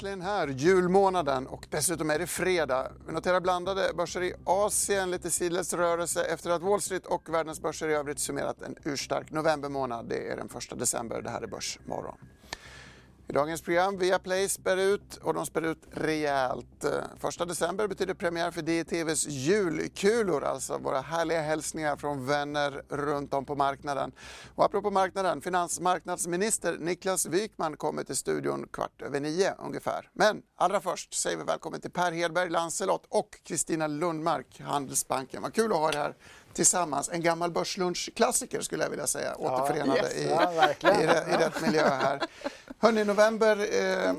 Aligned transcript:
äntligen 0.00 0.22
här, 0.22 0.48
julmånaden 0.48 1.46
och 1.46 1.66
dessutom 1.70 2.10
är 2.10 2.18
det 2.18 2.26
fredag. 2.26 2.92
Vi 3.06 3.12
noterar 3.12 3.40
blandade 3.40 3.90
börser 3.96 4.22
i 4.22 4.34
Asien, 4.44 5.10
lite 5.10 5.30
sidledes 5.30 5.72
rörelse 5.72 6.24
efter 6.24 6.50
att 6.50 6.62
Wall 6.62 6.80
Street 6.80 7.06
och 7.06 7.34
världens 7.34 7.60
börser 7.60 7.88
i 7.88 7.94
övrigt 7.94 8.18
summerat 8.18 8.62
en 8.62 8.76
urstark 8.84 9.30
novembermånad. 9.30 10.06
Det 10.08 10.32
är 10.32 10.36
den 10.36 10.48
1 10.72 10.78
december, 10.78 11.22
det 11.22 11.30
här 11.30 11.42
är 11.42 11.46
Börsmorgon. 11.46 12.14
I 13.30 13.32
dagens 13.32 13.62
program, 13.62 13.98
Viaplay 13.98 14.48
spär 14.48 14.76
ut 14.76 15.16
och 15.16 15.34
de 15.34 15.46
spär 15.46 15.62
ut 15.62 15.82
rejält. 15.90 16.84
1 16.84 17.48
december 17.48 17.88
betyder 17.88 18.14
premiär 18.14 18.50
för 18.50 18.62
DTVs 18.62 19.26
julkulor, 19.26 20.44
alltså 20.44 20.78
våra 20.78 21.00
härliga 21.00 21.40
hälsningar 21.40 21.96
från 21.96 22.26
vänner 22.26 22.82
runt 22.88 23.34
om 23.34 23.44
på 23.44 23.54
marknaden. 23.54 24.12
Och 24.54 24.64
apropå 24.64 24.90
marknaden, 24.90 25.40
finansmarknadsminister 25.40 26.76
Niklas 26.78 27.26
Wykman 27.26 27.76
kommer 27.76 28.04
till 28.04 28.16
studion 28.16 28.66
kvart 28.72 29.02
över 29.02 29.20
nio 29.20 29.54
ungefär. 29.58 30.10
Men 30.12 30.42
allra 30.56 30.80
först 30.80 31.14
säger 31.14 31.36
vi 31.36 31.44
välkommen 31.44 31.80
till 31.80 31.90
Per 31.90 32.12
Hedberg, 32.12 32.50
Lancelot 32.50 33.06
och 33.08 33.40
Kristina 33.42 33.86
Lundmark, 33.86 34.60
Handelsbanken. 34.60 35.42
Vad 35.42 35.54
kul 35.54 35.72
att 35.72 35.78
ha 35.78 35.88
er 35.88 35.96
här 35.96 36.14
tillsammans. 36.52 37.08
En 37.08 37.22
gammal 37.22 37.50
börslunchklassiker 37.50 38.60
skulle 38.60 38.82
jag 38.82 38.90
vilja 38.90 39.06
säga, 39.06 39.34
återförenade 39.34 40.00
yes, 40.00 40.14
i, 40.14 40.28
ja, 40.28 40.68
i, 40.92 41.02
i, 41.04 41.36
rätt 41.36 41.62
miljö 41.62 41.88
här. 41.88 42.20
Hörrni, 42.78 43.04
november 43.04 43.56
eh, 43.56 44.14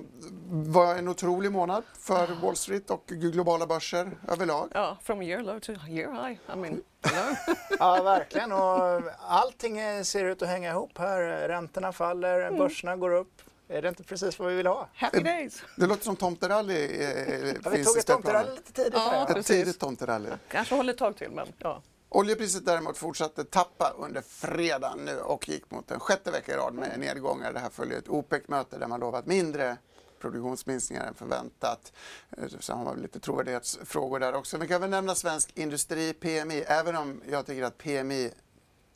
var 0.50 0.96
en 0.96 1.08
otrolig 1.08 1.52
månad 1.52 1.84
för 2.00 2.28
Wall 2.42 2.56
Street 2.56 2.90
och 2.90 3.06
globala 3.08 3.68
börser 3.68 4.12
överlag. 4.28 4.70
Ja, 4.74 4.98
from 5.04 5.22
year 5.22 5.44
low 5.44 5.60
to 5.60 5.72
year 5.72 6.12
high. 6.12 6.40
I 6.54 6.56
mean, 6.56 6.82
hello. 7.04 7.36
ja, 7.80 8.04
verkligen. 8.04 8.52
Och 8.52 9.02
allting 9.28 10.06
ser 10.06 10.26
ut 10.26 10.42
att 10.42 10.48
hänga 10.48 10.72
ihop 10.72 10.98
här. 10.98 11.48
Räntorna 11.48 11.92
faller, 11.92 12.42
mm. 12.42 12.58
börserna 12.58 12.96
går 12.96 13.14
upp. 13.14 13.42
Är 13.72 13.82
det 13.82 13.90
inte 13.90 14.04
precis 14.04 14.40
vad 14.40 14.50
vi 14.50 14.56
vill 14.56 14.68
ha? 14.68 14.90
Happy 14.94 15.20
days! 15.20 15.62
Det 15.76 15.88
låter 15.88 16.04
som 16.04 16.16
tomterally 16.16 16.86
eh, 16.86 17.56
ja, 17.64 17.70
Vi 17.70 17.86
tog 17.86 17.98
ett 17.98 18.08
tomterally 18.08 18.52
lite 18.52 18.74
tidigt. 18.74 18.94
Ja, 18.94 19.28
ett 19.30 19.46
tidigt 19.46 19.80
tomterally. 19.80 20.30
Kanske 20.48 20.76
håller 20.76 20.94
ett 20.94 21.00
tag 21.00 21.18
till, 21.18 21.32
men 21.32 21.48
ja. 21.58 21.82
Oljepriset 22.14 22.66
däremot 22.66 22.98
fortsatte 22.98 23.44
tappa 23.44 23.94
under 23.98 24.22
fredagen 24.22 25.00
nu 25.06 25.20
och 25.20 25.50
gick 25.50 25.72
mot 25.72 25.92
en 25.92 26.00
sjätte 26.00 26.32
vecka 26.32 26.54
i 26.54 26.56
rad 26.56 26.74
med 26.74 27.00
nedgångar. 27.00 27.54
Det 27.54 27.60
här 27.60 27.70
följer 27.70 27.98
ett 27.98 28.10
OPEC-möte 28.10 28.78
där 28.78 28.88
man 28.88 29.00
lovat 29.00 29.26
mindre 29.26 29.78
produktionsminskningar 30.20 31.08
än 31.08 31.14
förväntat. 31.14 31.94
Eh, 32.38 32.48
Sen 32.60 32.78
har 32.78 32.86
man 32.86 33.02
lite 33.02 33.20
trovärdighetsfrågor 33.20 34.20
där 34.20 34.36
också. 34.36 34.58
Vi 34.58 34.68
kan 34.68 34.82
väl 34.82 34.90
nämna 34.90 35.16
svensk 35.16 35.58
industri, 35.58 36.14
PMI, 36.14 36.64
även 36.68 36.96
om 36.96 37.22
jag 37.30 37.46
tycker 37.46 37.64
att 37.64 37.78
PMI 37.78 38.32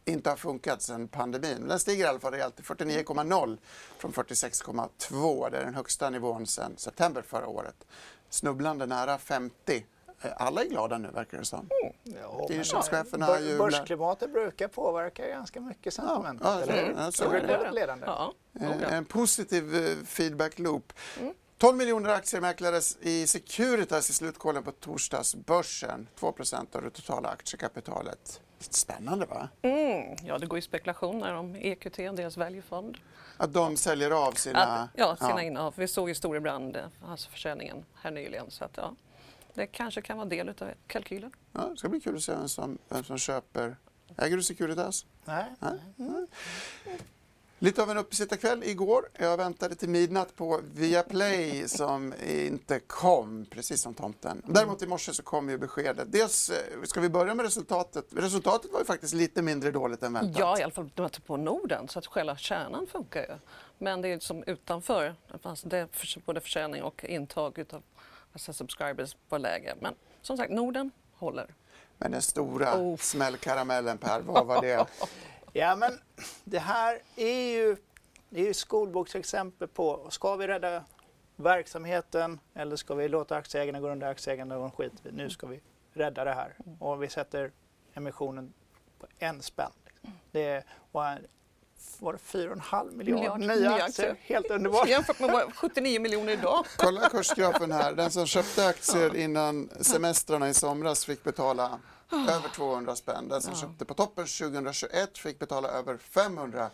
inte 0.05 0.29
har 0.29 0.37
funkat 0.37 0.81
sedan 0.81 1.07
pandemin. 1.07 1.67
Den 1.67 1.79
stiger 1.79 2.05
i 2.05 2.07
alla 2.07 2.19
fall 2.19 2.33
rejält 2.33 2.55
till 2.55 2.65
49,0 2.65 3.57
från 3.97 4.13
46,2. 4.13 5.51
Det 5.51 5.57
är 5.57 5.65
den 5.65 5.75
högsta 5.75 6.09
nivån 6.09 6.47
sedan 6.47 6.73
september 6.77 7.21
förra 7.21 7.47
året. 7.47 7.85
Snubblande 8.29 8.85
nära 8.85 9.17
50 9.17 9.85
alla 10.21 10.61
är 10.61 10.65
glada 10.65 10.97
nu 10.97 11.07
verkar 11.07 11.37
det 11.37 11.45
som. 11.45 11.59
Mm. 11.59 12.17
Ja, 12.21 12.47
Inköpscheferna 12.49 13.39
jublar. 13.39 13.57
Börsklimatet 13.57 14.33
brukar 14.33 14.67
påverka 14.67 15.27
ganska 15.27 15.59
mycket 15.61 15.93
sentimentet, 15.93 16.47
ja, 16.47 16.61
eller 16.61 16.85
hur? 16.85 16.95
Ja, 16.97 17.11
så, 17.11 17.29
brukar 17.29 17.57
vara 17.57 17.71
ledande. 17.71 18.05
Ja, 18.05 18.33
okay. 18.53 18.93
En 18.97 19.05
positiv 19.05 19.75
eh, 19.75 20.05
feedback 20.05 20.59
loop. 20.59 20.93
Mm. 21.19 21.33
12 21.57 21.77
miljoner 21.77 22.09
aktier 22.09 22.41
mäklades 22.41 22.97
i 23.01 23.27
Securitas 23.27 24.09
i 24.09 24.13
slutkålen 24.13 24.63
på 24.63 24.71
torsdagsbörsen. 24.71 26.07
2% 26.19 26.75
av 26.75 26.81
det 26.81 26.89
totala 26.89 27.29
aktiekapitalet. 27.29 28.41
Spännande 28.59 29.25
va? 29.25 29.49
Mm. 29.61 30.15
Ja, 30.23 30.37
det 30.37 30.45
går 30.45 30.57
ju 30.57 30.61
spekulationer 30.61 31.33
om 31.33 31.55
EQT, 31.55 31.97
deras 31.97 32.37
väljefond. 32.37 32.97
Att 33.37 33.53
de 33.53 33.77
säljer 33.77 34.11
av 34.11 34.31
sina... 34.31 34.61
Att, 34.61 34.89
ja, 34.95 35.15
sina 35.15 35.29
ja. 35.29 35.41
innehav. 35.41 35.73
Vi 35.77 35.87
såg 35.87 36.09
ju 36.09 36.15
Storebrand, 36.15 36.77
alltså 37.07 37.29
försäljningen 37.29 37.85
här 37.95 38.11
nyligen. 38.11 38.51
Så 38.51 38.65
att, 38.65 38.77
ja. 38.77 38.95
Det 39.55 39.67
kanske 39.67 40.01
kan 40.01 40.17
vara 40.17 40.29
del 40.29 40.49
av 40.49 40.71
kalkylen. 40.87 41.31
Ja, 41.53 41.61
det 41.61 41.77
ska 41.77 41.89
bli 41.89 42.01
kul 42.01 42.15
att 42.15 42.23
se 42.23 42.31
vem 42.31 42.49
som, 42.49 42.77
vem 42.89 43.03
som 43.03 43.17
köper. 43.17 43.77
Äger 44.17 44.37
du 44.37 44.43
Securitas? 44.43 45.05
Nej. 45.25 45.45
Nej. 45.59 45.79
Mm. 45.99 46.27
Lite 47.59 47.83
av 47.83 47.91
en 47.91 47.97
uppesittarkväll 47.97 48.63
igår. 48.63 49.09
Jag 49.13 49.37
väntade 49.37 49.75
till 49.75 49.89
midnatt 49.89 50.35
på 50.35 50.61
Viaplay 50.73 51.67
som 51.67 52.13
inte 52.27 52.79
kom, 52.79 53.45
precis 53.49 53.81
som 53.81 53.93
tomten. 53.93 54.41
Däremot 54.45 54.81
i 54.81 54.87
morse 54.87 55.13
så 55.13 55.23
kom 55.23 55.49
ju 55.49 55.57
beskedet. 55.57 56.11
Dels, 56.11 56.49
eh, 56.49 56.83
ska 56.83 57.01
vi 57.01 57.09
börja 57.09 57.35
med 57.35 57.43
resultatet? 57.43 58.05
Resultatet 58.11 58.71
var 58.71 58.79
ju 58.79 58.85
faktiskt 58.85 59.13
lite 59.13 59.41
mindre 59.41 59.71
dåligt 59.71 60.03
än 60.03 60.13
väntat. 60.13 60.39
Ja, 60.39 60.59
i 60.59 60.63
alla 60.63 60.71
fall 60.71 60.89
på 61.25 61.37
Norden, 61.37 61.87
så 61.87 61.99
att 61.99 62.05
själva 62.05 62.37
kärnan 62.37 62.87
funkar 62.87 63.21
ju. 63.21 63.35
Men 63.77 64.01
det 64.01 64.07
är 64.07 64.19
som 64.19 64.43
utanför, 64.43 65.15
alltså 65.41 65.67
det 65.67 65.77
är 65.77 66.19
både 66.25 66.41
försäljning 66.41 66.83
och 66.83 67.05
intag 67.05 67.59
utav 67.59 67.83
alltså 68.35 68.53
subscribers 68.53 69.15
var 69.29 69.39
lägre. 69.39 69.75
Men 69.79 69.95
som 70.21 70.37
sagt, 70.37 70.51
Norden 70.51 70.91
håller. 71.13 71.55
Men 71.97 72.11
den 72.11 72.21
stora 72.21 72.81
oh. 72.81 72.97
smällkaramellen 72.97 73.97
Per, 73.97 74.21
vad 74.21 74.45
var 74.45 74.61
det? 74.61 74.87
ja 75.53 75.75
men 75.75 75.99
det 76.43 76.59
här 76.59 77.01
är 77.15 77.51
ju, 77.51 77.77
det 78.29 78.41
är 78.41 78.45
ju 78.45 78.53
skolboksexempel 78.53 79.67
på, 79.67 80.07
ska 80.09 80.35
vi 80.35 80.47
rädda 80.47 80.83
verksamheten 81.35 82.39
eller 82.53 82.75
ska 82.75 82.95
vi 82.95 83.07
låta 83.07 83.35
aktieägarna 83.35 83.79
gå 83.79 83.89
under 83.89 84.07
aktieägarna 84.07 84.57
och 84.57 84.75
skit 84.75 84.93
Nu 85.11 85.29
ska 85.29 85.47
vi 85.47 85.61
rädda 85.93 86.23
det 86.23 86.33
här 86.33 86.55
och 86.79 87.03
vi 87.03 87.09
sätter 87.09 87.51
emissionen 87.93 88.53
på 88.99 89.07
en 89.19 89.41
spänn. 89.41 89.71
Det 90.31 90.43
är, 90.43 90.63
och 90.91 91.05
var 91.99 92.13
det 92.13 92.19
4,5 92.19 92.95
miljarder 92.95 93.37
nya, 93.37 93.55
nya 93.55 93.83
aktier. 93.83 94.15
Helt 94.21 94.51
underbart. 94.51 94.87
Jämfört 94.87 95.19
med 95.19 95.53
79 95.55 96.01
miljoner 96.01 96.33
idag. 96.33 96.65
Kolla 96.77 97.09
kursgrafen 97.09 97.71
här. 97.71 97.93
Den 97.93 98.11
som 98.11 98.25
köpte 98.25 98.67
aktier 98.67 99.15
innan 99.15 99.69
semestrarna 99.81 100.49
i 100.49 100.53
somras 100.53 101.05
fick 101.05 101.23
betala 101.23 101.79
över 102.11 102.49
200 102.55 102.95
spänn. 102.95 103.29
Den 103.29 103.41
som 103.41 103.55
köpte 103.55 103.85
på 103.85 103.93
toppen 103.93 104.25
2021 104.25 105.17
fick 105.17 105.39
betala 105.39 105.67
över 105.67 105.97
500 105.97 106.69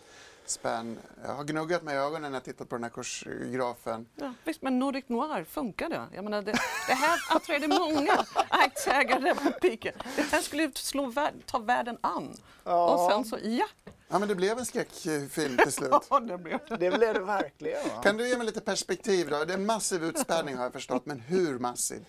spänn. 0.52 0.98
Jag 1.24 1.34
har 1.34 1.44
gnuggat 1.44 1.82
mig 1.82 1.94
i 1.94 1.98
ögonen 1.98 2.32
när 2.32 2.36
jag 2.36 2.44
tittat 2.44 2.68
på 2.68 2.74
den 2.74 2.82
här 2.82 2.90
kursgrafen. 2.90 4.06
Ja, 4.16 4.34
visst, 4.44 4.62
men 4.62 4.78
Nordic 4.78 5.04
Noir 5.08 5.44
funkar 5.44 5.88
det? 5.88 6.06
Jag 6.14 6.24
menar, 6.24 6.42
det, 6.42 6.52
det 6.88 6.94
här 6.94 7.18
attraherade 7.36 7.68
många 7.68 8.24
aktieägare 8.48 9.34
på 9.34 9.50
piken. 9.50 9.94
Det 10.16 10.22
här 10.22 10.40
skulle 10.40 10.70
slå, 10.74 11.12
ta 11.46 11.58
världen 11.58 11.98
an. 12.00 12.36
Ja. 12.64 12.94
Och 12.94 13.12
sen 13.12 13.24
så, 13.24 13.38
ja, 13.42 13.66
Ja, 14.08 14.18
men 14.18 14.28
det 14.28 14.34
blev 14.34 14.58
en 14.58 14.66
skräckfilm 14.66 15.56
till 15.56 15.72
slut. 15.72 15.90
ja, 16.10 16.20
det 16.20 16.38
blev 16.38 16.58
det. 16.68 16.76
blev 16.76 17.14
det 17.14 17.20
verkligen. 17.20 17.88
Va? 17.88 18.02
Kan 18.02 18.16
du 18.16 18.28
ge 18.28 18.36
mig 18.36 18.46
lite 18.46 18.60
perspektiv 18.60 19.30
då? 19.30 19.44
Det 19.44 19.52
är 19.52 19.58
en 19.58 19.66
massiv 19.66 20.04
utspärrning 20.04 20.56
har 20.56 20.62
jag 20.62 20.72
förstått, 20.72 21.06
men 21.06 21.20
hur 21.20 21.58
massiv? 21.58 22.04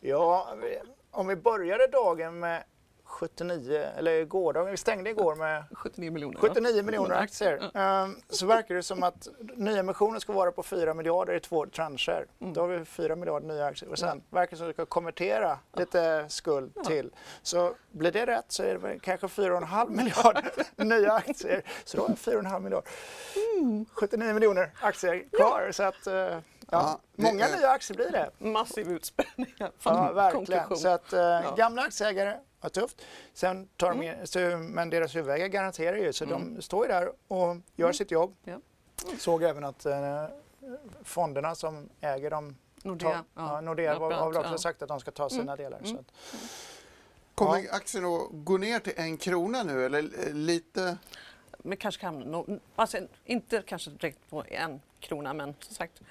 Ja, 0.00 0.56
om 1.10 1.26
vi 1.26 1.36
började 1.36 1.86
dagen 1.86 2.38
med 2.38 2.64
79, 3.08 3.86
eller 3.96 4.24
gårdagen, 4.24 4.70
vi 4.70 4.76
stängde 4.76 5.10
igår 5.10 5.34
med 5.34 5.64
79 5.72 6.12
miljoner, 6.12 6.38
79 6.38 6.82
miljoner 6.82 7.14
aktier. 7.14 7.70
Mm. 7.74 8.16
Så 8.28 8.46
verkar 8.46 8.74
det 8.74 8.82
som 8.82 9.02
att 9.02 9.28
nyemissionen 9.56 10.20
ska 10.20 10.32
vara 10.32 10.52
på 10.52 10.62
4 10.62 10.94
miljarder 10.94 11.34
i 11.34 11.40
två 11.40 11.66
trancher. 11.66 12.26
Mm. 12.40 12.52
Då 12.52 12.60
har 12.60 12.68
vi 12.68 12.84
4 12.84 13.16
miljarder 13.16 13.46
nya 13.46 13.66
aktier 13.66 13.90
och 13.90 13.98
sen 13.98 14.08
mm. 14.08 14.22
verkar 14.30 14.50
det 14.50 14.56
som 14.56 14.66
att 14.66 14.68
vi 14.68 14.72
ska 14.72 14.86
konvertera 14.86 15.58
lite 15.72 16.26
skuld 16.28 16.72
ja. 16.74 16.84
till. 16.84 17.10
Så 17.42 17.74
blir 17.90 18.12
det 18.12 18.26
rätt 18.26 18.44
så 18.48 18.62
är 18.62 18.78
det 18.78 18.98
kanske 18.98 19.26
4,5 19.26 19.90
miljarder 19.90 20.50
nya 20.84 21.12
aktier. 21.12 21.62
Så 21.84 21.96
då 21.96 22.02
har 22.02 22.08
vi 22.08 22.14
4,5 22.14 22.60
miljarder. 22.60 22.90
79 23.94 24.34
miljoner 24.34 24.70
aktier 24.80 25.24
kvar. 25.36 25.62
Ja. 25.66 25.72
Så 25.72 25.82
att, 25.82 26.06
eh, 26.06 26.14
ja, 26.14 26.40
ja, 26.70 27.00
många 27.16 27.46
nya 27.56 27.70
aktier 27.70 27.96
blir 27.96 28.10
det. 28.10 28.30
Massiv 28.38 28.90
utspädning. 28.90 29.54
Ja, 29.84 30.12
verkligen. 30.12 30.76
Så 30.76 30.88
att, 30.88 31.12
eh, 31.12 31.56
gamla 31.56 31.82
aktieägare 31.82 32.34
vad 32.60 32.72
tufft. 32.72 33.02
Sen 33.34 33.68
tar 33.76 33.90
de, 33.90 34.02
mm. 34.02 34.26
så, 34.26 34.38
men 34.58 34.90
deras 34.90 35.16
huvudägare 35.16 35.48
garanterar 35.48 35.96
ju, 35.96 36.12
så 36.12 36.24
mm. 36.24 36.54
de 36.54 36.62
står 36.62 36.86
ju 36.86 36.92
där 36.92 37.12
och 37.28 37.56
gör 37.76 37.86
mm. 37.86 37.94
sitt 37.94 38.10
jobb. 38.10 38.36
Ja. 38.44 38.60
Såg 39.18 39.42
även 39.42 39.64
att 39.64 39.86
eh, 39.86 40.24
fonderna 41.02 41.54
som 41.54 41.88
äger 42.00 42.30
dem, 42.30 42.56
Nordea, 42.82 43.10
ta, 43.10 43.24
ja. 43.34 43.60
Nordea 43.60 43.98
har, 43.98 44.10
har 44.10 44.28
väl 44.28 44.38
också 44.38 44.52
ja. 44.52 44.58
sagt 44.58 44.82
att 44.82 44.88
de 44.88 45.00
ska 45.00 45.10
ta 45.10 45.30
sina 45.30 45.42
mm. 45.42 45.56
delar. 45.56 45.80
Så 45.84 45.98
att, 45.98 46.12
Kommer 47.34 47.58
ja. 47.58 47.72
aktien 47.72 48.04
att 48.04 48.28
gå 48.32 48.56
ner 48.56 48.78
till 48.78 48.92
en 48.96 49.16
krona 49.16 49.62
nu 49.62 49.86
eller 49.86 49.98
eh, 49.98 50.34
lite? 50.34 50.98
Men 51.58 51.76
kanske 51.76 52.00
kan, 52.00 52.60
alltså, 52.76 52.98
inte 53.24 53.62
kanske 53.66 53.90
direkt 53.90 54.30
på 54.30 54.44
en 54.48 54.80
krona 55.00 55.32
men 55.32 55.54
som 55.60 55.74
sagt 55.74 56.02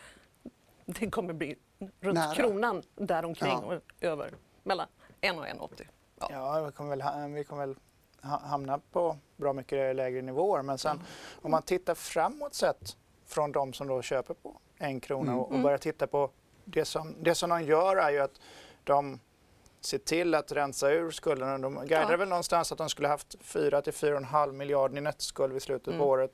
det 0.85 1.09
kommer 1.09 1.33
bli 1.33 1.55
runt 1.99 2.15
Nära. 2.15 2.35
kronan 2.35 2.83
däromkring 2.95 3.51
Ja. 3.51 3.57
och 3.57 3.81
över. 4.01 4.33
Mellan 4.63 4.87
1 5.21 5.37
och 5.37 5.45
1,80. 5.45 5.87
Ja. 6.19 6.27
Ja, 6.31 6.61
vi 6.65 6.71
kommer 6.71 6.89
väl, 6.89 7.01
ha- 7.01 7.27
vi 7.27 7.43
kommer 7.43 7.65
väl 7.67 7.75
ha- 8.23 8.41
hamna 8.47 8.79
på 8.91 9.17
bra 9.37 9.53
mycket 9.53 9.95
lägre 9.95 10.21
nivåer. 10.21 10.61
Men 10.61 10.77
sen 10.77 11.01
om 11.41 11.51
man 11.51 11.61
tittar 11.61 11.95
framåt 11.95 12.53
sett 12.53 12.97
från 13.25 13.51
de 13.51 13.73
som 13.73 13.87
då 13.87 14.01
köper 14.01 14.33
på 14.33 14.59
en 14.77 14.99
krona 14.99 15.31
Mm. 15.31 15.39
och, 15.43 15.51
och 15.51 15.59
börjar 15.59 15.77
titta 15.77 16.07
på 16.07 16.29
det 16.65 16.85
som, 16.85 17.15
det 17.21 17.35
som 17.35 17.49
de 17.49 17.63
gör 17.63 17.95
är 17.95 18.09
ju 18.11 18.19
att 18.19 18.39
de 18.83 19.19
ser 19.81 19.97
till 19.97 20.35
att 20.35 20.51
rensa 20.51 20.91
ur 20.91 21.11
skulderna. 21.11 21.57
De 21.57 21.73
guidade 21.75 22.11
Ja. 22.11 22.17
väl 22.17 22.29
någonstans 22.29 22.71
att 22.71 22.77
de 22.77 22.89
skulle 22.89 23.07
haft 23.07 23.35
4 23.41 23.81
till 23.81 23.93
4,5 23.93 24.51
miljarder 24.51 24.97
i 24.97 25.01
nettoskuld 25.01 25.53
vid 25.53 25.61
slutet 25.61 25.87
Mm. 25.87 25.99
på 25.99 26.05
året. 26.05 26.31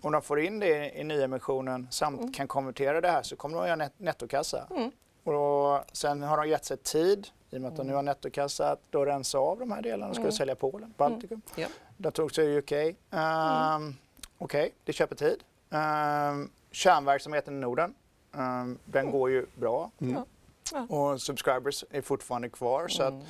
Om 0.00 0.12
de 0.12 0.22
får 0.22 0.40
in 0.40 0.58
det 0.58 0.90
i 1.00 1.04
nyemissionen 1.04 1.88
samt 1.90 2.20
Mm. 2.20 2.32
kan 2.32 2.48
konvertera 2.48 3.00
det 3.00 3.08
här 3.10 3.22
så 3.22 3.36
kommer 3.36 3.54
de 3.56 3.60
att 3.62 3.68
göra 3.68 3.76
net- 3.76 3.92
nettokassa. 3.96 4.66
Mm. 4.70 4.90
Och 5.28 5.34
då, 5.34 5.84
sen 5.92 6.22
har 6.22 6.36
de 6.36 6.48
gett 6.48 6.64
sig 6.64 6.76
tid, 6.76 7.26
i 7.50 7.56
och 7.56 7.60
med 7.60 7.68
att 7.68 7.76
de 7.76 7.80
Mm. 7.80 7.90
nu 7.90 7.94
har 7.94 8.02
nettokassa, 8.02 8.70
att 8.70 8.80
då 8.90 9.04
rensa 9.04 9.38
av 9.38 9.58
de 9.58 9.72
här 9.72 9.82
delarna. 9.82 10.06
De 10.06 10.14
skulle 10.14 10.24
Mm. 10.28 10.32
sälja 10.36 10.54
Polen, 10.54 10.94
Baltikum. 10.96 11.42
Ja. 11.56 11.68
De 11.96 12.12
tog 12.12 12.34
sig 12.34 12.58
UK. 12.58 12.72
Um, 13.10 13.96
Okej, 14.38 14.74
det 14.84 14.92
köper 14.92 15.16
tid. 15.16 15.44
Um, 15.70 16.50
kärnverksamheten 16.70 17.54
i 17.56 17.60
Norden, 17.60 17.94
um, 18.32 18.78
den 18.84 19.10
går 19.10 19.30
ju 19.30 19.46
bra. 19.54 19.90
Mm. 20.00 20.14
Ja. 20.14 20.24
Ja. 20.72 20.96
Och 20.96 21.22
subscribers 21.22 21.84
är 21.90 22.02
fortfarande 22.02 22.48
kvar. 22.48 22.88
Så 22.88 23.02
att 23.02 23.12
Mm. 23.12 23.24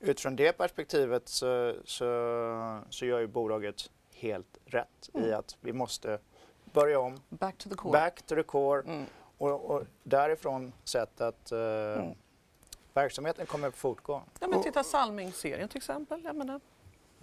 utifrån 0.00 0.36
det 0.36 0.52
perspektivet 0.52 1.28
så, 1.28 1.74
så, 1.84 2.04
så 2.90 3.06
gör 3.06 3.20
ju 3.20 3.26
bolaget 3.26 3.90
helt 4.14 4.58
rätt 4.66 5.10
i 5.14 5.18
Mm. 5.18 5.38
att 5.38 5.56
vi 5.60 5.72
måste 5.72 6.18
börja 6.72 7.00
om, 7.00 7.20
Back 7.28 7.58
to 7.58 7.68
the 7.68 7.74
core. 7.74 7.92
back 7.92 8.22
to 8.22 8.34
the 8.34 8.42
core 8.42 8.80
Mm. 8.82 9.06
Och, 9.38 9.64
och 9.70 9.82
därifrån 10.02 10.72
sett 10.84 11.20
att 11.20 11.52
eh, 11.52 11.58
Mm. 11.58 12.14
verksamheten 12.94 13.46
kommer 13.46 13.68
att 13.68 13.76
fortgå. 13.76 14.22
Ja, 14.40 14.46
men 14.48 14.62
titta 14.62 14.84
Salming-serien 14.84 15.68
till 15.68 15.76
exempel. 15.76 16.24
Jag 16.24 16.36
menar, 16.36 16.60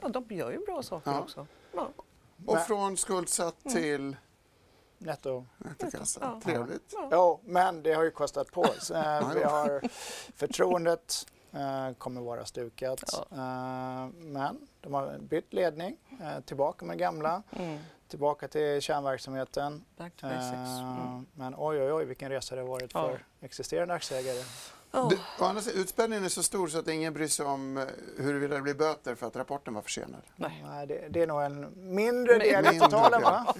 ja, 0.01 0.07
de 0.09 0.25
gör 0.35 0.51
ju 0.51 0.65
bra 0.65 0.83
saker 0.83 1.11
Ja. 1.11 1.21
också. 1.21 1.47
Ja. 1.73 1.89
Och 2.45 2.53
Men- 2.55 2.65
från 2.65 2.97
skuldsatt 2.97 3.65
Mm. 3.65 3.75
till 3.77 4.15
Netto. 4.97 5.45
nettokassa. 5.57 6.19
Ja. 6.21 6.41
Trevligt. 6.43 6.93
Ja. 6.93 7.09
Jo, 7.11 7.39
men 7.43 7.83
det 7.83 7.93
har 7.93 8.03
ju 8.03 8.11
kostat 8.11 8.51
på. 8.51 8.65
Så, 8.79 8.93
eh, 8.93 9.33
vi 9.33 9.43
har 9.43 9.81
förtroendet 10.35 11.27
eh, 11.53 11.94
kommer 11.98 12.21
vara 12.21 12.45
stukat. 12.45 13.03
Ja. 13.12 13.25
Eh, 13.31 14.09
men 14.13 14.68
de 14.81 14.94
har 14.94 15.18
bytt 15.18 15.53
ledning, 15.53 15.98
eh, 16.21 16.39
tillbaka 16.39 16.86
med 16.86 16.98
gamla, 16.98 17.44
Mm. 17.51 17.80
tillbaka 18.07 18.48
till 18.48 18.81
kärnverksamheten. 18.81 19.86
Back 19.98 20.15
to 20.15 20.27
basics. 20.27 20.53
Eh, 20.53 21.07
Mm. 21.07 21.25
Men 21.33 21.56
oj, 21.57 21.81
oj, 21.81 21.92
oj, 21.94 22.06
vilken 22.06 22.30
resa 22.30 22.56
det 22.56 22.62
har 22.62 22.68
varit 22.69 22.92
Ja. 22.94 23.07
för 23.09 23.25
existerande 23.42 23.94
aktieägare. 23.94 24.44
Ja. 24.93 25.07
Det, 25.09 25.43
å 25.43 25.45
andra 25.45 25.61
sidan, 25.61 25.81
utspädningen 25.81 26.25
är 26.25 26.29
så 26.29 26.43
stor 26.43 26.67
så 26.67 26.79
att 26.79 26.88
ingen 26.88 27.13
bryr 27.13 27.27
sig 27.27 27.45
om 27.45 27.77
eh, 27.77 27.83
huruvida 28.17 28.55
det 28.55 28.61
blir 28.61 28.73
böter 28.73 29.15
för 29.15 29.27
att 29.27 29.35
rapporten 29.35 29.73
var 29.73 29.81
försenad. 29.81 30.21
Nej. 30.35 30.63
Nej, 30.67 30.88
det, 30.88 31.07
det 31.09 31.21
är 31.21 31.27
nog 31.27 31.41
en 31.41 31.67
mindre 31.95 32.38
del 32.38 32.65
i 32.65 32.69
Mindre 32.69 32.88
totalen, 32.88 33.21
va? 33.21 33.55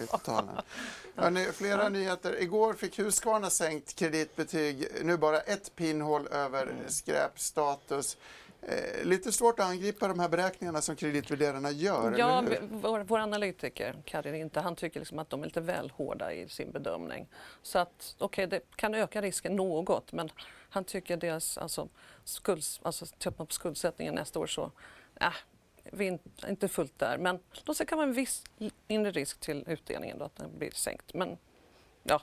Hörrni, 1.16 1.46
flera 1.46 1.90
nyheter. 1.90 2.42
Igår 2.42 2.74
fick 2.74 3.00
Husqvarna 3.00 3.50
sänkt 3.50 3.96
kreditbetyg. 3.96 4.88
Nu 5.04 5.18
bara 5.18 5.40
ett 5.40 5.76
pinhål 5.76 6.28
över 6.28 6.62
Mm. 6.64 6.76
skräpstatus. 6.88 8.18
Eh, 8.62 9.04
lite 9.06 9.32
svårt 9.32 9.60
att 9.60 9.66
angripa 9.66 10.08
de 10.08 10.20
här 10.20 10.30
beräkningarna 10.30 10.82
som 10.82 10.96
kreditvärderarna 10.96 11.72
gör, 11.72 12.16
Ja, 12.18 12.44
vår, 12.72 13.00
vår 13.00 13.20
analytiker, 13.20 14.02
Karin 14.06 14.36
inte, 14.36 14.60
han 14.60 14.76
tycker 14.76 15.00
liksom 15.00 15.20
att 15.20 15.30
de 15.30 15.42
är 15.42 15.46
lite 15.46 15.62
väl 15.62 15.90
hårda 15.92 16.34
i 16.34 16.50
sin 16.50 16.72
bedömning. 16.72 17.28
Så 17.62 17.80
att 17.80 18.16
okej, 18.20 18.48
det 18.48 18.62
kan 18.76 18.94
öka 18.96 19.22
risken 19.22 19.56
något, 19.56 20.12
men 20.14 20.30
han 20.72 20.84
tycker 20.84 21.18
deras 21.18 21.58
alltså, 21.58 21.90
skulds, 22.24 22.80
alltså 22.84 23.06
tittar 23.06 23.32
på 23.32 23.46
skuldsättningen 23.50 24.16
nästa 24.16 24.40
år 24.40 24.48
så, 24.48 24.72
äh, 25.16 25.34
vi 25.84 26.08
är 26.08 26.20
inte- 26.50 26.68
fullt 26.68 27.00
där. 27.00 27.18
Men 27.18 27.40
då 27.64 27.74
så 27.74 27.86
kan 27.86 27.98
man 27.98 28.08
en 28.08 28.14
viss 28.14 28.44
inre 28.88 29.12
risk 29.12 29.40
till 29.40 29.64
utdelningen 29.68 30.18
då, 30.18 30.26
att 30.26 30.36
den 30.36 30.58
blir 30.58 30.72
sänkt. 30.72 31.14
Men 31.14 31.38
ja, 32.04 32.22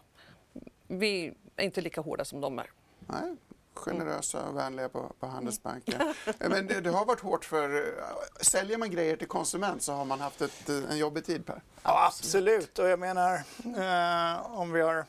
vi 0.86 1.34
är 1.56 1.64
inte 1.64 1.80
lika 1.80 2.00
hårda 2.00 2.24
som 2.24 2.40
de 2.40 2.58
är. 2.58 2.70
Nej, 2.98 3.36
generösa 3.74 4.48
och 4.48 4.56
vänliga 4.56 4.88
på, 4.88 5.12
på 5.20 5.26
Handelsbanken. 5.26 6.14
Men 6.38 6.66
det, 6.66 6.80
det 6.80 6.90
har 6.90 7.04
varit 7.04 7.20
hårt 7.20 7.44
för... 7.44 7.94
Säljer 8.40 8.78
man 8.78 8.90
grejer 8.90 9.16
till 9.16 9.28
konsument 9.28 9.82
så 9.82 9.92
har 9.92 10.04
man 10.04 10.20
haft 10.20 10.42
ett, 10.42 10.68
en 10.68 10.98
jobbig 10.98 11.24
tid, 11.24 11.46
Per. 11.46 11.62
Ja, 11.82 12.06
absolut. 12.06 12.78
Och 12.78 12.88
jag 12.88 12.98
menar, 12.98 13.34
eh, 13.64 14.58
om, 14.58 14.72
vi 14.72 14.80
har, 14.80 15.04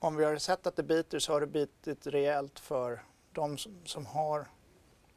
om 0.00 0.16
vi 0.16 0.24
har 0.24 0.36
sett 0.36 0.66
att 0.66 0.76
det 0.76 0.82
biter 0.82 1.18
så 1.18 1.32
har 1.32 1.40
det 1.40 1.46
bitit 1.46 2.06
rejält 2.06 2.60
för 2.60 3.02
de 3.32 3.58
som, 3.58 3.80
som 3.84 4.06
har... 4.06 4.46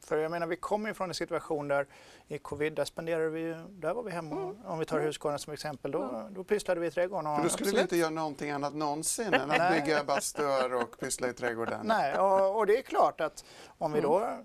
För 0.00 0.18
jag 0.18 0.30
menar, 0.30 0.46
vi 0.46 0.56
kommer 0.56 0.88
ju 0.88 0.94
från 0.94 1.10
en 1.10 1.14
situation 1.14 1.68
där 1.68 1.86
i 2.28 2.38
covid, 2.38 2.72
där 2.72 2.84
spenderade 2.84 3.28
vi 3.28 3.40
ju, 3.40 3.54
där 3.68 3.94
var 3.94 4.02
vi 4.02 4.10
hemma. 4.10 4.54
Om 4.64 4.78
vi 4.78 4.84
tar 4.84 5.00
Husqvarna 5.00 5.38
som 5.38 5.52
exempel, 5.52 5.90
då, 5.90 6.28
då 6.30 6.44
pysslade 6.44 6.80
vi 6.80 6.86
i 6.86 6.90
trädgården. 6.90 7.26
Och, 7.26 7.36
För 7.36 7.42
då 7.42 7.48
skulle 7.48 7.64
vi 7.64 7.70
absolut. 7.70 7.82
inte 7.82 7.96
göra 7.96 8.10
någonting 8.10 8.50
annat 8.50 8.74
någonsin 8.74 9.34
än 9.34 9.50
att 9.50 9.72
bygga 9.72 10.04
bastuar 10.04 10.74
och 10.74 10.98
pyssla 10.98 11.28
i 11.28 11.32
trädgården. 11.32 11.86
Nej, 11.86 12.18
och, 12.18 12.56
och 12.56 12.66
det 12.66 12.78
är 12.78 12.82
klart 12.82 13.20
att 13.20 13.44
om 13.78 13.92
vi 13.92 14.00
då 14.00 14.38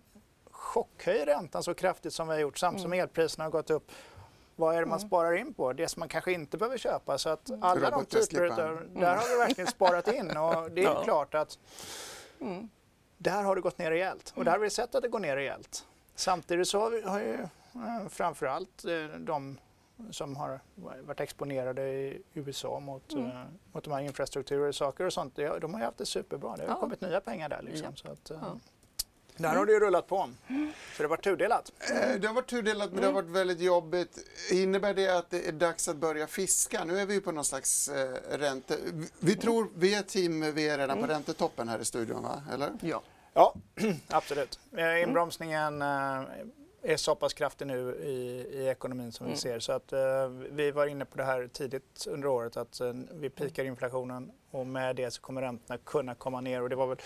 chockhöjer 0.51 1.25
räntan 1.25 1.63
så 1.63 1.73
kraftigt 1.73 2.13
som 2.13 2.27
vi 2.27 2.33
har 2.33 2.41
gjort 2.41 2.57
samtidigt 2.57 2.83
som 2.83 2.93
elpriserna 2.93 3.43
har 3.43 3.51
gått 3.51 3.69
upp. 3.69 3.91
Vad 4.59 4.75
är 4.75 4.79
det 4.79 4.85
man 4.85 4.99
sparar 4.99 5.33
in 5.35 5.53
på? 5.53 5.73
Det 5.73 5.87
som 5.87 5.99
man 5.99 6.09
kanske 6.09 6.31
inte 6.33 6.57
behöver 6.57 6.77
köpa. 6.77 7.17
Så 7.17 7.29
att 7.29 7.51
alla 7.61 7.89
de 7.89 8.05
typer 8.05 8.45
utav, 8.45 8.81
där 8.95 9.15
har 9.15 9.29
vi 9.31 9.37
verkligen 9.37 9.67
sparat 9.71 10.07
in 10.07 10.37
och 10.37 10.71
det 10.71 10.81
är 10.81 10.85
Ja. 10.85 11.03
klart 11.03 11.35
att 11.35 11.59
Mm. 12.41 12.69
där 13.17 13.43
har 13.43 13.55
det 13.55 13.61
gått 13.61 13.77
ner 13.77 13.91
rejält 13.91 14.33
och 14.35 14.45
där 14.45 14.51
har 14.51 14.59
vi 14.59 14.69
sett 14.69 14.95
att 14.95 15.01
det 15.01 15.07
går 15.09 15.19
ner 15.19 15.35
rejält. 15.35 15.85
Samtidigt 16.15 16.67
så 16.67 16.79
har, 16.79 16.89
vi, 16.91 17.01
har 17.01 17.19
ju 17.19 17.33
eh, 17.33 18.07
framförallt 18.09 18.85
eh, 18.85 19.19
de 19.19 19.57
som 20.11 20.35
har 20.35 20.59
varit 20.75 21.19
exponerade 21.19 21.81
i 21.89 22.21
USA 22.33 22.79
mot, 22.79 23.13
Mm. 23.13 23.25
eh, 23.27 23.43
mot 23.71 23.83
de 23.83 23.93
här 23.93 24.01
infrastruktursaker 24.01 25.05
och 25.05 25.13
sånt, 25.13 25.35
de 25.35 25.73
har 25.73 25.79
ju 25.79 25.85
haft 25.85 25.97
det 25.97 26.05
superbra. 26.05 26.55
Det 26.55 26.63
har 26.63 26.69
Ja. 26.69 26.79
kommit 26.79 27.01
nya 27.01 27.21
pengar 27.21 27.49
där. 27.49 27.61
Liksom, 27.61 27.85
Ja. 27.85 27.95
så 27.95 28.11
att, 28.11 28.31
eh, 28.31 28.37
Ja. 28.41 28.59
Där 29.39 29.55
har 29.55 29.65
det 29.65 29.71
ju 29.71 29.79
rullat 29.79 30.07
på. 30.07 30.29
Så 30.47 30.53
det 30.97 31.03
har 31.03 31.07
varit 31.09 31.23
tudelat. 31.23 31.71
Eh, 31.79 32.19
Det 32.19 32.27
har 32.27 32.33
varit 32.33 32.49
tudelat 32.49 32.91
men 32.91 33.01
det 33.01 33.05
har 33.07 33.13
varit 33.13 33.29
väldigt 33.29 33.59
jobbigt. 33.59 34.17
Innebär 34.51 34.93
det 34.93 35.17
att 35.17 35.29
det 35.29 35.47
är 35.47 35.51
dags 35.51 35.87
att 35.87 35.95
börja 35.95 36.27
fiska? 36.27 36.83
Nu 36.83 36.99
är 36.99 37.05
vi 37.05 37.13
ju 37.13 37.21
på 37.21 37.31
någon 37.31 37.45
slags 37.45 37.87
eh, 37.89 38.09
ränte... 38.37 38.77
Vi- 39.19 39.35
tror, 39.35 39.69
vi 39.75 39.93
är 39.95 40.01
team, 40.01 40.53
vi 40.53 40.69
är 40.69 40.77
redan 40.77 41.01
på 41.01 41.07
räntetoppen 41.07 41.69
här 41.69 41.79
i 41.79 41.85
studion 41.85 42.23
va? 42.23 42.43
Eller? 42.53 42.69
Ja. 42.81 43.01
Ja, 43.33 43.55
absolut. 44.07 44.59
Eh, 44.77 45.01
Inbromsningen 45.03 45.81
eh, 45.81 46.21
är 46.81 46.97
så 46.97 47.15
pass 47.15 47.33
kraftig 47.33 47.67
nu 47.67 47.95
i, 47.95 48.47
i 48.59 48.67
ekonomin 48.67 49.11
som 49.11 49.25
Mm. 49.25 49.35
vi 49.35 49.41
ser. 49.41 49.59
Så 49.59 49.71
att, 49.71 49.93
eh, 49.93 50.27
vi 50.51 50.71
var 50.71 50.87
inne 50.87 51.05
på 51.05 51.17
det 51.17 51.23
här 51.23 51.47
tidigt 51.53 52.05
under 52.07 52.27
året 52.27 52.57
att 52.57 52.79
eh, 52.79 52.93
vi 53.11 53.29
pikar 53.29 53.63
inflationen 53.65 54.31
och 54.51 54.67
med 54.67 54.95
det 54.95 55.11
så 55.11 55.21
kommer 55.21 55.41
räntorna 55.41 55.77
kunna 55.85 56.15
komma 56.15 56.41
ner. 56.41 56.61
Och 56.61 56.69
det 56.69 56.75
var 56.75 56.87
väl, 56.87 56.97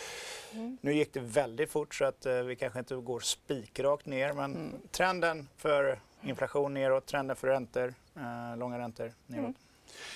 Mm. 0.54 0.78
nu 0.82 0.94
gick 0.94 1.14
det 1.14 1.20
väldigt 1.20 1.72
fort 1.72 1.96
så 1.96 2.06
att 2.06 2.26
eh, 2.26 2.34
vi 2.42 2.56
kanske 2.56 2.80
inte 2.80 2.96
går 2.96 3.20
spikrakt 3.20 4.06
ner 4.06 4.34
men 4.34 4.56
Mm. 4.56 4.72
trenden 4.92 5.48
för 5.58 6.00
inflation 6.22 6.74
neråt, 6.74 7.06
trenden 7.06 7.36
för 7.36 7.48
räntor, 7.48 7.94
eh, 8.16 8.58
långa 8.58 8.80
räntor 8.80 9.14
neråt. 9.28 9.56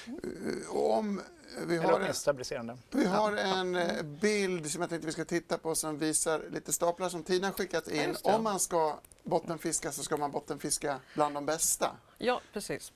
Mm. 0.07 0.19
Eh, 0.23 0.75
Och 0.75 0.93
om 0.97 1.21
vi 1.67 1.77
har, 1.77 1.99
en, 1.99 2.13
stabiliserande. 2.13 2.77
vi 2.91 3.05
har 3.05 3.35
en 3.37 3.75
eh, 3.75 4.03
bild 4.03 4.71
som 4.71 4.81
jag 4.81 4.89
tänkte 4.89 5.05
vi 5.05 5.11
ska 5.13 5.25
titta 5.25 5.57
på 5.57 5.75
som 5.75 5.97
visar 5.97 6.41
lite 6.51 6.73
staplar 6.73 7.09
som 7.09 7.23
Tina 7.23 7.51
skickat 7.51 7.83
Ja, 7.87 8.03
in. 8.03 8.15
det. 8.23 8.33
Om 8.35 8.43
man 8.43 8.59
ska 8.59 8.99
bottenfiska 9.27 9.91
så 9.91 10.03
ska 10.03 10.17
man 10.17 10.31
bottenfiska 10.31 10.99
bland 11.13 11.35
de 11.35 11.45
bästa. 11.45 11.95
Ja, 12.17 12.41
precis. 12.53 12.91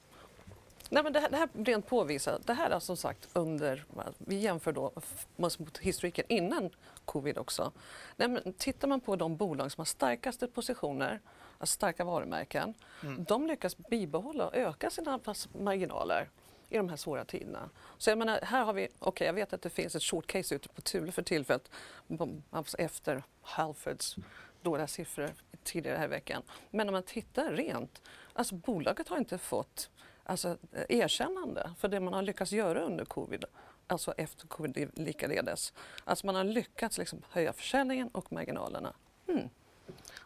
Nej, 0.90 1.04
men 1.04 1.14
det, 1.14 1.20
här, 1.20 1.30
det 1.30 1.38
här 1.38 1.50
rent 1.54 1.88
påvisat, 1.88 2.48
det 2.48 2.54
här 2.54 2.70
är 2.70 2.80
som 2.80 2.98
sagt 2.98 3.28
under, 3.34 3.86
vi 4.18 4.36
jämför 4.36 4.72
då 4.72 4.92
mot 5.36 5.78
historiken 5.78 6.26
innan 6.28 6.70
covid 7.06 7.38
också. 7.38 7.72
Nej, 8.16 8.28
men 8.28 8.54
tittar 8.54 8.88
man 8.88 9.02
på 9.02 9.16
de 9.16 9.38
bolag 9.38 9.72
som 9.72 9.82
har 9.82 9.86
starkaste 9.86 10.48
positioner, 10.48 11.20
alltså 11.58 11.74
starka 11.74 12.04
varumärken, 12.04 12.74
de 13.18 13.48
lyckas 13.48 13.78
bibehålla 13.78 14.48
och 14.48 14.56
öka 14.56 14.90
sina 14.90 15.20
marginaler 15.60 16.30
i 16.70 16.78
de 16.78 16.90
här 16.90 16.98
svåra 16.98 17.26
tiderna. 17.26 17.70
Så 17.98 18.10
jag 18.10 18.18
menar, 18.18 18.40
här 18.44 18.66
har 18.66 18.74
vi, 18.74 18.88
okej 19.00 19.28
jag 19.28 19.34
vet 19.34 19.54
att 19.54 19.62
det 19.62 19.70
finns 19.70 19.96
ett 19.96 20.04
short 20.04 20.28
case 20.28 20.56
ute 20.56 20.70
på 20.70 20.82
Thule 20.82 21.12
för 21.12 21.22
tillfället 21.22 21.72
alltså 22.50 22.78
efter 22.78 23.24
Halfords 23.42 24.16
dåliga 24.62 24.88
siffror 24.88 25.34
tidigare 25.64 25.98
här 25.98 26.06
i 26.06 26.08
veckan. 26.08 26.42
Men 26.72 26.88
om 26.90 26.94
man 26.94 27.04
tittar 27.04 27.52
rent, 27.52 28.02
alltså 28.34 28.56
bolaget 28.56 29.08
har 29.08 29.18
inte 29.18 29.38
fått 29.38 29.90
alltså, 30.24 30.58
eh, 30.74 30.86
erkännande 31.00 31.72
för 31.80 31.88
det 31.88 32.00
man 32.00 32.14
har 32.14 32.22
lyckats 32.22 32.52
göra 32.52 32.82
under 32.82 33.06
covid, 33.06 33.46
alltså 33.88 34.12
efter 34.18 34.48
covid 34.48 34.92
likaledes. 34.94 35.74
Alltså 36.04 36.26
man 36.26 36.36
har 36.36 36.44
lyckats 36.44 36.98
liksom 36.98 37.22
höja 37.30 37.54
försäljningen 37.54 38.08
och 38.08 38.32
marginalerna. 38.34 38.94
Mm. 39.28 39.50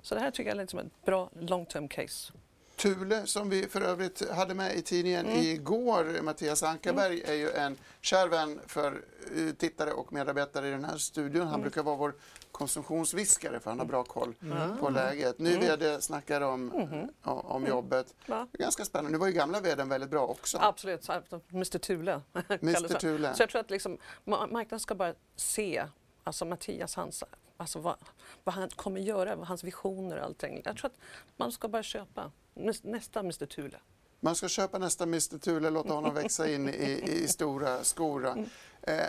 Så 0.01 0.15
det 0.15 0.22
här 0.22 0.32
tycker 0.32 0.50
jag 0.50 0.56
är 0.58 0.62
liksom 0.62 0.80
ett 0.80 1.06
bra 1.06 1.30
long 1.39 1.65
term 1.65 1.88
case. 1.88 2.34
Thule 2.75 3.25
som 3.27 3.50
vi 3.50 3.63
för 3.68 3.82
övrigt 3.82 4.30
hade 4.32 4.54
med 4.54 4.75
i 4.75 4.82
tidningen 4.82 5.25
Mm. 5.25 5.39
igår. 5.39 6.22
Mattias 6.22 6.63
Ankarberg 6.63 7.22
är 7.22 7.34
ju 7.34 7.50
en 7.51 7.77
kär 8.01 8.27
vän 8.27 8.60
för 8.68 9.01
eh, 9.38 9.54
tittare 9.58 9.92
och 9.92 10.13
medarbetare 10.13 10.68
i 10.68 10.72
den 10.72 10.86
här 10.86 10.98
studion. 10.98 11.42
Mm. 11.42 11.48
Han 11.48 11.62
brukar 11.62 11.84
vara 11.84 11.96
vår 11.96 12.15
konsumtionsviskare 12.56 13.60
för 13.60 13.70
han 13.72 13.80
har 13.80 13.86
bra 13.86 14.04
koll 14.04 14.34
Mm. 14.42 14.78
på 14.78 14.90
läget. 14.90 15.40
Ny 15.40 15.58
VD 15.58 16.02
snackar 16.02 16.42
om, 16.42 16.72
ja, 17.24 17.32
om 17.32 17.66
jobbet. 17.66 18.16
Är 18.28 18.58
ganska 18.58 18.86
spännande. 18.86 19.12
Nu 19.12 19.18
var 19.18 19.28
ju 19.28 19.34
gamla 19.34 19.60
VDn 19.62 19.90
väldigt 19.90 20.10
bra 20.10 20.28
också. 20.28 20.58
Absolut, 20.62 21.04
Mr 21.52 21.78
Thule. 21.78 22.22
han. 22.62 23.00
Thule. 23.00 23.34
Så 23.36 23.42
jag 23.44 23.50
tror 23.50 23.60
att 23.62 23.70
liksom, 23.70 23.98
ma- 24.26 24.52
marknaden 24.52 24.80
ska 24.80 24.96
bara 24.96 25.14
se 25.36 25.86
alltså 26.24 26.46
Mattias, 26.46 26.96
hans, 26.96 27.24
alltså 27.58 27.80
vad, 27.80 27.96
vad 28.44 28.56
han 28.56 28.70
kommer 28.70 29.02
göra, 29.02 29.46
hans 29.46 29.64
visioner 29.64 30.18
och 30.18 30.24
allting. 30.24 30.62
Jag 30.66 30.78
tror 30.78 30.90
att 30.92 30.98
man 31.38 31.52
ska 31.52 31.68
bara 31.68 31.84
köpa 31.84 32.32
näs- 32.56 32.82
nästa 32.84 33.20
Mr 33.20 33.46
Thule. 33.46 33.78
Man 34.25 34.36
ska 34.36 34.48
köpa 34.48 34.77
nästa 34.77 35.03
Mr 35.03 35.38
Thule, 35.38 35.70
låta 35.70 35.94
honom 35.94 36.13
växa 36.13 36.50
in 36.51 36.70
i, 36.70 37.03
i 37.24 37.27
stora 37.27 37.84
skor. 37.84 38.22
då. 38.22 38.29
Mm. 38.29 38.46
Eh, 38.82 39.03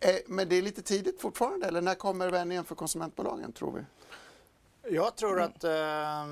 eh, 0.00 0.16
men 0.26 0.48
det 0.48 0.56
är 0.58 0.62
lite 0.62 0.82
tidigt 0.82 1.20
fortfarande, 1.20 1.66
eller 1.66 1.80
när 1.80 1.94
kommer 1.94 2.30
vändningen 2.30 2.64
för 2.64 2.74
konsumentbolagen 2.74 3.52
tror 3.52 3.72
vi? 3.72 4.94
Jag 4.96 5.16
tror 5.16 5.40
att 5.40 5.64
eh, 5.64 6.26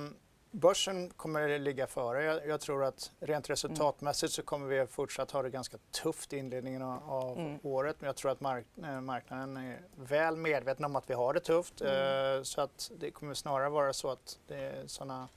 börsen 0.50 1.10
kommer 1.10 1.54
att 1.54 1.60
ligga 1.60 1.86
före. 1.86 2.24
Jag, 2.24 2.46
jag 2.46 2.60
tror 2.60 2.84
att 2.84 3.10
rent 3.20 3.50
resultatmässigt 3.50 4.32
så 4.32 4.42
kommer 4.42 4.66
vi 4.66 4.86
fortsatt 4.86 5.30
ha 5.30 5.42
det 5.42 5.50
ganska 5.50 5.78
tufft 6.02 6.32
i 6.32 6.36
inledningen 6.36 6.82
av, 6.82 7.10
av 7.10 7.38
Mm. 7.38 7.58
året. 7.62 7.96
Men 7.98 8.06
jag 8.06 8.16
tror 8.16 8.30
att 8.30 8.40
mark, 8.40 8.66
eh, 8.82 9.00
marknaden 9.00 9.56
är 9.56 9.80
väl 9.96 10.36
medveten 10.36 10.84
om 10.84 10.96
att 10.96 11.10
vi 11.10 11.14
har 11.14 11.34
det 11.34 11.40
tufft. 11.40 11.80
Mm. 11.80 12.36
Eh, 12.36 12.42
så 12.42 12.60
att 12.60 12.90
det 12.98 13.10
kommer 13.10 13.34
snarare 13.34 13.68
vara 13.68 13.92
så 13.92 14.10
att 14.10 14.38
det 14.48 14.56
är 14.56 14.86
sådana 14.86 15.28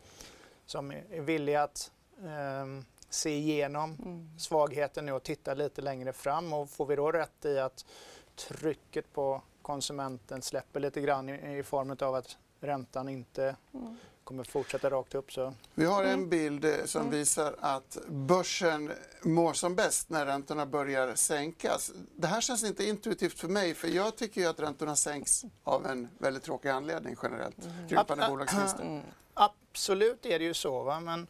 som 0.66 0.92
är 0.92 1.04
är 1.12 1.22
villiga 1.22 1.64
att 1.64 1.92
eh, 2.24 2.84
se 3.10 3.30
igenom 3.38 3.98
Mm. 4.06 4.30
svagheten 4.40 5.06
nu 5.06 5.12
och 5.12 5.24
titta 5.24 5.54
lite 5.54 5.82
längre 5.82 6.14
fram. 6.14 6.54
Och 6.54 6.70
får 6.70 6.86
vi 6.86 6.96
då 6.96 7.12
rätt 7.12 7.46
i 7.46 7.60
att 7.60 7.86
trycket 8.36 9.14
på 9.14 9.42
konsumenten 9.62 10.42
släpper 10.42 10.80
lite 10.80 11.02
grann 11.02 11.30
i, 11.30 11.58
i 11.58 11.64
form 11.64 11.96
av 12.02 12.16
att 12.16 12.38
räntan 12.60 13.10
inte 13.10 13.56
Mm. 13.74 13.98
kommer 14.24 14.44
fortsätta 14.44 14.90
rakt 14.90 15.16
upp 15.16 15.32
så 15.32 15.54
Vi 15.74 15.86
har 15.86 16.04
en 16.04 16.30
bild 16.30 16.66
eh, 16.66 16.72
som 16.86 17.10
visar 17.10 17.56
att 17.60 17.98
börsen 18.08 18.92
mår 19.22 19.54
som 19.54 19.76
bäst 19.76 20.10
när 20.10 20.26
räntorna 20.26 20.66
börjar 20.66 21.16
sänkas. 21.16 21.92
Det 22.16 22.28
här 22.28 22.42
känns 22.42 22.64
inte 22.64 22.84
intuitivt 22.84 23.40
för 23.40 23.48
mig 23.48 23.74
för 23.74 23.88
jag 23.88 24.16
tycker 24.16 24.42
ju 24.42 24.48
att 24.48 24.60
räntorna 24.60 24.96
sänks 24.96 25.46
av 25.64 25.86
en 25.86 26.08
väldigt 26.18 26.44
tråkig 26.44 26.70
anledning 26.70 27.16
generellt. 27.24 27.58
Krympande 27.90 28.24
Ab- 28.26 28.30
bolagsvinster. 28.30 28.84
Mm. 28.84 29.02
Absolut 29.34 30.26
är 30.26 30.40
det 30.40 30.46
ju 30.46 30.54
så, 30.54 30.84
va? 30.84 31.00
men 31.00 31.28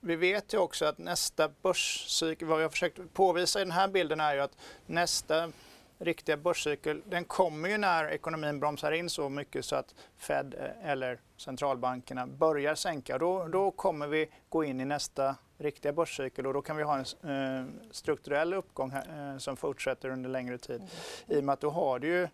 vi 0.00 0.16
vet 0.16 0.54
ju 0.54 0.58
också 0.58 0.84
att 0.84 0.98
nästa 0.98 1.48
börscykel, 1.62 2.48
vad 2.48 2.62
har 2.62 2.68
försökt 2.68 3.12
påvisa 3.12 3.60
i 3.60 3.64
den 3.64 3.72
här 3.72 3.88
bilden 3.88 4.20
är 4.20 4.34
ju 4.34 4.40
att 4.40 4.56
nästa 4.86 5.52
riktiga 5.98 6.36
börscykel, 6.36 7.02
den 7.06 7.24
kommer 7.24 7.68
ju 7.68 7.78
när 7.78 8.04
ekonomin 8.04 8.60
bromsar 8.60 8.92
in 8.92 9.10
så 9.10 9.28
mycket 9.28 9.64
så 9.64 9.76
att 9.76 9.94
Fed 10.16 10.54
eh, 10.58 10.90
eller 10.90 11.20
centralbankerna 11.36 12.26
börjar 12.26 12.74
sänka. 12.74 13.18
Då, 13.18 13.48
då 13.48 13.70
kommer 13.70 14.06
vi 14.06 14.30
gå 14.48 14.64
in 14.64 14.80
i 14.80 14.84
nästa 14.84 15.36
riktiga 15.58 15.92
börscykel 15.92 16.46
och 16.46 16.54
då 16.54 16.62
kan 16.62 16.76
vi 16.76 16.82
ha 16.82 16.98
en 16.98 17.60
eh, 17.60 17.66
strukturell 17.90 18.54
uppgång 18.54 18.90
här, 18.90 19.32
eh, 19.32 19.38
som 19.38 19.56
fortsätter 19.56 20.08
under 20.08 20.30
längre 20.30 20.58
tid. 20.58 20.82
I 21.26 21.40
och 21.40 21.44
med 21.44 21.52
att 21.52 21.60
då 21.60 21.70
har 21.70 21.98
du 21.98 22.08
ju 22.08 22.28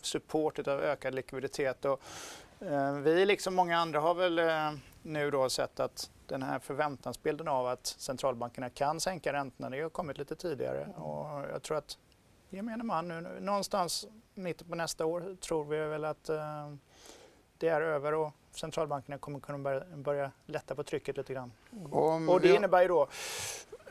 supportet 0.00 0.68
av 0.68 0.80
ökad 0.80 1.14
likviditet. 1.14 1.84
Och, 1.84 2.02
vi 3.02 3.26
liksom 3.26 3.54
många 3.54 3.78
andra 3.78 4.00
har 4.00 4.14
väl 4.14 4.38
eh, 4.38 4.72
nu 5.02 5.30
då 5.30 5.48
sett 5.50 5.80
att 5.80 6.10
den 6.26 6.42
här 6.42 6.58
förväntansbilden 6.58 7.48
av 7.48 7.66
att 7.66 7.86
centralbankerna 7.86 8.70
kan 8.70 9.00
sänka 9.00 9.32
räntorna, 9.32 9.70
det 9.70 9.82
har 9.82 9.90
kommit 9.90 10.18
lite 10.18 10.36
tidigare. 10.36 10.86
Och 10.96 11.50
jag 11.52 11.62
tror 11.62 11.76
att 11.76 11.98
gemene 12.50 12.84
man 12.84 13.08
nu, 13.08 13.20
någonstans 13.40 14.06
mitten 14.34 14.68
på 14.68 14.74
nästa 14.74 15.06
år 15.06 15.36
tror 15.40 15.64
vi 15.64 15.76
väl 15.78 16.04
att 16.04 16.28
eh, 16.28 16.74
det 17.58 17.68
är 17.68 17.80
över 17.80 18.14
och 18.14 18.32
centralbankerna 18.50 19.18
kommer 19.18 19.40
kunna 19.40 19.58
börja, 19.58 19.84
börja 19.96 20.30
lätta 20.46 20.74
på 20.74 20.82
trycket 20.82 21.16
lite 21.16 21.32
grann. 21.34 21.52
Om 21.90 22.28
Och 22.28 22.40
det 22.40 22.54
innebär 22.54 22.82
ju 22.82 22.88
då 22.88 23.08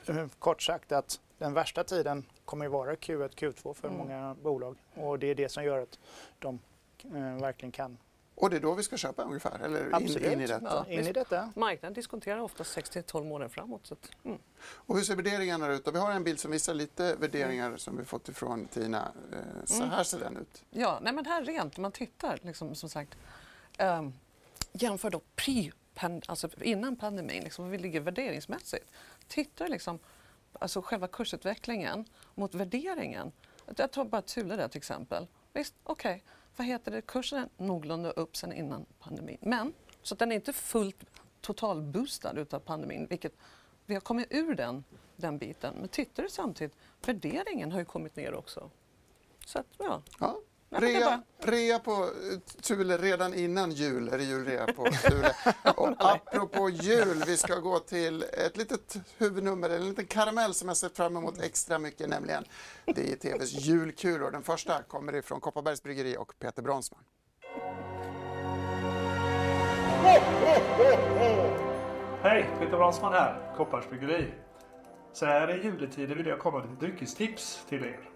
eh, 0.05 0.27
kort 0.39 0.61
sagt 0.61 0.91
att 0.91 1.19
den 1.37 1.53
värsta 1.53 1.83
tiden 1.83 2.25
kommer 2.45 2.65
ju 2.65 2.69
vara 2.69 2.93
Q1, 2.95 3.29
Q2 3.29 3.73
för 3.73 3.87
Mm. 3.87 3.97
många 3.99 4.35
bolag 4.41 4.77
och 4.95 5.19
det 5.19 5.27
är 5.27 5.35
det 5.35 5.49
som 5.49 5.63
gör 5.63 5.77
att 5.81 5.99
de 6.39 6.59
eh, 7.03 7.41
verkligen 7.41 7.71
kan 7.71 7.97
Och 8.41 8.49
det 8.49 8.55
är 8.55 8.59
då 8.59 8.73
vi 8.73 8.83
ska 8.83 8.97
köpa 8.97 9.23
ungefär, 9.23 9.59
eller 9.59 9.87
in, 9.87 9.93
Absolut. 9.93 10.31
in 10.33 10.41
i 10.41 10.47
detta. 10.47 10.85
Ja. 10.87 10.93
in 10.93 11.07
i 11.07 11.11
detta. 11.11 11.51
Marknaden 11.55 11.93
diskonterar 11.93 12.39
ofta 12.39 12.63
6-12 12.63 13.23
månader 13.23 13.49
framåt. 13.49 13.87
Så 13.87 13.93
att, 13.93 14.09
mm. 14.23 14.37
Och 14.61 14.95
hur 14.97 15.03
ser 15.03 15.15
värderingarna 15.15 15.67
ut? 15.67 15.85
då? 15.85 15.91
Vi 15.91 15.99
har 15.99 16.11
en 16.11 16.23
bild 16.23 16.39
som 16.39 16.51
visar 16.51 16.73
lite 16.73 17.15
värderingar 17.15 17.77
som 17.77 17.97
vi 17.97 18.05
fått 18.05 18.29
ifrån 18.29 18.65
Tina. 18.67 19.11
Eh, 19.33 19.37
Så 19.65 19.75
Mm. 19.75 19.89
här 19.89 20.03
ser 20.03 20.19
den 20.19 20.37
ut. 20.37 20.63
Ja, 20.69 20.99
nej 21.01 21.13
men 21.13 21.25
här 21.25 21.43
rent, 21.43 21.77
om 21.77 21.81
man 21.81 21.91
tittar 21.91 22.39
liksom, 22.41 22.75
som 22.75 22.89
sagt, 22.89 23.17
um, 23.79 24.13
jämför 24.71 25.09
då 25.09 25.21
pre 25.35 25.71
alltså 26.27 26.49
innan 26.61 26.95
pandemin, 26.95 27.43
liksom, 27.43 27.69
vi 27.69 27.77
ligger 27.77 27.99
värderingsmässigt. 27.99 28.85
Tittar 29.27 29.67
liksom, 29.67 29.99
alltså 30.59 30.81
själva 30.81 31.07
kursutvecklingen 31.07 32.05
mot 32.35 32.55
värderingen. 32.55 33.31
Jag 33.75 33.91
tar 33.91 34.05
bara 34.05 34.21
Thule 34.21 34.55
där 34.55 34.67
till 34.67 34.77
exempel. 34.77 35.27
Visst, 35.53 35.73
okej, 35.83 36.23
vad 36.55 36.67
heter 36.67 36.91
det, 36.91 37.01
kursen 37.01 37.39
är 37.39 37.49
någorlunda 37.63 38.11
upp 38.11 38.37
sen 38.37 38.53
innan 38.53 38.85
pandemin. 38.99 39.37
Men, 39.41 39.73
så 40.01 40.15
att 40.15 40.19
den 40.19 40.31
är 40.31 40.35
inte 40.35 40.53
fullt 40.53 41.05
totalboostad 41.41 42.37
utav 42.37 42.59
pandemin, 42.59 43.07
vilket 43.09 43.33
vi 43.85 43.93
har 43.93 44.01
kommit 44.01 44.27
ur 44.29 44.55
den, 44.55 44.83
den 45.15 45.37
biten. 45.37 45.75
Men 45.79 45.89
tittar 45.89 46.23
du 46.23 46.29
samtidigt, 46.29 46.75
värderingen 47.05 47.71
har 47.71 47.79
ju 47.79 47.85
kommit 47.85 48.15
ner 48.15 48.33
också. 48.33 48.69
Så 49.45 49.59
att, 49.59 49.67
ja. 49.77 50.01
Ja. 50.19 50.39
Rea, 50.69 51.21
rea 51.39 51.79
på 51.79 51.91
eh, 51.91 52.39
Thule 52.61 52.97
redan 52.97 53.33
innan 53.33 53.71
jul 53.71 54.09
är 54.09 54.17
det 54.17 54.23
julrea 54.23 54.65
på 54.65 54.85
Thule. 55.03 55.33
Och 55.75 55.89
apropå 55.97 56.69
jul, 56.69 57.23
vi 57.27 57.37
ska 57.37 57.55
gå 57.55 57.79
till 57.79 58.23
ett 58.23 58.57
litet 58.57 58.95
huvudnummer, 59.17 59.69
en 59.69 59.89
liten 59.89 60.05
karamell 60.05 60.53
som 60.53 60.67
jag 60.67 60.77
sett 60.77 60.97
fram 60.97 61.17
emot 61.17 61.41
extra 61.41 61.79
mycket, 61.79 62.09
nämligen 62.09 62.43
DTVs 62.85 63.51
julkulor. 63.51 64.31
Den 64.31 64.43
första 64.43 64.83
kommer 64.83 65.15
ifrån 65.15 65.39
Kopparbergs 65.39 65.83
Bryggeri 65.83 66.17
och 66.17 66.33
Peter 66.39 66.61
Bronsman. 66.61 67.03
Hej, 72.21 72.49
Peter 72.59 72.77
Bronsman 72.77 73.13
här, 73.13 73.53
Kopparns 73.57 73.89
Bryggeri. 73.89 74.33
Så 75.13 75.25
här 75.25 75.55
i 75.59 75.63
juletider 75.63 76.15
vill 76.15 76.25
jag 76.25 76.39
komma 76.39 76.59
med 76.59 76.73
ett 76.73 76.79
dryckestips 76.79 77.65
till 77.69 77.83
er. 77.83 78.09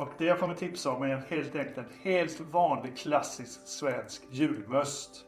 Och 0.00 0.08
det 0.18 0.24
jag 0.24 0.38
kommer 0.38 0.54
tipsa 0.54 0.90
om 0.90 1.02
är 1.02 1.16
helt 1.16 1.56
enkelt 1.56 1.78
en 1.78 1.84
helt 2.02 2.40
vanlig 2.40 2.96
klassisk 2.96 3.60
svensk 3.66 4.22
julmust. 4.30 5.26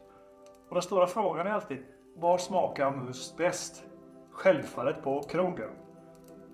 Och 0.69 0.75
den 0.75 0.81
stora 0.81 1.07
frågan 1.07 1.47
är 1.47 1.51
alltid, 1.51 1.83
var 2.15 2.37
smakar 2.37 2.91
must 2.91 3.37
bäst? 3.37 3.83
Självfallet 4.31 5.03
på 5.03 5.23
krogen. 5.23 5.69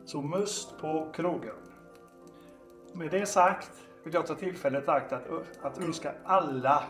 Så 0.06 0.22
must 0.22 0.78
på 0.82 1.12
krogen. 1.14 1.56
Med 2.94 3.12
det 3.12 3.26
sagt 3.26 3.72
vill 4.04 4.14
jag 4.14 4.28
ta 4.28 4.36
tillfället 4.36 4.88
i 4.88 4.92
akt 4.92 5.14
att, 5.14 5.28
att 5.62 5.78
önska 5.78 6.14
alla 6.24 6.84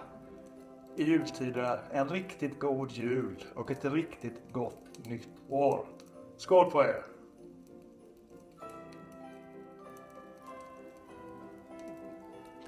i 0.96 1.04
jultider 1.04 1.80
en 1.92 2.10
riktigt 2.10 2.60
god 2.60 2.92
jul 2.92 3.44
och 3.56 3.72
ett 3.72 3.86
riktigt 3.86 4.42
gott 4.52 5.06
nytt 5.06 5.30
år. 5.50 5.86
Skål 6.38 6.72
på 6.72 6.84
er! 6.84 7.19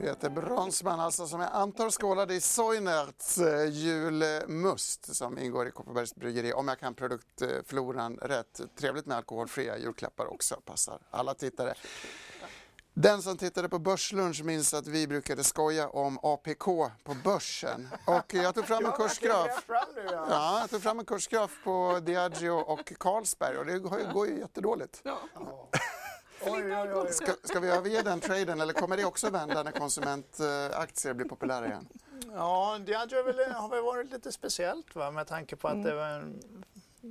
Peter 0.01 0.29
Bronsman, 0.29 0.99
alltså 0.99 1.27
som 1.27 1.39
jag 1.39 1.49
antar 1.53 1.89
skålade 1.89 2.33
i 2.33 2.41
Soinerts 2.41 3.37
eh, 3.37 3.65
julmust 3.65 5.15
som 5.15 5.37
ingår 5.37 5.67
i 5.67 5.71
Kopparbergs 5.71 6.15
Bryggeri. 6.15 6.53
Om 6.53 6.67
jag 6.67 6.79
kan 6.79 6.93
produktfloran 6.93 8.17
rätt. 8.21 8.61
Trevligt 8.75 9.05
med 9.05 9.17
alkoholfria 9.17 9.77
julklappar 9.77 10.33
också, 10.33 10.55
passar 10.65 10.99
alla 11.11 11.33
tittare. 11.33 11.73
Den 12.93 13.21
som 13.21 13.37
tittade 13.37 13.69
på 13.69 13.79
Börslunch 13.79 14.43
minns 14.43 14.73
att 14.73 14.87
vi 14.87 15.07
brukade 15.07 15.43
skoja 15.43 15.89
om 15.89 16.19
APK 16.23 16.65
på 17.03 17.15
börsen. 17.23 17.87
Och 18.05 18.33
jag 18.33 18.55
tog 18.55 18.65
fram 18.65 18.85
en 18.85 18.91
kursgraf. 18.91 19.65
Ja. 19.67 19.85
Ja, 20.29 20.59
jag 20.59 20.69
tog 20.69 20.81
fram 20.81 20.99
en 20.99 21.05
kursgraf 21.05 21.51
på 21.63 21.99
Diageo 22.01 22.57
och 22.57 22.93
Carlsberg 22.99 23.57
och 23.57 23.65
det 23.65 23.79
går 24.13 24.27
ju 24.27 24.39
jättedåligt. 24.39 25.01
Ja. 25.03 25.19
Oj, 26.45 26.75
oj, 26.75 26.93
oj. 26.93 27.13
Ska, 27.13 27.33
ska 27.43 27.59
vi 27.59 27.69
överge 27.69 28.01
den 28.01 28.19
traden 28.19 28.61
eller 28.61 28.73
kommer 28.73 28.97
det 28.97 29.05
också 29.05 29.29
vända 29.29 29.63
när 29.63 29.71
konsumentaktier 29.71 31.13
blir 31.13 31.27
populära 31.27 31.65
igen? 31.65 31.87
Ja, 32.33 32.79
Diageo 32.85 33.17
har 33.53 33.69
väl 33.69 33.83
varit 33.83 34.11
lite 34.11 34.31
speciellt 34.31 34.95
va? 34.95 35.11
med 35.11 35.27
tanke 35.27 35.55
på 35.55 35.67
att 35.67 35.83
det 35.83 35.95
var 35.95 36.07
en- 36.07 36.63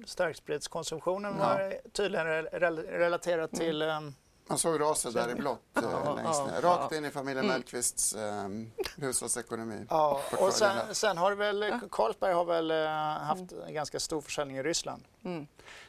starkspritskonsumtionen 0.06 1.38
var 1.38 1.75
tydligen 1.92 2.26
rel- 2.26 2.87
relaterat 2.87 3.52
till 3.52 3.82
um, 3.82 4.14
Man 4.50 4.59
såg 4.59 4.80
raset 4.80 5.14
där 5.14 5.30
i 5.30 5.35
blått 5.35 5.61
eh, 5.76 5.83
Ja, 5.83 6.14
längst 6.14 6.47
ner. 6.47 6.61
Rakt 6.62 6.92
ja. 6.92 6.97
in 6.97 7.04
i 7.04 7.11
familjen 7.11 7.47
Mellqvists 7.47 8.14
eh, 8.14 8.49
hushållsekonomi. 8.97 9.87
Ja, 9.90 10.21
och 10.38 10.52
sen, 10.52 10.95
sen 10.95 11.19
har 11.19 11.33
väl, 11.33 11.80
Carlsberg 11.90 12.33
har 12.33 12.45
väl 12.45 12.71
eh, 12.71 12.87
haft 13.26 13.52
en 13.66 13.75
ganska 13.75 14.00
stor 14.00 14.21
försäljning 14.21 14.57
i 14.57 14.62
Ryssland. 14.62 15.04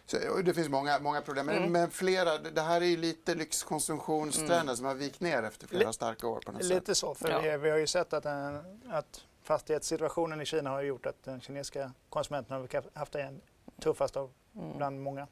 Så, 0.05 0.17
och 0.33 0.43
det 0.43 0.53
finns 0.53 0.69
många, 0.69 0.99
många 0.99 1.21
problem, 1.21 1.45
men, 1.45 1.57
Mm. 1.57 1.71
men 1.71 1.91
flera, 1.91 2.37
det 2.37 2.61
här 2.61 2.81
är 2.81 2.85
ju 2.85 2.97
lite 2.97 3.35
lyxkonsumtionstrender 3.35 4.75
som 4.75 4.85
har 4.85 4.95
vikt 4.95 5.19
ner 5.19 5.43
efter 5.43 5.67
flera 5.67 5.93
starka 5.93 6.27
år 6.27 6.39
på 6.45 6.51
något 6.51 6.61
sätt. 6.61 6.69
Lite 6.69 6.95
så, 6.95 7.15
för 7.15 7.29
Ja. 7.45 7.57
vi, 7.57 7.69
har 7.69 7.77
ju 7.77 7.87
sett 7.87 8.13
att, 8.13 8.25
eh, 8.25 8.55
att 8.89 9.21
fastighetssituationen 9.43 10.41
i 10.41 10.45
Kina 10.45 10.69
har 10.69 10.81
gjort 10.81 11.05
att 11.05 11.23
den 11.23 11.41
kinesiska 11.41 11.91
konsumenten 12.09 12.55
har 12.55 12.97
haft 12.99 13.11
det 13.11 13.33
tuffast 13.81 14.17
av 14.17 14.31
bland 14.77 15.01
många. 15.01 15.27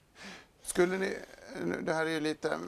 Skulle 0.61 0.97
ni, 0.97 1.17
det 1.81 1.93
här 1.93 2.05
är 2.05 2.09
ju 2.09 2.19
lite, 2.19 2.59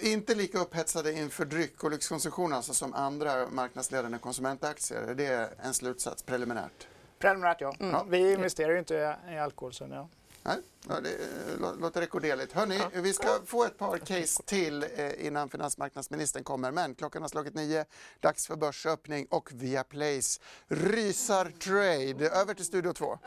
inte 0.00 0.34
lika 0.34 0.58
upphetsade 0.58 1.12
inför 1.12 1.44
dryck 1.44 1.84
och 1.84 1.90
lyxkonsumtion 1.90 2.52
alltså 2.52 2.74
som 2.74 2.94
andra 2.94 3.46
marknadsledande 3.50 4.18
konsumentaktier. 4.18 5.02
Är 5.02 5.14
det 5.14 5.50
en 5.62 5.74
slutsats 5.74 6.22
preliminärt? 6.22 6.86
Preliminärt 7.18 7.60
ja. 7.60 7.74
Mm. 7.80 7.92
ja. 7.92 8.06
Vi 8.08 8.32
investerar 8.32 8.72
ju 8.72 8.78
inte 8.78 9.16
i, 9.30 9.38
alkohol 9.38 9.72
så 9.72 9.86
ja. 9.90 10.08
Nej, 10.44 10.56
ja, 10.88 11.00
det 11.00 11.08
eh, 11.08 11.58
lå- 11.60 11.80
låter 11.80 12.00
rekorderligt. 12.00 12.52
Hörni, 12.52 12.80
vi 12.92 13.12
ska 13.12 13.28
få 13.46 13.64
ett 13.64 13.78
par 13.78 13.98
case 13.98 14.42
till 14.42 14.82
eh, 14.96 15.26
innan 15.26 15.48
finansmarknadsministern 15.48 16.44
kommer. 16.44 16.70
Men 16.70 16.94
klockan 16.94 17.22
har 17.22 17.28
slagit 17.28 17.54
nio, 17.54 17.84
dags 18.20 18.46
för 18.46 18.56
börsöppning 18.56 19.26
och 19.30 19.52
Viaplays 19.52 20.40
rysar 20.68 21.44
trade. 21.44 22.30
Över 22.30 22.54
till 22.54 22.64
Studio 22.64 22.92
2. 22.92 23.18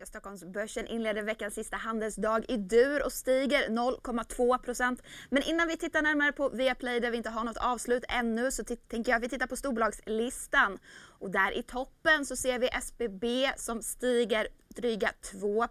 Ja, 0.00 0.06
Stockholmsbörsen 0.06 0.86
inleder 0.86 1.22
veckans 1.22 1.54
sista 1.54 1.76
handelsdag 1.76 2.44
i 2.48 2.56
dur 2.56 3.04
och 3.04 3.12
stiger 3.12 3.68
0,2. 3.68 4.98
Men 5.30 5.42
innan 5.42 5.68
vi 5.68 5.76
tittar 5.76 6.02
närmare 6.02 6.32
på 6.32 6.48
Viaplay 6.48 7.00
där 7.00 7.10
vi 7.10 7.16
inte 7.16 7.30
har 7.30 7.44
något 7.44 7.56
avslut 7.56 8.04
ännu 8.08 8.50
så 8.50 8.64
tänker 8.64 9.12
jag 9.12 9.16
att 9.16 9.22
vi 9.22 9.28
tittar 9.28 9.46
på 9.46 9.56
storbolagslistan. 9.56 10.78
Och 11.18 11.30
där 11.30 11.58
i 11.58 11.62
toppen 11.62 12.26
så 12.26 12.36
ser 12.36 12.58
vi 12.58 12.68
SBB 12.68 13.52
som 13.56 13.82
stiger 13.82 14.48
dryga 14.68 15.12
2. 15.32 15.66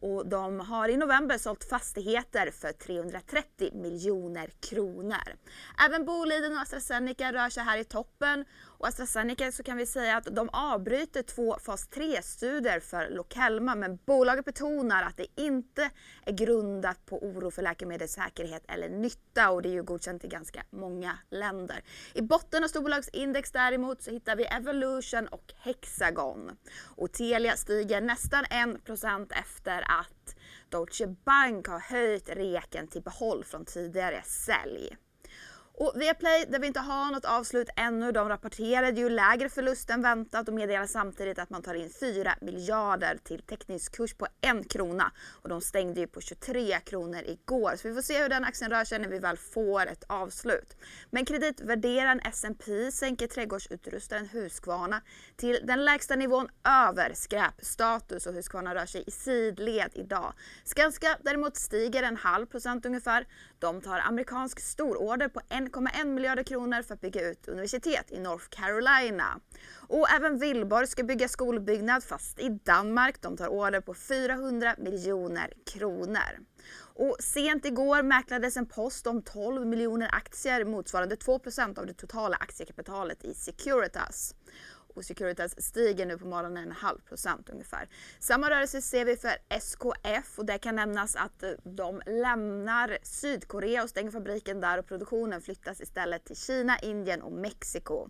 Och 0.00 0.28
de 0.28 0.60
har 0.60 0.88
i 0.88 0.96
november 0.96 1.38
sålt 1.38 1.64
fastigheter 1.64 2.50
för 2.50 2.72
330 2.72 3.70
miljoner 3.74 4.50
kronor. 4.60 5.36
Även 5.86 6.04
Boliden 6.04 6.52
och 6.52 6.60
AstraZeneca 6.60 7.32
rör 7.32 7.50
sig 7.50 7.62
här 7.62 7.78
i 7.78 7.84
toppen. 7.84 8.44
Och 8.78 8.86
alltså, 8.86 9.02
AstraZeneca 9.02 9.52
så 9.52 9.62
kan 9.62 9.76
vi 9.76 9.86
säga 9.86 10.16
att 10.16 10.24
de 10.24 10.48
avbryter 10.52 11.22
två 11.22 11.56
fas 11.58 11.88
3-studier 11.90 12.80
för 12.80 13.10
Lokelma 13.10 13.74
men 13.74 13.98
bolaget 14.06 14.44
betonar 14.44 15.02
att 15.02 15.16
det 15.16 15.26
inte 15.34 15.90
är 16.26 16.32
grundat 16.32 17.06
på 17.06 17.18
oro 17.18 17.50
för 17.50 17.62
läkemedelssäkerhet 17.62 18.64
eller 18.68 18.88
nytta 18.88 19.50
och 19.50 19.62
det 19.62 19.68
är 19.68 19.72
ju 19.72 19.82
godkänt 19.82 20.24
i 20.24 20.28
ganska 20.28 20.62
många 20.70 21.18
länder. 21.30 21.82
I 22.14 22.22
botten 22.22 22.64
av 22.64 22.68
storbolagsindex 22.68 23.52
däremot 23.52 24.02
så 24.02 24.10
hittar 24.10 24.36
vi 24.36 24.44
Evolution 24.44 25.28
och 25.28 25.52
Hexagon. 25.58 26.56
Och 26.96 27.12
Telia 27.12 27.56
stiger 27.56 28.00
nästan 28.00 28.44
1% 28.44 29.32
efter 29.32 29.84
att 30.00 30.36
Deutsche 30.68 31.06
Bank 31.06 31.68
har 31.68 31.80
höjt 31.80 32.28
reken 32.28 32.88
till 32.88 33.02
behåll 33.02 33.44
från 33.44 33.64
tidigare 33.64 34.22
sälj. 34.22 34.96
Och 35.78 35.92
Viaplay, 35.96 36.44
där 36.48 36.58
vi 36.58 36.66
inte 36.66 36.80
har 36.80 37.10
något 37.12 37.24
avslut 37.24 37.68
ännu, 37.76 38.12
de 38.12 38.28
rapporterade 38.28 39.00
ju 39.00 39.08
lägre 39.08 39.48
förlust 39.48 39.90
än 39.90 40.02
väntat 40.02 40.48
och 40.48 40.54
meddelar 40.54 40.86
samtidigt 40.86 41.38
att 41.38 41.50
man 41.50 41.62
tar 41.62 41.74
in 41.74 41.90
4 42.00 42.34
miljarder 42.40 43.18
till 43.24 43.42
teckningskurs 43.42 44.14
på 44.14 44.26
en 44.40 44.64
krona. 44.64 45.12
Och 45.42 45.48
de 45.48 45.60
stängde 45.60 46.00
ju 46.00 46.06
på 46.06 46.20
23 46.20 46.80
kronor 46.80 47.20
igår. 47.24 47.76
Så 47.76 47.88
vi 47.88 47.94
får 47.94 48.02
se 48.02 48.22
hur 48.22 48.28
den 48.28 48.44
aktien 48.44 48.70
rör 48.70 48.84
sig 48.84 48.98
när 48.98 49.08
vi 49.08 49.18
väl 49.18 49.36
får 49.36 49.86
ett 49.86 50.04
avslut. 50.08 50.76
Men 51.10 51.24
kreditvärderaren 51.24 52.20
S&P 52.20 52.92
sänker 52.92 53.26
trädgårdsutrustaren 53.26 54.28
Husqvarna 54.28 55.02
till 55.36 55.60
den 55.62 55.84
lägsta 55.84 56.16
nivån 56.16 56.48
över 56.64 57.12
skräpstatus 57.14 58.26
och 58.26 58.34
Husqvarna 58.34 58.74
rör 58.74 58.86
sig 58.86 59.04
i 59.06 59.10
sidled 59.10 59.90
idag. 59.94 60.32
Skanska 60.64 61.18
däremot 61.22 61.56
stiger 61.56 62.02
en 62.02 62.16
halv 62.16 62.46
procent 62.46 62.86
ungefär. 62.86 63.26
De 63.58 63.80
tar 63.80 63.98
amerikansk 63.98 64.60
stororder 64.60 65.28
på 65.28 65.40
1,1 65.68 66.04
miljarder 66.04 66.42
kronor 66.42 66.82
för 66.82 66.94
att 66.94 67.00
bygga 67.00 67.30
ut 67.30 67.48
universitet 67.48 68.12
i 68.12 68.20
North 68.20 68.46
Carolina. 68.50 69.40
Och 69.88 70.10
även 70.10 70.38
Wihlborg 70.38 70.86
ska 70.86 71.02
bygga 71.02 71.28
skolbyggnad 71.28 72.04
fast 72.04 72.40
i 72.40 72.48
Danmark. 72.48 73.22
De 73.22 73.36
tar 73.36 73.48
order 73.48 73.80
på 73.80 73.94
400 73.94 74.74
miljoner 74.78 75.52
kronor. 75.66 76.46
Och 76.98 77.16
sent 77.20 77.64
igår 77.64 78.02
mäklades 78.02 78.56
en 78.56 78.66
post 78.66 79.06
om 79.06 79.22
12 79.22 79.66
miljoner 79.66 80.08
aktier 80.12 80.64
motsvarande 80.64 81.14
2% 81.14 81.78
av 81.78 81.86
det 81.86 81.94
totala 81.94 82.36
aktiekapitalet 82.36 83.24
i 83.24 83.34
Securitas. 83.34 84.34
Och 84.96 85.04
Securitas 85.04 85.62
stiger 85.62 86.06
nu 86.06 86.18
på 86.18 86.26
morgonen 86.26 86.62
en 86.62 86.72
halv 86.72 86.98
procent 86.98 87.48
ungefär. 87.50 87.88
Samma 88.18 88.50
rörelse 88.50 88.82
ser 88.82 89.04
vi 89.04 89.16
för 89.16 89.36
SKF 89.48 90.38
och 90.38 90.46
det 90.46 90.58
kan 90.58 90.76
nämnas 90.76 91.16
att 91.16 91.42
eh, 91.42 91.50
de 91.64 92.02
lämnar 92.06 92.98
Sydkorea 93.02 93.82
och 93.82 93.90
stänger 93.90 94.10
fabriken 94.10 94.60
där 94.60 94.78
och 94.78 94.86
produktionen 94.86 95.40
flyttas 95.40 95.80
istället 95.80 96.24
till 96.24 96.36
Kina, 96.36 96.78
Indien 96.78 97.22
och 97.22 97.32
Mexiko. 97.32 98.08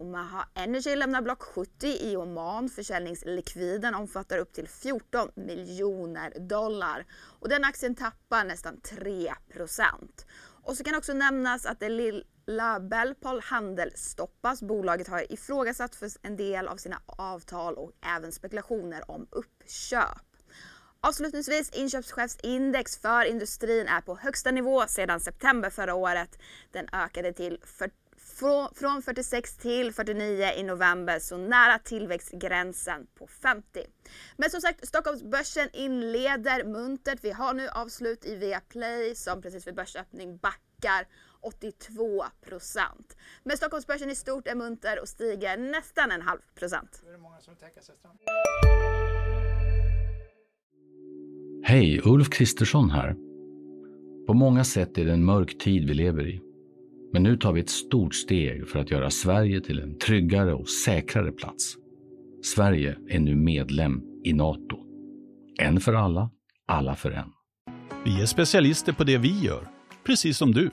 Omaha 0.00 0.22
Maha 0.22 0.48
Energy 0.54 0.96
lämnar 0.96 1.22
block 1.22 1.42
70 1.42 1.86
i 1.86 2.16
Oman. 2.16 2.68
Försäljningslikviden 2.68 3.94
omfattar 3.94 4.38
upp 4.38 4.52
till 4.52 4.68
14 4.68 5.28
miljoner 5.34 6.40
dollar. 6.40 7.06
Och 7.40 7.48
den 7.48 7.64
aktien 7.64 7.94
tappar 7.94 8.44
nästan 8.44 8.76
3% 8.76 9.34
Och 10.62 10.76
så 10.76 10.84
kan 10.84 10.94
också 10.94 11.12
nämnas 11.12 11.66
att 11.66 11.80
det 11.80 11.88
lilla 12.46 12.80
Bellpol 12.80 13.40
Handel 13.40 13.92
stoppas. 13.94 14.62
Bolaget 14.62 15.08
har 15.08 15.32
ifrågasatt 15.32 15.94
för 15.94 16.10
en 16.22 16.36
del 16.36 16.68
av 16.68 16.76
sina 16.76 17.00
avtal 17.06 17.74
och 17.74 17.92
även 18.16 18.32
spekulationer 18.32 19.10
om 19.10 19.26
uppköp. 19.30 20.26
Avslutningsvis, 21.02 21.70
inköpschefsindex 21.70 22.98
för 22.98 23.24
industrin 23.24 23.86
är 23.86 24.00
på 24.00 24.16
högsta 24.16 24.50
nivå 24.50 24.86
sedan 24.86 25.20
september 25.20 25.70
förra 25.70 25.94
året. 25.94 26.38
Den 26.70 26.86
ökade 26.92 27.32
till 27.32 27.58
för, 27.64 27.90
från 28.74 29.02
46 29.02 29.56
till 29.56 29.92
49 29.92 30.52
i 30.56 30.62
november, 30.62 31.18
så 31.18 31.36
nära 31.36 31.78
tillväxtgränsen 31.78 33.06
på 33.18 33.26
50. 33.26 33.86
Men 34.36 34.50
som 34.50 34.60
sagt, 34.60 34.88
Stockholmsbörsen 34.88 35.68
inleder 35.72 36.64
muntert. 36.64 37.18
Vi 37.22 37.30
har 37.30 37.54
nu 37.54 37.68
avslut 37.68 38.24
i 38.24 38.34
Viaplay 38.34 39.14
som 39.14 39.42
precis 39.42 39.66
vid 39.66 39.74
börsöppning 39.74 40.36
backar 40.36 41.06
82 41.42 42.24
procent. 42.40 43.16
Men 43.42 43.56
Stockholmsbörsen 43.56 44.10
i 44.10 44.14
stort 44.14 44.46
är 44.46 44.54
munter 44.54 45.00
och 45.00 45.08
stiger 45.08 45.56
nästan 45.56 46.10
en 46.10 46.22
halv 46.22 46.40
procent. 46.54 47.02
Är 47.08 47.12
det 47.12 47.18
många 47.18 47.40
som 47.40 47.56
täcker 47.56 47.80
sig 47.80 47.96
strand? 47.96 48.18
Hej, 51.64 52.00
Ulf 52.04 52.30
Kristersson 52.30 52.90
här. 52.90 53.16
På 54.26 54.34
många 54.34 54.64
sätt 54.64 54.98
är 54.98 55.04
det 55.04 55.12
en 55.12 55.24
mörk 55.24 55.58
tid 55.58 55.88
vi 55.88 55.94
lever 55.94 56.28
i. 56.28 56.40
Men 57.12 57.22
nu 57.22 57.36
tar 57.36 57.52
vi 57.52 57.60
ett 57.60 57.70
stort 57.70 58.14
steg 58.14 58.68
för 58.68 58.78
att 58.78 58.90
göra 58.90 59.10
Sverige 59.10 59.60
till 59.60 59.80
en 59.80 59.98
tryggare 59.98 60.54
och 60.54 60.68
säkrare 60.68 61.32
plats. 61.32 61.76
Sverige 62.42 62.96
är 63.08 63.18
nu 63.18 63.36
medlem 63.36 64.02
i 64.24 64.32
Nato. 64.32 64.78
En 65.60 65.80
för 65.80 65.94
alla, 65.94 66.30
alla 66.66 66.96
för 66.96 67.10
en. 67.10 67.32
Vi 68.04 68.22
är 68.22 68.26
specialister 68.26 68.92
på 68.92 69.04
det 69.04 69.18
vi 69.18 69.40
gör, 69.40 69.68
precis 70.04 70.38
som 70.38 70.52
du. 70.52 70.70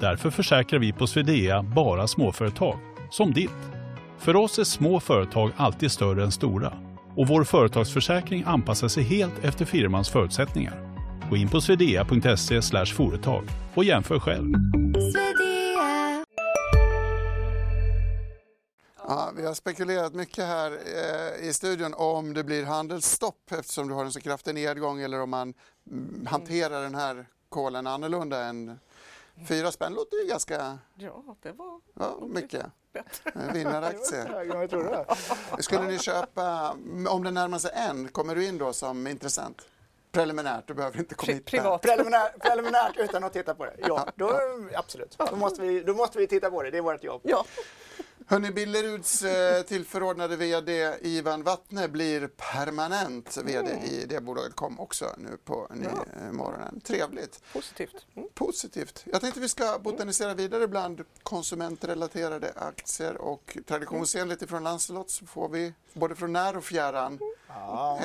Därför 0.00 0.30
försäkrar 0.30 0.80
vi 0.80 0.92
på 0.92 1.06
Swedea 1.06 1.62
bara 1.62 2.06
småföretag, 2.06 2.78
som 3.10 3.32
ditt. 3.32 3.50
För 4.18 4.36
oss 4.36 4.58
är 4.58 4.64
små 4.64 5.00
företag 5.00 5.52
alltid 5.56 5.90
större 5.90 6.24
än 6.24 6.32
stora 6.32 6.72
och 7.16 7.28
vår 7.28 7.44
företagsförsäkring 7.44 8.44
anpassar 8.46 8.88
sig 8.88 9.02
helt 9.02 9.44
efter 9.44 9.64
firmans 9.64 10.08
förutsättningar. 10.08 10.96
Gå 11.30 11.36
in 11.36 11.48
på 11.48 11.60
swedea.se 11.60 12.62
företag 12.86 13.44
och 13.74 13.84
jämför 13.84 14.18
själv. 14.18 14.54
Ja, 19.08 19.32
vi 19.36 19.46
har 19.46 19.54
spekulerat 19.54 20.14
mycket 20.14 20.44
här 20.44 20.70
eh, 20.72 21.48
i 21.48 21.52
studion 21.52 21.94
om 21.94 22.34
det 22.34 22.44
blir 22.44 22.64
handelsstopp 22.64 23.52
eftersom 23.52 23.88
du 23.88 23.94
har 23.94 24.04
en 24.04 24.12
så 24.12 24.20
kraftig 24.20 24.54
nedgång 24.54 25.00
eller 25.00 25.20
om 25.20 25.30
man 25.30 25.54
mm, 25.90 26.26
hanterar 26.26 26.82
den 26.82 26.94
här 26.94 27.26
kolen 27.48 27.86
annorlunda 27.86 28.44
än 28.44 28.78
fyra 29.46 29.72
spänn. 29.72 29.94
låter 29.94 30.16
ju 30.22 30.28
ganska 30.28 30.78
Ja, 30.94 31.24
det 31.42 31.52
var 31.52 31.80
ja, 31.94 32.18
mycket. 32.28 32.66
bättre. 32.92 33.50
Vinnaraktie. 33.54 34.26
Skulle 35.58 35.82
ni 35.82 35.98
köpa, 35.98 36.70
om 37.08 37.24
det 37.24 37.30
närmar 37.30 37.58
sig 37.58 37.70
en, 37.74 38.08
kommer 38.08 38.34
du 38.34 38.46
in 38.46 38.58
då 38.58 38.72
som 38.72 39.06
intressent? 39.06 39.62
Preliminärt, 40.12 40.66
du 40.66 40.74
behöver 40.74 40.98
inte 40.98 41.14
Pri- 41.14 41.26
committa. 41.26 41.50
privat. 41.50 41.82
Preliminärt, 41.82 42.38
preliminärt 42.40 42.96
utan 42.96 43.24
att 43.24 43.32
titta 43.32 43.54
på 43.54 43.64
det. 43.64 43.74
Ja, 43.78 44.06
då, 44.16 44.40
absolut. 44.74 45.16
Då 45.30 45.36
måste, 45.36 45.62
vi, 45.62 45.80
då 45.82 45.94
måste 45.94 46.18
vi 46.18 46.26
titta 46.26 46.50
på 46.50 46.62
det. 46.62 46.70
Det 46.70 46.78
är 46.78 46.82
vårt 46.82 47.04
jobb. 47.04 47.20
Ja, 47.24 47.44
Hörni, 48.30 48.50
Billeruds 48.50 49.22
eh, 49.22 49.62
tillförordnade 49.62 50.36
VD 50.36 50.98
Ivan 51.00 51.42
Wattne 51.42 51.88
blir 51.88 52.26
permanent 52.26 53.36
VD 53.36 53.70
i 53.70 54.06
det 54.06 54.20
bolaget. 54.20 54.56
Kom 54.56 54.80
också 54.80 55.14
nu 55.18 55.36
på 55.44 55.66
ny, 55.70 55.84
eh, 55.84 56.32
morgonen. 56.32 56.80
Trevligt. 56.80 57.42
Positivt. 57.52 58.06
Mm. 58.16 58.28
Positivt. 58.34 59.04
Jag 59.12 59.20
tänkte 59.20 59.40
vi 59.40 59.48
ska 59.48 59.78
botanisera 59.78 60.34
vidare 60.34 60.68
bland 60.68 61.04
konsumentrelaterade 61.22 62.52
aktier 62.56 63.16
och 63.16 63.58
traditionsenligt 63.66 64.42
ifrån 64.42 64.64
Lancelot 64.64 65.10
så 65.10 65.26
får 65.26 65.48
vi 65.48 65.74
både 65.92 66.14
från 66.14 66.32
när 66.32 66.56
och 66.56 66.64
fjärran. 66.64 67.18
Ja, 67.48 68.00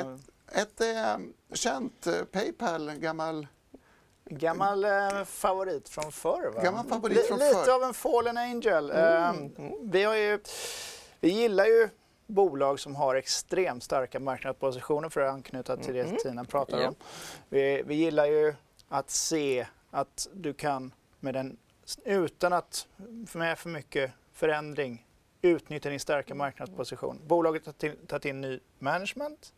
Ett 0.51 0.81
är 0.81 1.19
känt, 1.53 2.07
eh, 2.07 2.23
Paypal, 2.23 2.89
en 2.89 3.01
gammal 3.01 3.47
gammal 4.25 4.86
eh, 4.86 5.23
favorit 5.25 5.89
från 5.89 6.12
förr. 6.12 6.51
Va? 6.55 6.62
Gammal 6.63 6.86
favorit 6.88 7.27
från 7.27 7.39
Lite 7.39 7.55
förr. 7.65 7.75
av 7.75 7.83
en 7.83 7.93
fallen 7.93 8.38
angel. 8.38 8.91
Eh, 8.91 9.33
vi, 9.81 10.03
har 10.03 10.15
ju, 10.15 10.39
vi 11.19 11.29
gillar 11.29 11.65
ju 11.65 11.89
bolag 12.27 12.79
som 12.79 12.95
har 12.95 13.15
extremt 13.15 13.83
starka 13.83 14.19
marknadspositioner 14.19 15.09
för 15.09 15.21
att 15.21 15.33
anknyta 15.33 15.77
till 15.77 15.93
det 15.93 16.17
Tina 16.19 16.45
pratar 16.45 16.88
om. 16.88 16.95
Vi, 17.49 17.83
vi 17.86 17.95
gillar 17.95 18.25
ju 18.25 18.53
att 18.89 19.09
se 19.09 19.67
att 19.91 20.27
du 20.33 20.53
kan 20.53 20.93
med 21.19 21.33
den, 21.33 21.57
utan 22.05 22.53
att 22.53 22.88
få 23.27 23.38
med 23.38 23.59
för 23.59 23.69
mycket 23.69 24.12
förändring 24.33 25.07
utnyttja 25.41 25.89
din 25.89 25.99
starka 25.99 26.36
marknadsposition. 26.36 27.19
Bolaget 27.27 27.65
har 27.65 28.05
tagit 28.05 28.25
in 28.25 28.41
ny 28.41 28.59
management. 28.79 29.53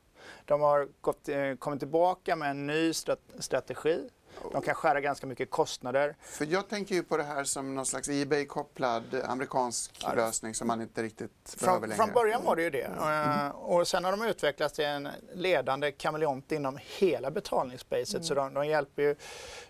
De 0.45 0.61
har 0.61 0.87
gått, 1.01 1.29
eh, 1.29 1.55
kommit 1.59 1.79
tillbaka 1.79 2.35
med 2.35 2.49
en 2.51 2.67
ny 2.67 2.91
strat- 2.93 3.31
strategi. 3.39 4.09
De 4.51 4.61
kan 4.61 4.75
skära 4.75 5.01
ganska 5.01 5.27
mycket 5.27 5.49
kostnader. 5.51 6.15
För 6.21 6.45
jag 6.45 6.69
tänker 6.69 6.95
ju 6.95 7.03
på 7.03 7.17
det 7.17 7.23
här 7.23 7.43
som 7.43 7.75
någon 7.75 7.85
slags 7.85 8.09
Ebay-kopplad 8.09 9.21
amerikansk 9.25 10.05
lösning 10.15 10.53
som 10.55 10.67
man 10.67 10.81
inte 10.81 11.03
riktigt 11.03 11.59
behöver 11.59 11.79
Från, 11.79 11.89
längre. 11.89 11.95
från 12.03 12.13
början 12.13 12.43
var 12.45 12.55
det 12.55 12.61
ju 12.63 12.69
det. 12.69 12.89
Eh, 12.99 13.49
och 13.49 13.87
sen 13.87 14.03
har 14.03 14.11
de 14.11 14.21
utvecklats 14.25 14.73
till 14.73 14.85
en 14.85 15.09
ledande 15.33 15.91
kameleont 15.91 16.51
inom 16.51 16.79
hela 16.81 17.31
betalningsspacet. 17.31 18.25
Så 18.25 18.33
de, 18.33 18.53
de 18.53 18.67
hjälper 18.67 19.01
ju 19.01 19.15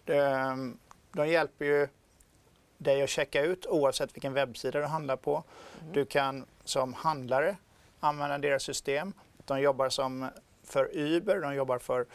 de, 0.04 0.78
de 1.12 1.28
hjälper 1.28 1.65
ju 1.65 1.88
dig 2.78 3.04
att 3.04 3.10
checka 3.10 3.41
ut 3.41 3.65
oavsett 3.65 4.15
vilken 4.15 4.34
webbsida 4.34 4.80
du 4.80 4.86
handlar 4.86 5.15
på. 5.15 5.43
Du 5.91 6.06
kan 6.06 6.45
som 6.63 6.93
handlare 6.93 7.58
använda 7.99 8.38
deras 8.38 8.63
system. 8.63 9.13
De 9.45 9.60
jobbar 9.62 9.89
som 9.89 10.30
för 10.65 10.97
Uber, 10.97 11.41
de 11.41 11.56
jobbar 11.56 11.80
för 11.80 12.06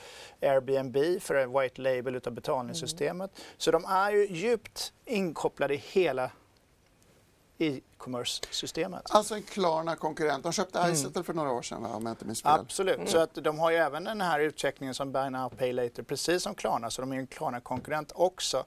Airbnb, 0.42 1.22
för 1.22 1.34
en 1.34 1.60
white 1.60 1.82
label 1.82 2.14
utav 2.16 2.32
betalningssystemet. 2.32 3.30
Så 3.56 3.70
de 3.70 3.84
är 3.84 4.10
ju 4.10 4.26
djupt 4.26 4.92
inkopplade 5.04 5.74
i 5.74 5.76
hela 5.76 6.30
e-commerce-systemet. 7.58 9.02
Alltså 9.10 9.34
en 9.34 9.42
Klarna-konkurrent. 9.42 10.42
De 10.42 10.52
köpte 10.52 10.78
Mm. 10.78 10.92
Izettle 10.92 11.22
för 11.22 11.34
några 11.34 11.50
år 11.50 11.62
sedan 11.62 11.82
va? 11.82 11.88
om 11.88 12.06
jag 12.06 12.12
inte 12.12 12.24
minns 12.24 12.42
fel. 12.42 12.60
Absolut, 12.60 13.10
så 13.10 13.18
att 13.18 13.34
de 13.34 13.58
har 13.58 13.70
ju 13.70 13.76
även 13.76 14.04
den 14.04 14.20
här 14.20 14.40
utcheckningen 14.40 14.94
som 14.94 15.12
Buy 15.12 15.30
Now 15.30 15.48
Pay 15.48 15.72
Later, 15.72 16.02
precis 16.02 16.42
som 16.42 16.54
Klarna, 16.54 16.90
så 16.90 17.02
de 17.02 17.12
är 17.12 17.16
en 17.16 17.26
Klarna-konkurrent 17.26 18.12
också. 18.14 18.64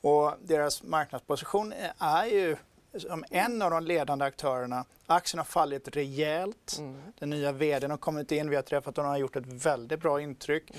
Och 0.00 0.32
deras 0.42 0.82
marknadsposition 0.82 1.72
är 1.98 2.24
ju 2.24 2.56
som 2.98 3.24
en 3.30 3.62
av 3.62 3.70
de 3.70 3.84
ledande 3.84 4.24
aktörerna. 4.24 4.84
Aktien 5.06 5.38
har 5.38 5.44
fallit 5.44 5.96
rejält. 5.96 6.80
Den 7.18 7.30
nya 7.30 7.52
vdn 7.52 7.90
har 7.90 7.98
kommit 7.98 8.32
in, 8.32 8.50
vi 8.50 8.56
har 8.56 8.62
träffat 8.62 8.96
honom 8.96 9.08
och 9.08 9.14
har 9.14 9.18
gjort 9.20 9.36
ett 9.36 9.46
väldigt 9.46 10.00
bra 10.00 10.20
intryck. 10.20 10.70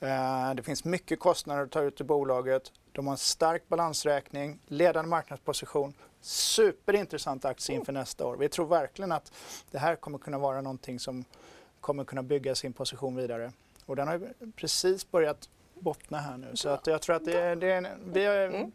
Eh, 0.00 0.54
Det 0.54 0.62
finns 0.62 0.84
mycket 0.84 1.20
kostnader 1.20 1.62
att 1.62 1.70
ta 1.70 1.82
ut 1.82 2.00
i 2.00 2.04
bolaget. 2.04 2.72
De 2.92 3.06
har 3.06 3.14
en 3.14 3.18
stark 3.18 3.68
balansräkning, 3.68 4.58
ledande 4.66 5.08
marknadsposition. 5.08 5.94
Superintressant 6.20 7.44
aktie 7.44 7.74
inför 7.74 7.92
nästa 7.92 8.26
år. 8.26 8.36
Vi 8.36 8.48
tror 8.48 8.66
verkligen 8.66 9.12
att 9.12 9.32
det 9.70 9.78
här 9.78 9.96
kommer 9.96 10.18
kunna 10.18 10.38
vara 10.38 10.60
någonting 10.60 10.98
som 11.00 11.24
kommer 11.80 12.04
kunna 12.04 12.22
bygga 12.22 12.54
sin 12.54 12.72
position 12.72 13.16
vidare. 13.16 13.52
Och 13.86 13.96
den 13.96 14.08
har 14.08 14.32
precis 14.56 15.10
börjat 15.10 15.48
bottna 15.74 16.18
här 16.18 16.36
nu. 16.36 16.50
Så 16.54 16.68
att 16.68 16.86
jag 16.86 17.02
tror 17.02 17.16
att 17.16 17.24
det 17.24 17.40
är, 17.40 17.56
det 17.56 17.72
är 17.72 17.96
vi, 18.12 18.24
har, 18.24 18.70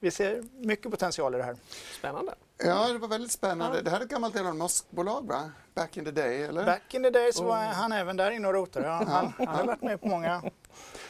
vi 0.00 0.10
ser 0.10 0.42
mycket 0.52 0.90
potential 0.90 1.34
i 1.34 1.38
det 1.38 1.44
här. 1.44 1.56
Spännande. 1.98 2.34
Ja, 2.58 2.88
det 2.88 2.98
var 2.98 3.08
väldigt 3.08 3.32
spännande. 3.32 3.82
Det 3.82 3.90
här 3.90 4.00
är 4.00 4.04
ett 4.04 4.10
gammalt 4.10 4.36
Elon 4.36 4.58
Musk-bolag 4.58 5.26
va? 5.28 5.50
Back 5.74 5.96
in 5.96 6.04
the 6.04 6.10
day, 6.10 6.42
eller? 6.42 6.64
Back 6.64 6.94
in 6.94 7.02
the 7.02 7.10
days 7.10 7.36
så 7.36 7.44
var 7.44 7.56
han 7.56 7.92
även 7.92 8.16
där 8.16 8.30
inne 8.30 8.48
och 8.48 8.54
rotade. 8.54 8.86
Ja, 8.86 8.92
han, 8.92 9.32
han 9.38 9.46
har 9.46 9.64
varit 9.64 9.82
med 9.82 10.00
på 10.00 10.08
många. 10.08 10.42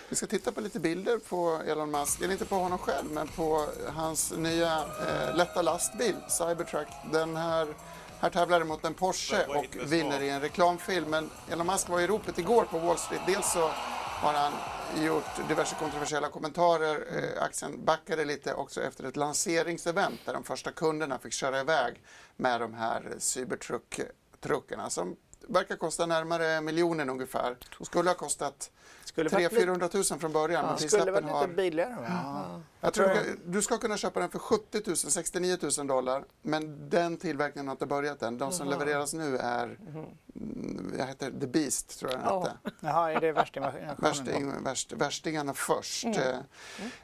Vi 0.08 0.16
ska 0.16 0.26
titta 0.26 0.52
på 0.52 0.60
lite 0.60 0.80
bilder 0.80 1.18
på 1.18 1.60
Elon 1.66 1.90
Musk, 1.90 2.20
eller 2.20 2.32
inte 2.32 2.44
på 2.44 2.54
honom 2.54 2.78
själv, 2.78 3.10
men 3.10 3.28
på 3.28 3.66
hans 3.88 4.32
nya 4.36 4.76
eh, 4.76 5.36
lätta 5.36 5.62
lastbil, 5.62 6.16
Cybertruck. 6.28 6.88
Den 7.12 7.36
här, 7.36 7.68
här 8.20 8.30
tävlar 8.30 8.64
mot 8.64 8.84
en 8.84 8.94
Porsche 8.94 9.46
och 9.46 9.92
vinner 9.92 10.20
i 10.20 10.28
en 10.28 10.40
reklamfilm. 10.40 11.10
Men 11.10 11.30
Elon 11.50 11.66
Musk 11.66 11.88
var 11.88 12.00
i 12.00 12.06
ropet 12.06 12.38
igår 12.38 12.64
på 12.64 12.78
Wall 12.78 12.98
Street. 12.98 13.22
Dels 13.26 13.52
så 13.52 13.70
har 14.22 14.32
han 14.32 14.52
gjort 14.98 15.48
diverse 15.48 15.74
kontroversiella 15.78 16.28
kommentarer. 16.28 17.06
Eh, 17.16 17.42
aktien 17.42 17.84
backade 17.84 18.24
lite 18.24 18.54
också 18.54 18.82
efter 18.82 19.04
ett 19.04 19.16
lanseringsevent 19.16 20.20
där 20.26 20.32
de 20.32 20.44
första 20.44 20.72
kunderna 20.72 21.18
fick 21.18 21.32
köra 21.32 21.60
iväg 21.60 22.02
med 22.36 22.60
de 22.60 22.74
här 22.74 23.06
eh, 23.10 23.18
cybertruckarna 23.18 24.90
som 24.90 25.16
verkar 25.52 25.76
kosta 25.76 26.06
närmare 26.06 26.60
miljonen 26.60 27.10
ungefär. 27.10 27.56
Skulle 27.80 28.10
ha 28.10 28.14
kostat 28.14 28.70
Skulle 29.04 29.28
varit 29.30 29.42
lite- 29.52 29.56
300 29.64 29.88
400 29.88 30.04
000 30.10 30.20
från 30.20 30.32
början. 30.32 30.66
men 30.66 30.88
Skulle 30.90 31.10
varit 31.10 31.24
lite 31.24 31.34
har... 31.36 31.46
billigare. 31.48 31.94
Va? 31.94 32.62
Jag 32.80 32.94
tror 32.94 33.08
du, 33.08 33.38
du 33.46 33.62
ska 33.62 33.78
kunna 33.78 33.96
köpa 33.96 34.20
den 34.20 34.30
för 34.30 34.38
70 34.38 34.82
000, 34.86 34.96
69 34.96 35.56
000 35.78 35.86
dollar. 35.86 36.24
Men 36.42 36.90
den 36.90 37.16
tillverkningen 37.16 37.68
har 37.68 37.72
inte 37.72 37.86
börjat 37.86 38.22
än. 38.22 38.38
De 38.38 38.52
som 38.52 38.68
levereras 38.68 39.14
nu 39.14 39.36
är, 39.38 39.64
mm, 39.64 40.94
jag 40.98 41.06
heter 41.06 41.32
The 41.40 41.46
Beast 41.46 41.98
tror 41.98 42.10
jag 42.10 42.20
den 42.20 42.28
Ja. 42.28 42.40
hette. 42.42 42.76
Jaha, 42.80 43.12
är 43.12 43.20
det 43.20 43.32
värstingversionen? 43.32 43.96
Värsting, 43.98 44.62
värst, 44.64 44.92
värstingarna 44.92 45.54
först. 45.54 46.04
Eh, 46.06 46.38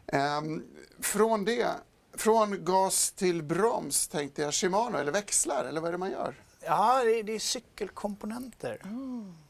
ehm, 0.06 0.62
från 1.00 1.44
det, 1.44 1.66
från 2.16 2.64
gas 2.64 3.12
till 3.12 3.42
broms 3.42 4.08
tänkte 4.08 4.42
jag 4.42 4.54
Shimano 4.54 4.98
eller 4.98 5.12
växlar 5.12 5.64
eller 5.64 5.80
vad 5.80 5.88
är 5.88 5.92
det 5.92 5.98
man 5.98 6.10
gör? 6.10 6.34
Ja, 6.66 7.02
det 7.04 7.18
är, 7.18 7.22
det 7.22 7.32
är 7.32 7.38
cykelkomponenter. 7.38 8.80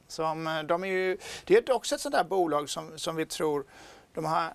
Som, 0.08 0.46
eh, 0.46 0.62
de 0.62 0.84
är 0.84 0.88
ju, 0.88 1.18
det 1.44 1.68
är 1.68 1.72
också 1.72 1.94
ett 1.94 2.00
sånt 2.00 2.14
där 2.14 2.24
bolag 2.24 2.68
som, 2.70 2.98
som 2.98 3.16
vi 3.16 3.26
tror, 3.26 3.64
de, 4.14 4.24
har, 4.24 4.52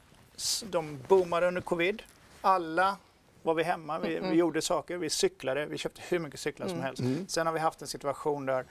de 0.63 1.00
boomade 1.08 1.47
under 1.47 1.62
covid. 1.62 2.04
Alla 2.41 2.97
var 3.43 3.54
vi 3.54 3.63
hemma, 3.63 4.00
vi, 4.00 4.19
vi 4.19 4.36
gjorde 4.36 4.62
saker, 4.62 4.97
vi 4.97 5.10
cyklade, 5.10 5.65
vi 5.65 5.78
köpte 5.78 6.02
hur 6.10 6.19
mycket 6.19 6.39
cyklar 6.39 6.67
som 6.67 6.82
helst. 6.82 7.04
Sen 7.28 7.47
har 7.47 7.54
vi 7.54 7.60
haft 7.60 7.82
en 7.82 7.88
situation 7.88 8.45
där 8.45 8.65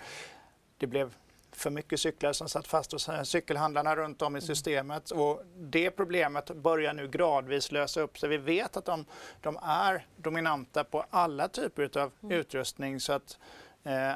det 0.79 0.87
blev 0.87 1.15
för 1.53 1.71
mycket 1.71 2.01
cyklar 2.01 2.33
som 2.33 2.49
satt 2.49 2.67
fast 2.67 2.93
hos 2.93 3.09
eh, 3.09 3.23
cykelhandlarna 3.23 3.97
runt 3.97 4.23
om 4.23 4.37
i 4.37 4.41
systemet. 4.41 5.11
Och 5.11 5.43
det 5.57 5.91
problemet 5.91 6.51
börjar 6.51 6.95
nu 6.95 7.09
gradvis 7.09 7.73
lösa 7.73 8.01
upp 8.01 8.19
sig. 8.19 8.29
Vi 8.29 8.37
vet 8.37 8.77
att 8.77 8.85
de, 8.85 9.05
de 9.41 9.59
är 9.63 10.07
dominanta 10.17 10.85
på 10.85 11.05
alla 11.11 11.49
typer 11.49 11.99
av 11.99 12.13
utrustning 12.31 13.01
så 13.01 13.13
att 13.13 13.39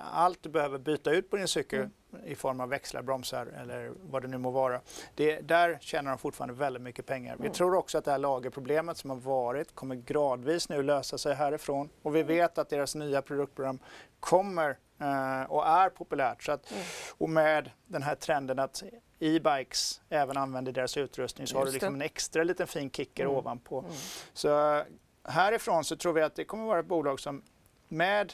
allt 0.02 0.42
du 0.42 0.48
behöver 0.48 0.78
byta 0.78 1.10
ut 1.10 1.30
på 1.30 1.36
din 1.36 1.48
cykel 1.48 1.88
i 2.24 2.34
form 2.34 2.60
av 2.60 2.68
växlar, 2.68 3.02
bromsar 3.02 3.46
eller 3.46 3.92
vad 4.02 4.22
det 4.22 4.28
nu 4.28 4.38
må 4.38 4.50
vara. 4.50 4.80
Det, 5.14 5.40
där 5.40 5.78
tjänar 5.80 6.10
de 6.10 6.18
fortfarande 6.18 6.54
väldigt 6.54 6.82
mycket 6.82 7.06
pengar. 7.06 7.36
Vi 7.40 7.50
tror 7.50 7.74
också 7.74 7.98
att 7.98 8.04
det 8.04 8.10
här 8.10 8.18
lagerproblemet 8.18 8.96
som 8.96 9.10
har 9.10 9.16
varit 9.16 9.74
kommer 9.74 9.94
gradvis 9.94 10.68
nu 10.68 10.82
lösa 10.82 11.18
sig 11.18 11.34
härifrån. 11.34 11.88
Och 12.02 12.16
vi 12.16 12.22
vet 12.22 12.58
att 12.58 12.68
deras 12.68 12.94
nya 12.94 13.22
produktprogram 13.22 13.78
kommer 14.20 14.78
eh, 15.00 15.42
och 15.42 15.66
är 15.66 15.88
populärt. 15.90 16.42
Så 16.42 16.52
att, 16.52 16.72
Och 17.18 17.30
med 17.30 17.70
den 17.86 18.02
här 18.02 18.14
trenden 18.14 18.58
att 18.58 18.82
e-bikes 19.18 20.00
även 20.08 20.36
använder 20.36 20.72
deras 20.72 20.96
utrustning 20.96 21.46
så 21.46 21.58
har 21.58 21.66
du 21.66 21.72
liksom 21.72 21.94
en 21.94 22.02
extra 22.02 22.44
liten 22.44 22.66
fin 22.66 22.90
kicker 22.90 23.26
ovanpå. 23.26 23.84
Så 24.32 24.76
eh, 24.76 24.84
härifrån 25.24 25.84
så 25.84 25.96
tror 25.96 26.12
vi 26.12 26.22
att 26.22 26.34
det 26.34 26.44
kommer 26.44 26.64
vara 26.64 26.80
ett 26.80 26.86
bolag 26.86 27.20
som 27.20 27.42
med, 27.88 28.32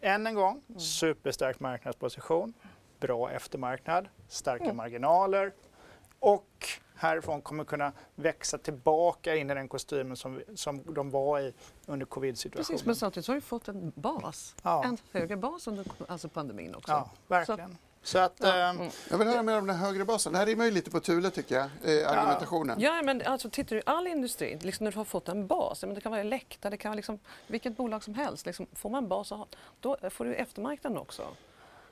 än 0.00 0.26
en 0.26 0.34
gång, 0.34 0.62
superstark 0.78 1.60
marknadsposition, 1.60 2.54
bra 3.00 3.30
eftermarknad, 3.30 4.08
starka 4.28 4.72
marginaler 4.72 5.52
och 6.18 6.68
härifrån 6.94 7.42
kommer 7.42 7.64
kunna 7.64 7.92
växa 8.14 8.58
tillbaka 8.58 9.36
in 9.36 9.50
i 9.50 9.54
den 9.54 9.68
kostymen 9.68 10.16
som, 10.16 10.42
som 10.54 10.94
de 10.94 11.10
var 11.10 11.40
i 11.40 11.54
under 11.86 12.06
covid-situationen. 12.06 12.66
Precis, 12.66 12.86
men 12.86 12.96
samtidigt 12.96 13.26
så 13.26 13.32
har 13.32 13.34
vi 13.34 13.40
fått 13.40 13.68
en 13.68 13.92
bas. 13.94 14.54
Ja. 14.62 14.84
En 14.84 14.98
högre 15.12 15.36
bas 15.36 15.66
under 15.66 15.86
alltså 16.08 16.28
pandemin 16.28 16.74
också. 16.74 16.92
Ja, 16.92 17.10
verkligen. 17.28 17.76
Så 18.04 18.18
att, 18.18 18.36
Ja, 18.40 18.48
eh, 18.48 18.70
mm. 18.70 18.90
Jag 19.10 19.18
vill 19.18 19.28
höra 19.28 19.42
mer 19.42 19.58
om 19.58 19.66
den 19.66 19.76
högre 19.76 20.04
basen. 20.04 20.32
Det 20.32 20.38
här 20.38 20.46
rimmar 20.46 20.64
ju 20.64 20.70
lite 20.70 20.90
på 20.90 21.00
Thule 21.00 21.30
tycker 21.30 21.54
jag, 21.54 21.64
eh, 21.64 22.10
argumentationen. 22.10 22.80
Ja, 22.80 23.02
men 23.02 23.22
alltså 23.22 23.50
tittar 23.50 23.76
du 23.76 23.82
all 23.86 24.06
industri, 24.06 24.58
liksom 24.62 24.84
när 24.84 24.92
du 24.92 24.98
har 24.98 25.04
fått 25.04 25.28
en 25.28 25.46
bas, 25.46 25.82
men 25.82 25.94
det 25.94 26.00
kan 26.00 26.12
vara 26.12 26.20
Elekta, 26.20 26.70
det 26.70 26.76
kan 26.76 26.90
vara 26.90 26.96
liksom 26.96 27.18
vilket 27.46 27.76
bolag 27.76 28.04
som 28.04 28.14
helst. 28.14 28.46
Liksom, 28.46 28.66
får 28.72 28.90
man 28.90 29.04
en 29.04 29.08
bas, 29.08 29.32
då 29.80 29.96
får 30.10 30.24
du 30.24 30.34
eftermarknaden 30.34 30.98
också. 30.98 31.22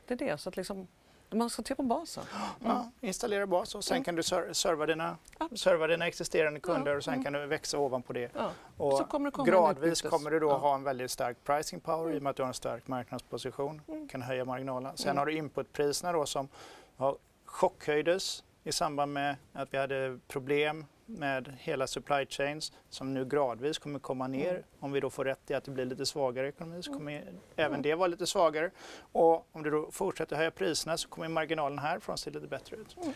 Det 0.06 0.14
är 0.14 0.18
det, 0.18 0.38
så 0.38 0.48
att 0.48 0.56
liksom, 0.56 0.86
Man 1.32 1.50
ska 1.50 1.62
till 1.62 1.76
på 1.76 1.82
basen. 1.82 2.24
Ja, 2.64 2.90
installera 3.00 3.46
bas 3.46 3.74
och 3.74 3.84
sen 3.84 3.94
Mm. 3.96 4.04
kan 4.04 4.14
du 4.14 4.22
ser- 4.22 4.52
serva 4.52 4.86
dina, 4.86 5.16
serva 5.54 5.86
dina 5.86 6.06
existerande 6.06 6.60
kunder 6.60 6.96
och 6.96 7.04
sen 7.04 7.14
mm. 7.14 7.24
kan 7.24 7.32
du 7.32 7.46
växa 7.46 7.78
ovanpå 7.78 8.12
det. 8.12 8.30
Och 8.76 8.98
Så 8.98 9.04
kommer 9.04 9.30
det 9.30 9.34
komma 9.34 9.46
gradvis 9.46 10.02
kommer 10.02 10.30
du 10.30 10.40
då 10.40 10.52
ha 10.52 10.74
en 10.74 10.82
väldigt 10.82 11.10
stark 11.10 11.36
pricing 11.44 11.80
power 11.80 12.14
i 12.14 12.18
och 12.18 12.22
med 12.22 12.30
att 12.30 12.36
du 12.36 12.42
har 12.42 12.48
en 12.48 12.54
stark 12.54 12.88
marknadsposition. 12.88 13.80
Mm. 13.88 14.08
kan 14.08 14.22
höja 14.22 14.44
marginalerna. 14.44 14.96
Sen 14.96 15.08
Mm. 15.10 15.18
har 15.18 15.26
du 15.26 15.32
inputpriserna 15.36 16.12
då 16.12 16.26
som 16.26 16.48
har 16.96 17.16
chockhöjdes 17.44 18.44
i 18.64 18.72
samband 18.72 19.12
med 19.12 19.36
att 19.52 19.74
vi 19.74 19.78
hade 19.78 20.18
problem 20.28 20.86
med 21.06 21.56
hela 21.58 21.86
supply 21.86 22.26
chains 22.26 22.72
som 22.90 23.14
nu 23.14 23.24
gradvis 23.24 23.78
kommer 23.78 23.98
komma 23.98 24.26
ner. 24.26 24.50
Mm. 24.50 24.62
Om 24.80 24.92
vi 24.92 25.00
då 25.00 25.10
får 25.10 25.24
rätt 25.24 25.50
i 25.50 25.54
att 25.54 25.64
det 25.64 25.70
blir 25.70 25.84
lite 25.84 26.06
svagare 26.06 26.48
ekonomi 26.48 26.82
så 26.82 26.92
kommer 26.92 27.32
även 27.56 27.82
det 27.82 27.94
vara 27.94 28.08
lite 28.08 28.26
svagare. 28.26 28.70
Och 29.12 29.48
om 29.52 29.62
du 29.62 29.70
då 29.70 29.90
fortsätter 29.90 30.36
höja 30.36 30.50
priserna 30.50 30.96
så 30.96 31.08
kommer 31.08 31.28
marginalen 31.28 31.78
härifrån 31.78 32.18
se 32.18 32.30
lite 32.30 32.46
bättre 32.46 32.76
ut. 32.76 32.96
Mm. 32.96 33.14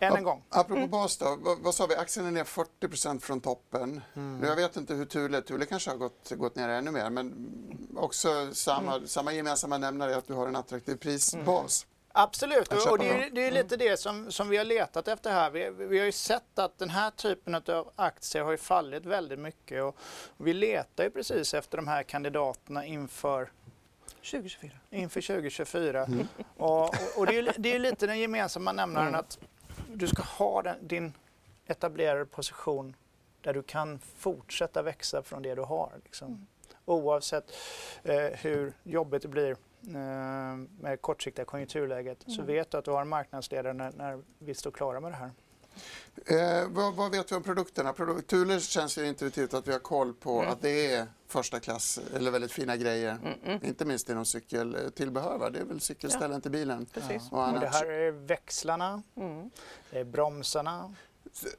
Än 0.00 0.16
en 0.16 0.24
gång. 0.24 0.42
Apropå 0.48 0.86
bas 0.86 1.16
då, 1.16 1.36
vad, 1.40 1.58
vad 1.58 1.74
sa 1.74 1.86
vi, 1.86 1.94
aktien 1.94 2.26
är 2.26 2.30
ner 2.30 2.44
40% 2.44 3.20
från 3.20 3.40
toppen. 3.40 4.00
Mm. 4.14 4.38
Nu, 4.38 4.46
jag 4.46 4.56
vet 4.56 4.76
inte 4.76 4.94
hur 4.94 5.04
Thule, 5.04 5.42
Thule 5.42 5.66
kanske 5.66 5.90
har 5.90 5.96
gått, 5.96 6.30
gått 6.30 6.56
ner 6.56 6.68
ännu 6.68 6.90
mer, 6.90 7.10
men 7.10 7.48
också 7.96 8.28
samma, 8.52 8.94
Mm. 8.96 9.08
samma 9.08 9.32
gemensamma 9.32 9.78
nämnare 9.78 10.12
är 10.14 10.18
att 10.18 10.26
du 10.26 10.34
har 10.34 10.46
en 10.46 10.56
attraktiv 10.56 10.96
prisbas. 10.96 11.86
Absolut, 12.18 12.72
och, 12.72 12.90
och 12.90 12.98
det, 12.98 13.08
är, 13.08 13.30
det 13.30 13.40
är 13.40 13.44
ju 13.44 13.50
lite 13.50 13.76
det 13.76 13.96
som, 14.00 14.32
som 14.32 14.48
vi 14.48 14.56
har 14.56 14.64
letat 14.64 15.08
efter 15.08 15.30
här. 15.30 15.50
Vi, 15.50 15.70
vi 15.70 15.98
har 15.98 16.06
ju 16.06 16.12
sett 16.12 16.58
att 16.58 16.78
den 16.78 16.90
här 16.90 17.10
typen 17.10 17.54
av 17.54 17.92
aktier 17.96 18.42
har 18.42 18.50
ju 18.50 18.56
fallit 18.56 19.06
väldigt 19.06 19.38
mycket 19.38 19.82
och 19.82 19.96
vi 20.36 20.52
letar 20.52 21.04
ju 21.04 21.10
precis 21.10 21.54
efter 21.54 21.76
de 21.76 21.88
här 21.88 22.02
kandidaterna 22.02 22.86
inför 22.86 23.50
2024. 24.30 24.70
inför 24.90 25.20
2024. 25.20 26.04
Mm. 26.04 26.28
Och, 26.56 26.82
och, 26.82 26.94
och 27.16 27.26
det, 27.26 27.38
är, 27.38 27.54
det 27.58 27.74
är 27.74 27.78
lite 27.78 28.06
den 28.06 28.18
gemensamma 28.18 28.72
nämnaren 28.72 29.08
Mm. 29.08 29.20
att 29.20 29.38
du 29.92 30.06
ska 30.06 30.22
ha 30.22 30.62
den, 30.62 30.76
din 30.80 31.12
etablerade 31.66 32.26
position 32.26 32.96
där 33.40 33.54
du 33.54 33.62
kan 33.62 33.98
fortsätta 33.98 34.82
växa 34.82 35.22
från 35.22 35.42
det 35.42 35.54
du 35.54 35.62
har. 35.62 35.92
Liksom. 36.04 36.46
Oavsett 36.84 37.44
eh, 38.02 38.16
hur 38.16 38.72
jobbigt 38.82 39.22
det 39.22 39.28
blir 39.28 39.56
med 39.86 40.98
kortsiktiga 41.00 41.44
konjunkturläget 41.44 42.18
så 42.26 42.32
Mm. 42.42 42.46
vet 42.46 42.70
du 42.70 42.78
att 42.78 42.84
du 42.84 42.90
har 42.90 43.00
en 43.02 43.08
marknadsledare 43.08 43.72
när, 43.72 43.92
när 43.92 44.22
vi 44.38 44.54
står 44.54 44.70
klara 44.70 45.00
med 45.00 45.12
det 45.12 45.16
här. 45.16 45.30
Eh, 46.26 46.68
vad, 46.68 46.94
vad 46.94 47.10
vet 47.10 47.32
vi 47.32 47.36
om 47.36 47.42
produkterna? 47.42 47.92
Produ 47.92 48.20
Thule 48.22 48.60
känns 48.60 48.98
ju 48.98 49.06
intuitivt 49.06 49.54
att 49.54 49.68
vi 49.68 49.72
har 49.72 49.78
koll 49.78 50.14
på 50.14 50.38
Mm. 50.40 50.52
att 50.52 50.60
det 50.62 50.92
är 50.92 51.06
första 51.26 51.60
klass 51.60 52.00
eller 52.14 52.30
väldigt 52.30 52.52
fina 52.52 52.76
grejer. 52.76 53.10
Mm, 53.22 53.38
mm. 53.44 53.64
Inte 53.64 53.84
minst 53.84 54.08
inom 54.10 54.24
cykeltillbehör, 54.24 55.38
va? 55.38 55.50
det 55.50 55.58
är 55.58 55.64
väl 55.64 55.80
cykelställen 55.80 56.40
till 56.40 56.50
bilen 56.50 56.86
Precis. 56.86 57.32
och 57.32 57.48
Och 57.54 57.60
det 57.60 57.66
här 57.66 57.86
är 57.86 58.10
växlarna, 58.10 59.02
Mm. 59.16 59.50
det 59.90 59.98
är 59.98 60.04
bromsarna. 60.04 60.94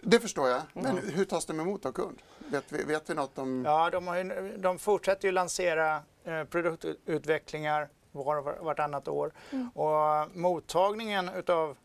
Det 0.02 0.20
förstår 0.20 0.50
jag, 0.50 0.62
men 0.74 0.86
Mm. 0.86 1.10
hur 1.14 1.26
tas 1.26 1.46
de 1.46 1.60
emot 1.60 1.86
av 1.86 1.92
kund? 1.92 2.22
Vet 2.40 2.72
vi, 2.72 2.84
vet 2.84 3.10
vi 3.10 3.14
något 3.14 3.38
om... 3.38 3.64
Ja, 3.66 3.90
de, 3.90 4.08
har 4.08 4.18
ju, 4.18 4.58
de 4.58 4.80
fortsätter 4.80 5.28
ju 5.28 5.32
lansera 5.32 6.04
eh, 6.24 6.44
produktutvecklingar 6.44 7.90
var 8.24 8.38
och 8.38 8.44
var- 8.44 8.58
vartannat 8.62 9.08
år. 9.08 9.32
Mm. 9.52 9.70
Och 9.70 10.38
mottagningen 10.38 11.30
utav 11.30 11.78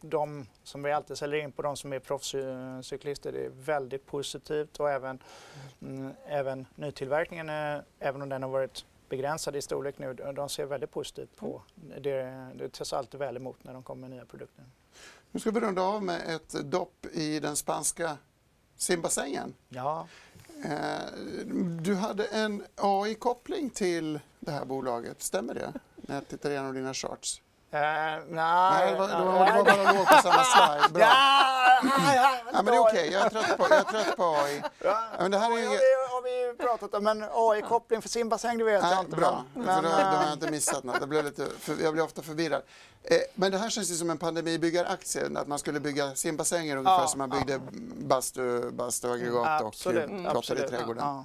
de 0.00 0.46
som 0.62 0.82
vi 0.82 0.92
alltid 0.92 1.18
säljer 1.18 1.40
in 1.40 1.52
på, 1.52 1.62
de 1.62 1.76
som 1.76 1.92
är 1.92 1.98
proffscyklister, 1.98 3.32
det 3.32 3.44
är 3.44 3.50
väldigt 3.50 4.06
positivt 4.06 4.80
och 4.80 4.90
även, 4.90 5.18
mm, 5.82 6.12
även 6.26 6.66
nytillverkningen, 6.74 7.48
eh, 7.48 7.82
även 7.98 8.22
om 8.22 8.28
den 8.28 8.42
har 8.42 8.50
varit 8.50 8.84
begränsad 9.08 9.56
i 9.56 9.62
storlek 9.62 9.98
nu, 9.98 10.14
de 10.14 10.48
ser 10.48 10.66
väldigt 10.66 10.90
positivt 10.90 11.36
på 11.36 11.62
det. 12.00 12.48
Det 12.54 12.72
tas 12.72 12.92
alltid 12.92 13.20
väl 13.20 13.36
emot 13.36 13.64
när 13.64 13.72
de 13.72 13.82
kommer 13.82 14.00
med 14.00 14.10
nya 14.10 14.24
produkter. 14.24 14.64
Nu 15.30 15.40
ska 15.40 15.50
vi 15.50 15.60
runda 15.60 15.82
av 15.82 16.02
med 16.02 16.20
ett 16.34 16.70
dopp 16.70 17.06
i 17.12 17.40
den 17.40 17.56
spanska 17.56 18.16
simbassängen. 18.76 19.54
Ja, 19.68 20.06
Eh, 20.64 21.16
du 21.80 21.94
hade 21.94 22.24
en 22.24 22.62
AI-koppling 22.76 23.70
till 23.70 24.20
det 24.40 24.50
här 24.50 24.64
bolaget, 24.64 25.22
stämmer 25.22 25.54
det? 25.54 25.72
När 25.96 26.14
jag 26.14 26.28
tittar 26.28 26.50
igenom 26.50 26.74
dina 26.74 26.94
charts. 26.94 27.40
eh, 27.70 27.80
nej, 27.80 28.22
Nej, 28.30 28.92
det 28.92 28.98
var, 28.98 29.08
det 29.08 29.14
var, 29.24 29.46
det 29.46 29.52
var 29.52 29.64
bara 29.64 29.92
låg 29.92 30.06
på 30.08 30.14
samma 30.22 30.44
slide. 30.44 30.88
Bra. 30.92 31.02
Ja, 31.02 31.44
Ja, 32.52 32.62
men 32.62 32.64
det 32.64 32.74
är 32.76 32.80
okej, 32.80 33.10
jag, 33.12 33.22
är 33.26 33.30
trött 33.30 33.58
på- 33.58 33.66
jag 33.70 33.78
är 33.78 33.82
trött 33.84 34.16
på 34.16 34.24
AI. 34.24 34.62
Ja, 34.84 35.02
men 35.18 35.30
det 35.30 35.38
här 35.38 35.50
är 35.52 35.56
ju 35.58 35.64
ja, 35.64 36.08
har 36.10 36.22
vi 36.22 36.40
ju 36.46 36.54
pratat 36.56 36.94
om, 36.94 37.04
men 37.04 37.24
AI-koppling 37.32 38.02
för 38.02 38.08
simbassäng 38.08 38.58
det 38.58 38.64
vet 38.64 38.82
jag 38.82 39.00
inte. 39.00 39.16
bra, 39.16 39.44
Men, 39.54 39.64
för 39.64 39.74
då, 39.82 39.88
då 39.88 39.94
har 39.94 40.00
jag 40.12 40.26
eh, 40.26 40.32
inte 40.32 40.50
missat 40.50 40.84
något. 40.84 40.96
Jag, 41.00 41.08
blev 41.08 41.24
lite 41.24 41.46
för, 41.58 41.76
jag 41.82 41.92
blir 41.92 42.04
ofta 42.04 42.22
förvirrad. 42.22 42.62
Eh, 43.04 43.16
men 43.34 43.52
det 43.52 43.58
här 43.58 43.70
känns 43.70 43.90
ju 43.90 43.94
som 43.94 44.10
en 44.10 44.18
pandemibyggaraktie, 44.18 45.28
att 45.36 45.46
man 45.48 45.58
skulle 45.58 45.80
bygga 45.80 46.14
simbassänger 46.14 46.76
ungefär 46.76 47.00
Ja, 47.00 47.06
som 47.06 47.18
man 47.18 47.30
byggde 47.30 47.60
bastu, 47.98 48.70
bastuaggregat 48.70 49.60
och 49.62 49.66
absolut, 49.68 50.64
i 50.64 50.68
trädgården. 50.68 51.04
Ja. 51.04 51.24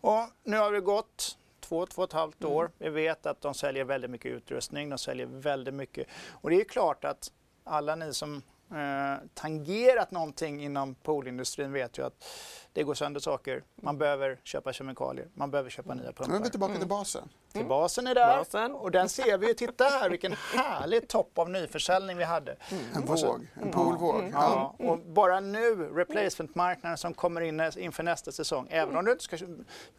Och 0.00 0.28
nu 0.44 0.56
har 0.58 0.72
det 0.72 0.80
gått 0.80 1.36
två, 1.64 1.86
två 1.86 2.02
och 2.02 2.08
ett 2.08 2.12
halvt 2.12 2.40
Mm. 2.40 2.52
år. 2.52 2.70
Vi 2.78 2.88
vet 2.88 3.26
att 3.26 3.40
de 3.40 3.54
säljer 3.54 3.84
väldigt 3.84 4.10
mycket 4.10 4.32
utrustning, 4.32 4.88
de 4.90 4.98
säljer 4.98 5.26
väldigt 5.26 5.74
mycket. 5.74 6.06
Och 6.30 6.50
det 6.50 6.60
är 6.60 6.64
klart 6.64 7.04
att 7.04 7.32
alla 7.64 7.94
ni 7.94 8.14
som 8.14 8.42
eh, 8.70 9.26
tangerat 9.34 10.10
någonting 10.10 10.64
inom 10.64 10.94
poolindustrin 10.94 11.72
vet 11.72 11.98
ju 11.98 12.06
att 12.06 12.24
det 12.72 12.82
går 12.82 12.94
sönder 12.94 13.20
saker. 13.20 13.62
Man 13.82 13.98
behöver 13.98 14.38
köpa 14.44 14.72
kemikalier, 14.72 15.28
man 15.34 15.50
behöver 15.50 15.70
köpa 15.70 15.94
nya 15.94 16.02
Nu 16.02 16.08
är 16.08 16.12
pumpar. 16.12 16.38
vi 16.44 16.50
tillbaka 16.50 16.74
till 16.78 16.88
basen. 16.88 17.28
Till 17.52 17.64
basen 17.66 18.06
är 18.06 18.14
där 18.14 18.36
Basen. 18.38 18.72
och 18.72 18.90
den 18.90 19.08
ser 19.08 19.38
vi 19.38 19.46
ju. 19.48 19.54
Titta 19.54 19.84
här 19.84 20.10
vilken 20.10 20.32
härlig 20.32 21.08
topp 21.08 21.38
av 21.38 21.50
nyförsäljning 21.50 22.16
vi 22.16 22.24
hade. 22.24 22.56
En 22.94 23.08
Och 23.08 23.18
så- 23.18 23.26
våg, 23.32 23.46
en 23.62 23.70
poolvåg. 23.70 24.22
Ja. 24.32 24.74
Ja, 24.78 24.86
och 24.88 24.98
bara 24.98 25.40
nu, 25.40 25.74
replacementmarknaden 25.94 26.98
som 26.98 27.14
kommer 27.14 27.40
in 27.40 27.70
inför 27.78 28.02
nästa 28.02 28.32
säsong. 28.32 28.66
Även 28.70 28.96
om 28.96 29.04
du 29.04 29.12
inte 29.12 29.24
ska, 29.24 29.36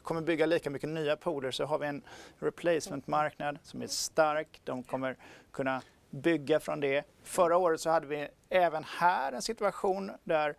kommer 0.04 0.22
bygga 0.22 0.46
lika 0.46 0.70
mycket 0.70 0.90
nya 0.90 1.16
pooler 1.16 1.52
så 1.52 1.66
har 1.66 1.80
vi 1.80 1.88
en 1.88 2.02
replacementmarknad 2.40 3.58
som 3.64 3.82
är 3.82 3.88
stark. 3.88 4.62
De 4.64 4.84
kommer 4.84 5.18
kunna 5.52 5.82
bygga 6.16 6.60
från 6.60 6.80
det. 6.80 7.04
Förra 7.24 7.58
året 7.58 7.82
så 7.82 7.90
hade 7.90 8.08
vi 8.08 8.28
även 8.50 8.84
här 8.84 9.32
en 9.32 9.42
situation 9.42 10.12
där 10.24 10.56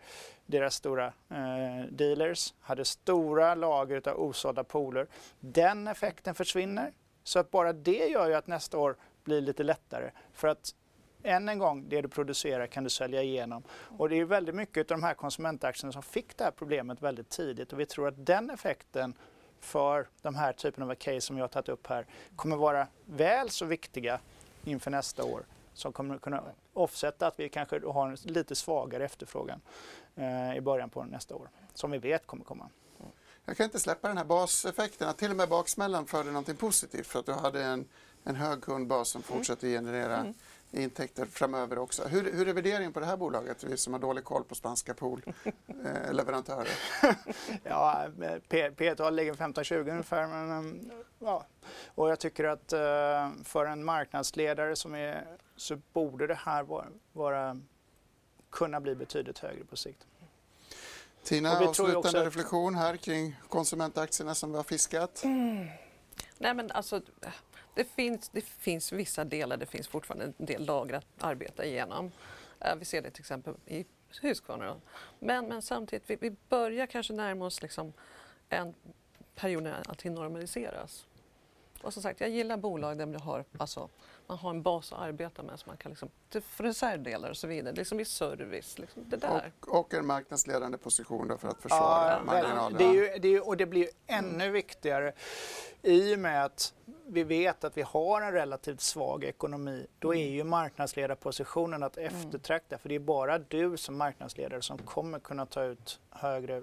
deras 0.47 0.75
stora 0.75 1.07
eh, 1.07 1.87
dealers 1.90 2.55
hade 2.61 2.85
stora 2.85 3.55
lager 3.55 4.09
av 4.09 4.21
osålda 4.21 4.64
pooler. 4.64 5.07
Den 5.40 5.88
effekten 5.88 6.35
försvinner. 6.35 6.92
Så 7.25 7.38
att 7.38 7.51
bara 7.51 7.73
det 7.73 8.07
gör 8.09 8.29
ju 8.29 8.35
att 8.35 8.47
nästa 8.47 8.79
år 8.79 8.97
blir 9.25 9.40
lite 9.40 9.62
lättare. 9.62 10.11
För 10.33 10.49
att 10.49 10.75
än 11.23 11.49
en 11.49 11.59
gång, 11.59 11.88
det 11.88 12.01
du 12.01 12.09
producerar 12.09 12.66
kan 12.66 12.85
du 12.85 12.90
sälja 12.90 13.23
igenom. 13.23 13.62
Och 13.71 14.09
det 14.09 14.16
är 14.16 14.25
väldigt 14.25 14.55
mycket 14.55 14.90
av 14.90 14.99
de 14.99 15.03
här 15.03 15.14
konsumentaktierna 15.14 15.92
som 15.92 16.03
fick 16.03 16.37
det 16.37 16.45
här 16.45 16.51
problemet 16.51 17.03
väldigt 17.03 17.29
tidigt 17.29 17.73
och 17.73 17.81
vi 17.81 17.87
tror 17.87 18.09
att 18.09 18.27
den 18.27 18.51
effekten 18.51 19.14
för 19.61 20.09
de 20.23 20.35
här 20.35 20.53
typen 20.53 20.90
av 20.90 20.95
case 20.95 21.21
som 21.21 21.37
jag 21.37 21.42
har 21.42 21.49
tagit 21.49 21.69
upp 21.69 21.87
här 21.87 22.07
kommer 22.37 22.57
vara 22.57 22.87
väl 23.05 23.51
så 23.51 23.64
viktiga 23.64 24.21
inför 24.67 24.91
nästa 24.91 25.25
år 25.25 25.47
som 25.75 25.93
kommer 25.93 26.19
kunna 26.19 26.43
offsätta 26.73 27.27
att 27.27 27.41
vi 27.41 27.49
kanske 27.49 27.87
har 27.87 28.09
en 28.09 28.17
lite 28.23 28.55
svagare 28.55 29.05
efterfrågan 29.05 29.61
eh, 30.15 30.57
i 30.57 30.61
början 30.61 30.91
på 30.91 31.05
nästa 31.05 31.35
år 31.35 31.51
som 31.75 31.91
vi 31.91 31.99
vet 31.99 32.27
kommer 32.27 32.45
komma. 32.45 32.69
Jag 33.45 33.57
kan 33.57 33.65
inte 33.65 33.81
släppa 33.81 34.09
den 34.09 34.17
här 34.17 34.25
baseffekten, 34.25 35.09
att 35.09 35.19
till 35.19 35.31
och 35.31 35.37
med 35.37 35.49
baksmällan 35.49 36.07
förde 36.07 36.31
någonting 36.31 36.57
positivt 36.57 37.07
för 37.07 37.19
att 37.19 37.27
du 37.27 37.33
hade 37.33 37.65
en, 37.65 37.89
en 38.25 38.37
hög 38.37 38.63
kundbas 38.63 39.09
som 39.09 39.23
fortsätter 39.23 39.69
generera 39.69 40.35
intäkter 40.83 41.27
framöver 41.27 41.79
också. 41.79 42.05
Hur, 42.09 42.33
hur 42.33 42.49
är 42.49 42.53
värderingen 42.53 42.93
på 42.93 43.01
det 43.01 43.07
här 43.07 43.17
bolaget, 43.17 43.65
vi 43.65 43.77
som 43.77 43.93
har 43.93 44.01
dålig 44.01 44.25
koll 44.25 44.45
på 44.45 44.55
spanska 44.55 44.95
poolleverantörer? 44.95 46.69
Ja, 47.65 48.07
P- 48.49 48.71
P-tal 48.71 49.15
ligger 49.15 49.35
15-20 49.35 49.91
ungefär. 49.91 50.27
Men, 50.27 50.51
um, 50.59 50.91
ja. 51.19 51.47
Och 51.95 52.11
jag 52.11 52.19
tycker 52.21 52.45
att 52.45 52.73
eh, 52.73 53.31
för 53.45 53.67
en 53.67 53.85
marknadsledare 53.85 54.77
som 54.77 54.95
är, 54.95 55.27
så 55.57 55.77
borde 55.93 56.27
det 56.27 56.35
här 56.35 56.62
vara, 56.62 56.87
vara, 57.12 57.61
kunna 58.51 58.81
bli 58.81 58.95
betydligt 58.95 59.39
högre 59.39 59.65
på 59.65 59.77
sikt. 59.77 60.07
Tina, 61.23 61.59
avslutande 61.59 61.97
också 61.97 62.19
reflektion 62.19 62.75
här 62.75 62.97
kring 62.97 63.37
konsumentaktierna 63.49 64.35
som 64.35 64.51
vi 64.51 64.57
har 64.57 64.65
fiskat. 64.65 65.23
Nej, 66.39 66.55
men 66.55 66.71
alltså, 66.71 67.01
det, 67.77 67.85
finns, 67.85 68.29
det 68.29 68.41
finns 68.45 68.93
vissa 68.93 69.25
delar, 69.25 69.57
det 69.57 69.67
finns 69.67 69.89
fortfarande 69.89 70.25
en 70.39 70.47
del 70.47 70.65
lager 70.67 70.95
att 70.95 71.07
arbeta 71.21 71.65
igenom. 71.65 72.12
Eh, 72.61 72.75
Vi 72.77 72.85
ser 72.85 73.03
det 73.03 73.11
till 73.11 73.23
exempel 73.23 73.55
i 73.67 73.85
Husqvarna. 74.23 74.67
då. 74.67 74.77
Men, 75.19 75.49
men 75.49 75.62
samtidigt, 75.62 76.11
vi, 76.11 76.17
vi 76.17 76.37
börjar 76.49 76.87
kanske 76.87 77.12
närma 77.12 77.47
oss 77.47 77.62
liksom 77.62 77.93
en 78.49 78.75
period 79.35 79.62
när 79.62 79.83
allting 79.89 80.15
normaliseras. 80.15 81.07
Och 81.83 81.93
som 81.93 82.03
sagt, 82.03 82.21
jag 82.21 82.31
gillar 82.31 82.57
bolag 82.57 82.99
där 82.99 83.07
man 83.07 83.21
har, 83.21 83.45
alltså, 83.59 83.89
man 84.27 84.39
har 84.39 84.51
en 84.51 84.62
bas 84.62 84.93
att 84.93 84.99
arbeta 84.99 85.43
med 85.43 85.61
så 85.61 85.67
man 85.67 85.77
kan 85.77 85.91
liksom, 85.93 86.09
reservdelar 86.57 87.31
och 87.31 87.37
så 87.37 87.47
vidare, 87.47 87.75
liksom 87.75 88.01
i 88.01 88.05
service, 88.05 88.79
liksom 88.79 89.05
det 89.09 89.17
där. 89.17 89.53
Och, 89.61 89.79
och 89.81 89.95
en 89.95 90.07
marknadsledande 90.07 90.79
position 90.79 91.29
då 91.29 91.39
för 91.39 91.49
att 91.49 91.62
försvara 91.62 92.12
Ja, 92.12 92.23
marginalerna. 92.25 92.79
det 92.79 92.85
är 92.85 92.93
ju, 92.93 93.19
det 93.19 93.29
är, 93.29 93.49
och 93.49 93.57
det 93.57 93.67
blir 93.67 93.81
ju 93.83 93.89
ännu 94.07 94.51
viktigare 94.51 95.12
i 95.83 96.15
och 96.15 96.19
med 96.19 96.45
att 96.45 96.75
vi 97.09 97.25
vet 97.25 97.64
att 97.64 97.77
vi 97.77 97.83
har 97.83 98.23
en 98.23 98.33
relativt 98.33 98.81
svag 98.81 99.25
ekonomi, 99.25 99.87
då 99.99 100.14
är 100.14 100.29
ju 100.29 100.45
marknadsledarpositionen 100.45 101.83
att 101.83 101.97
eftertrakta. 101.97 102.79
För 102.79 102.88
det 102.88 102.95
är 102.95 102.99
bara 102.99 103.38
du 103.38 103.77
som 103.77 103.97
marknadsledare 103.97 104.62
som 104.62 104.79
kommer 104.79 105.19
kunna 105.19 105.47
ta 105.47 105.64
ut 105.64 106.01
högre 106.11 106.62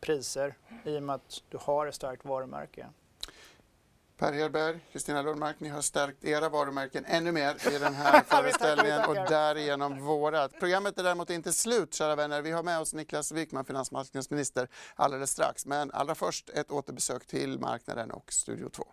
priser 0.00 0.54
i 0.84 0.98
och 0.98 1.02
med 1.02 1.14
att 1.14 1.42
du 1.48 1.58
har 1.60 1.86
ett 1.86 1.94
starkt 1.94 2.24
varumärke. 2.24 2.86
Per 4.16 4.32
Hedberg, 4.32 4.80
Kristina 4.92 5.22
Lundmark, 5.22 5.60
ni 5.60 5.68
har 5.68 5.80
stärkt 5.80 6.24
era 6.24 6.48
varumärken 6.48 7.04
ännu 7.04 7.32
mer 7.32 7.74
i 7.74 7.78
den 7.78 7.94
här 8.04 8.22
föreställningen 8.22 9.04
och 9.04 9.14
därigenom 9.14 10.04
vårat. 10.04 10.52
Programmet 10.60 10.98
är 10.98 11.02
däremot 11.02 11.30
inte 11.30 11.52
slut, 11.52 11.94
kära 11.94 12.16
vänner. 12.16 12.42
Vi 12.42 12.50
har 12.50 12.62
med 12.62 12.80
oss 12.80 12.94
Niklas 12.94 13.32
Wykman, 13.32 13.64
finansmarknadsminister, 13.64 14.68
alldeles 14.94 15.30
strax. 15.30 15.66
Men 15.66 15.90
allra 15.90 16.14
först 16.14 16.50
ett 16.50 16.70
återbesök 16.70 17.26
till 17.26 17.58
marknaden 17.58 18.10
och 18.10 18.32
Studio 18.32 18.68
2. 18.68 18.84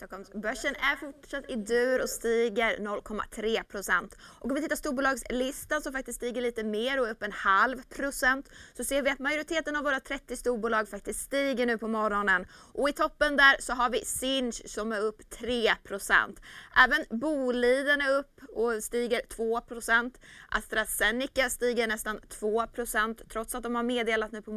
Stockholmsbörsen 0.00 0.74
är 0.74 0.96
fortsatt 0.96 1.50
i 1.50 1.56
dur 1.56 2.02
och 2.02 2.08
stiger 2.08 2.76
0,3 2.76 3.62
procent. 3.62 4.16
Och 4.22 4.50
om 4.50 4.54
vi 4.54 4.62
tittar 4.62 4.76
storbolagslistan 4.76 5.82
som 5.82 5.92
faktiskt 5.92 6.16
stiger 6.16 6.42
lite 6.42 6.64
mer 6.64 7.00
och 7.00 7.06
är 7.06 7.10
upp 7.10 7.22
en 7.22 7.32
halv 7.32 7.82
procent 7.82 8.48
så 8.76 8.84
ser 8.84 9.02
vi 9.02 9.10
att 9.10 9.18
majoriteten 9.18 9.76
av 9.76 9.84
våra 9.84 10.00
30 10.00 10.36
storbolag 10.36 10.88
faktiskt 10.88 11.20
stiger 11.20 11.66
nu 11.66 11.78
på 11.78 11.88
morgonen. 11.88 12.46
Och 12.72 12.88
i 12.88 12.92
toppen 12.92 13.36
där 13.36 13.56
så 13.60 13.72
har 13.72 13.90
vi 13.90 14.04
Sinch 14.04 14.62
som 14.66 14.92
är 14.92 15.00
upp 15.00 15.30
3 15.30 15.74
procent. 15.84 16.40
Även 16.84 17.20
Boliden 17.20 18.00
är 18.00 18.18
upp 18.18 18.40
och 18.48 18.84
stiger 18.84 19.20
2 19.28 19.60
procent. 19.60 20.20
AstraZeneca 20.48 21.50
stiger 21.50 21.86
nästan 21.86 22.20
2 22.28 22.66
procent 22.66 23.22
trots 23.32 23.54
att 23.54 23.62
de 23.62 23.74
har 23.74 23.82
meddelat 23.82 24.32
nu 24.32 24.42
på 24.42 24.52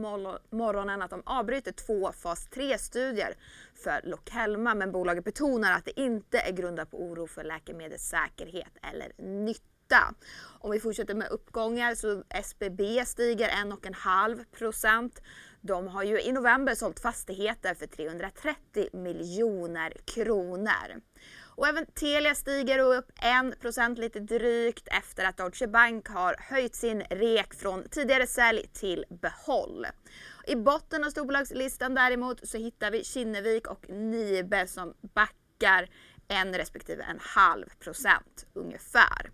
morgonen 0.52 1.02
att 1.02 1.10
de 1.10 1.24
avbryter 1.26 1.72
två 1.72 2.12
fas 2.12 2.48
3-studier 2.52 3.36
för 3.84 4.02
Lokelma 4.04 4.76
men 4.76 4.92
bolaget 4.92 5.26
betonar 5.34 5.72
att 5.72 5.86
det 5.86 6.00
inte 6.00 6.40
är 6.40 6.52
grundat 6.52 6.92
på 6.92 7.04
oro 7.04 7.28
för 7.28 7.44
läkemedelssäkerhet 7.44 8.78
eller 8.92 9.12
nytta. 9.44 10.16
Om 10.60 10.72
vi 10.72 10.80
fortsätter 10.80 11.16
med 11.16 11.28
uppgångar 11.32 11.96
så 11.96 12.24
SBB 12.30 13.06
stiger 13.06 13.50
1,5 13.50 14.46
procent. 14.58 15.22
De 15.62 15.88
har 15.88 16.04
ju 16.04 16.22
i 16.22 16.32
november 16.32 16.76
sålt 16.76 17.00
fastigheter 17.00 17.74
för 17.74 17.88
330 17.88 18.90
miljoner 18.94 19.94
kronor. 20.06 21.02
Och 21.56 21.68
även 21.68 21.86
Telia 21.86 22.36
stiger 22.36 22.80
upp 22.80 23.12
1% 23.22 24.00
lite 24.00 24.20
drygt 24.20 24.88
efter 24.88 25.26
att 25.26 25.38
Deutsche 25.38 25.68
Bank 25.68 26.08
har 26.08 26.36
höjt 26.40 26.76
sin 26.76 27.02
rek 27.02 27.54
från 27.54 27.90
tidigare 27.90 28.28
sälj 28.28 28.68
till 28.74 29.06
behåll. 29.10 29.88
I 30.48 30.56
botten 30.56 31.04
av 31.04 31.10
storbolagslistan 31.10 31.96
däremot 31.96 32.48
så 32.48 32.58
hittar 32.58 32.92
vi 32.92 33.04
Kinnevik 33.04 33.68
och 33.68 33.90
Nibe 33.90 34.68
som 34.68 34.94
backar 35.16 35.90
en 36.28 36.54
respektive 36.54 37.04
en 37.04 37.20
halv 37.22 37.66
procent 37.80 38.46
ungefär. 38.54 39.32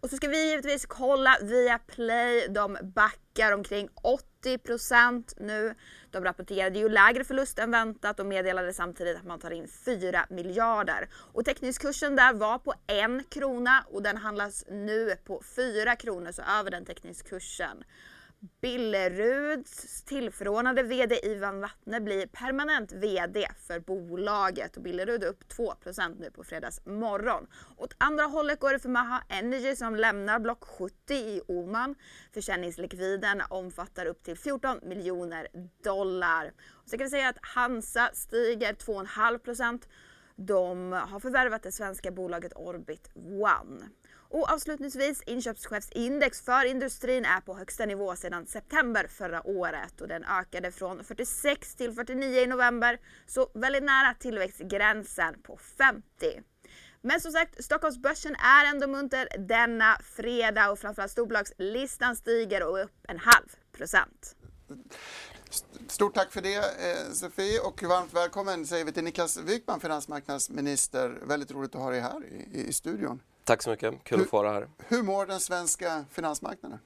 Och 0.00 0.10
så 0.10 0.16
ska 0.16 0.28
vi 0.28 0.50
givetvis 0.50 0.86
kolla 0.86 1.38
via 1.42 1.78
Play. 1.78 2.48
De 2.48 2.78
backar 2.82 3.52
omkring 3.52 3.88
80% 4.44 5.34
nu. 5.36 5.74
De 6.10 6.24
rapporterade 6.24 6.78
ju 6.78 6.88
lägre 6.88 7.24
förlust 7.24 7.58
än 7.58 7.70
väntat 7.70 8.20
och 8.20 8.26
meddelade 8.26 8.72
samtidigt 8.72 9.16
att 9.16 9.24
man 9.24 9.38
tar 9.38 9.50
in 9.50 9.68
4 9.68 10.26
miljarder. 10.30 11.08
Och 11.12 11.44
teckningskursen 11.44 12.16
där 12.16 12.34
var 12.34 12.58
på 12.58 12.74
1 12.86 13.30
krona 13.30 13.84
och 13.90 14.02
den 14.02 14.16
handlas 14.16 14.64
nu 14.68 15.16
på 15.24 15.42
4 15.56 15.96
kronor, 15.96 16.32
så 16.32 16.42
över 16.42 16.70
den 16.70 16.84
teckningskursen. 16.84 17.84
Billeruds 18.60 20.04
tillförordnade 20.04 20.82
VD 20.82 21.26
Ivan 21.26 21.60
Wattne 21.60 22.00
blir 22.00 22.26
permanent 22.26 22.92
VD 22.92 23.46
för 23.66 23.80
bolaget 23.80 24.76
och 24.76 24.82
Billerud 24.82 25.24
är 25.24 25.28
upp 25.28 25.48
2 25.48 25.74
nu 26.18 26.30
på 26.30 26.44
fredags 26.44 26.86
morgon. 26.86 27.46
Åt 27.76 27.94
andra 27.98 28.24
hållet 28.24 28.60
går 28.60 28.72
det 28.72 28.78
för 28.78 28.88
Maha 28.88 29.22
Energy 29.28 29.76
som 29.76 29.96
lämnar 29.96 30.38
block 30.38 30.64
70 30.64 31.14
i 31.14 31.40
Oman. 31.48 31.94
Försäljningslikviden 32.34 33.42
omfattar 33.50 34.06
upp 34.06 34.22
till 34.22 34.36
14 34.36 34.80
miljoner 34.82 35.48
dollar. 35.84 36.52
Och 36.70 36.90
så 36.90 36.98
kan 36.98 37.04
vi 37.04 37.10
säga 37.10 37.28
att 37.28 37.38
Hansa 37.42 38.10
stiger 38.12 38.72
2,5% 38.72 39.82
De 40.36 40.92
har 40.92 41.20
förvärvat 41.20 41.62
det 41.62 41.72
svenska 41.72 42.10
bolaget 42.10 42.52
Orbit 42.56 43.10
One. 43.14 43.88
Och 44.30 44.50
avslutningsvis, 44.50 45.22
inköpschefsindex 45.26 46.40
för 46.40 46.64
industrin 46.64 47.24
är 47.24 47.40
på 47.40 47.54
högsta 47.54 47.86
nivå 47.86 48.16
sedan 48.16 48.46
september 48.46 49.06
förra 49.08 49.46
året 49.46 50.00
och 50.00 50.08
den 50.08 50.24
ökade 50.24 50.72
från 50.72 51.04
46 51.04 51.74
till 51.74 51.92
49 51.92 52.40
i 52.40 52.46
november, 52.46 52.98
så 53.26 53.50
väldigt 53.54 53.82
nära 53.82 54.14
tillväxtgränsen 54.14 55.42
på 55.42 55.56
50. 55.78 56.02
Men 57.02 57.20
som 57.20 57.32
sagt, 57.32 57.64
Stockholmsbörsen 57.64 58.36
är 58.36 58.70
ändå 58.70 58.86
munter 58.86 59.28
denna 59.38 59.98
fredag 60.16 60.70
och 60.70 60.78
framförallt 60.78 61.12
storbolagslistan 61.12 62.16
stiger 62.16 62.62
och 62.62 62.84
upp 62.84 63.04
en 63.08 63.18
halv 63.18 63.48
procent. 63.72 64.36
Stort 65.88 66.14
tack 66.14 66.32
för 66.32 66.42
det 66.42 66.56
eh, 66.56 67.12
Sofie 67.12 67.60
och 67.60 67.82
varmt 67.82 68.14
välkommen 68.14 68.66
säger 68.66 68.84
vi 68.84 68.92
till 68.92 69.04
Niklas 69.04 69.36
Wykman, 69.36 69.80
finansmarknadsminister. 69.80 71.18
Väldigt 71.22 71.50
roligt 71.50 71.74
att 71.74 71.80
ha 71.80 71.90
dig 71.90 72.00
här 72.00 72.24
i, 72.24 72.64
i 72.68 72.72
studion. 72.72 73.20
Tack 73.50 73.62
så 73.62 73.70
mycket, 73.70 74.04
kul 74.04 74.18
hur, 74.18 74.24
att 74.24 74.30
få 74.30 74.36
vara 74.36 74.52
här. 74.52 74.68
Hur 74.78 75.02
mår 75.02 75.26
den 75.26 75.40
svenska 75.40 76.04
finansmarknaden? 76.10 76.78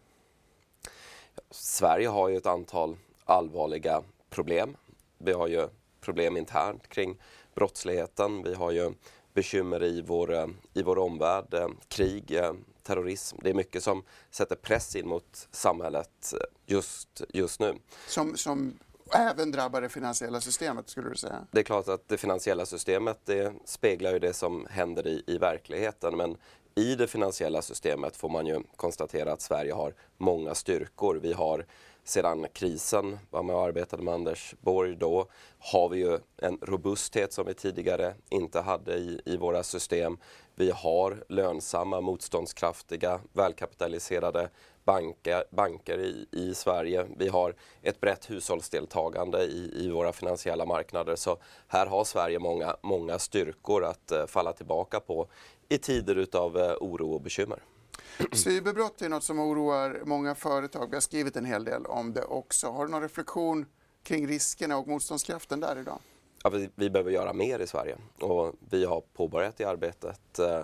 Sverige 1.50 2.08
har 2.08 2.28
ju 2.28 2.36
ett 2.36 2.46
antal 2.46 2.96
allvarliga 3.24 4.02
problem. 4.30 4.76
Vi 5.18 5.32
har 5.32 5.48
ju 5.48 5.68
problem 6.00 6.36
internt 6.36 6.88
kring 6.88 7.16
brottsligheten. 7.54 8.42
Vi 8.42 8.54
har 8.54 8.70
ju 8.70 8.92
bekymmer 9.34 9.82
i 9.82 10.02
vår, 10.02 10.54
i 10.74 10.82
vår 10.82 10.98
omvärld, 10.98 11.54
eh, 11.54 11.68
krig, 11.88 12.30
eh, 12.30 12.52
terrorism. 12.82 13.36
Det 13.42 13.50
är 13.50 13.54
mycket 13.54 13.82
som 13.82 14.02
sätter 14.30 14.56
press 14.56 14.96
in 14.96 15.08
mot 15.08 15.48
samhället 15.50 16.34
just, 16.66 17.22
just 17.28 17.60
nu. 17.60 17.74
Som, 18.06 18.36
som 18.36 18.78
även 19.14 19.52
drabbar 19.52 19.80
det 19.80 19.88
finansiella 19.88 20.40
systemet 20.40 20.88
skulle 20.88 21.08
du 21.08 21.16
säga? 21.16 21.46
Det 21.50 21.60
är 21.60 21.64
klart 21.64 21.88
att 21.88 22.08
det 22.08 22.16
finansiella 22.16 22.66
systemet 22.66 23.18
det 23.24 23.52
speglar 23.64 24.12
ju 24.12 24.18
det 24.18 24.32
som 24.32 24.66
händer 24.70 25.06
i, 25.06 25.24
i 25.26 25.38
verkligheten 25.38 26.16
men 26.16 26.36
i 26.74 26.94
det 26.94 27.06
finansiella 27.06 27.62
systemet 27.62 28.16
får 28.16 28.28
man 28.28 28.46
ju 28.46 28.62
konstatera 28.76 29.32
att 29.32 29.40
Sverige 29.40 29.72
har 29.72 29.94
många 30.18 30.54
styrkor. 30.54 31.20
Vi 31.22 31.32
har 31.32 31.66
sedan 32.04 32.46
krisen, 32.52 33.18
vad 33.30 33.44
man 33.44 33.56
arbetade 33.56 34.02
med 34.02 34.14
Anders 34.14 34.54
Borg 34.60 34.96
då, 34.96 35.26
har 35.58 35.88
vi 35.88 35.98
ju 35.98 36.18
en 36.36 36.58
robusthet 36.62 37.32
som 37.32 37.46
vi 37.46 37.54
tidigare 37.54 38.14
inte 38.28 38.60
hade 38.60 38.94
i, 38.94 39.20
i 39.24 39.36
våra 39.36 39.62
system. 39.62 40.18
Vi 40.54 40.70
har 40.70 41.24
lönsamma, 41.28 42.00
motståndskraftiga, 42.00 43.20
välkapitaliserade 43.32 44.50
banker, 44.84 45.44
banker 45.50 45.98
i, 45.98 46.26
i 46.30 46.54
Sverige. 46.54 47.06
Vi 47.16 47.28
har 47.28 47.54
ett 47.82 48.00
brett 48.00 48.30
hushållsdeltagande 48.30 49.42
i, 49.42 49.84
i 49.84 49.90
våra 49.90 50.12
finansiella 50.12 50.66
marknader. 50.66 51.16
Så 51.16 51.36
här 51.68 51.86
har 51.86 52.04
Sverige 52.04 52.38
många, 52.38 52.76
många 52.82 53.18
styrkor 53.18 53.84
att 53.84 54.12
uh, 54.12 54.26
falla 54.26 54.52
tillbaka 54.52 55.00
på 55.00 55.28
i 55.68 55.78
tider 55.78 56.16
utav 56.16 56.56
uh, 56.56 56.74
oro 56.80 57.12
och 57.12 57.20
bekymmer. 57.20 57.62
Cyberbrott 58.32 59.02
är 59.02 59.08
något 59.08 59.24
som 59.24 59.40
oroar 59.40 60.02
många 60.04 60.34
företag. 60.34 60.90
Vi 60.90 60.96
har 60.96 61.00
skrivit 61.00 61.36
en 61.36 61.44
hel 61.44 61.64
del 61.64 61.86
om 61.86 62.12
det 62.12 62.24
också. 62.24 62.70
Har 62.70 62.86
du 62.86 62.90
någon 62.90 63.02
reflektion 63.02 63.66
kring 64.02 64.28
riskerna 64.28 64.76
och 64.76 64.88
motståndskraften 64.88 65.60
där 65.60 65.78
idag? 65.78 65.98
Ja, 66.42 66.50
vi, 66.50 66.70
vi 66.74 66.90
behöver 66.90 67.10
göra 67.10 67.32
mer 67.32 67.58
i 67.58 67.66
Sverige 67.66 67.96
och 68.20 68.54
vi 68.70 68.84
har 68.84 69.00
påbörjat 69.00 69.56
det 69.56 69.64
arbetet. 69.64 70.38
Uh, 70.38 70.60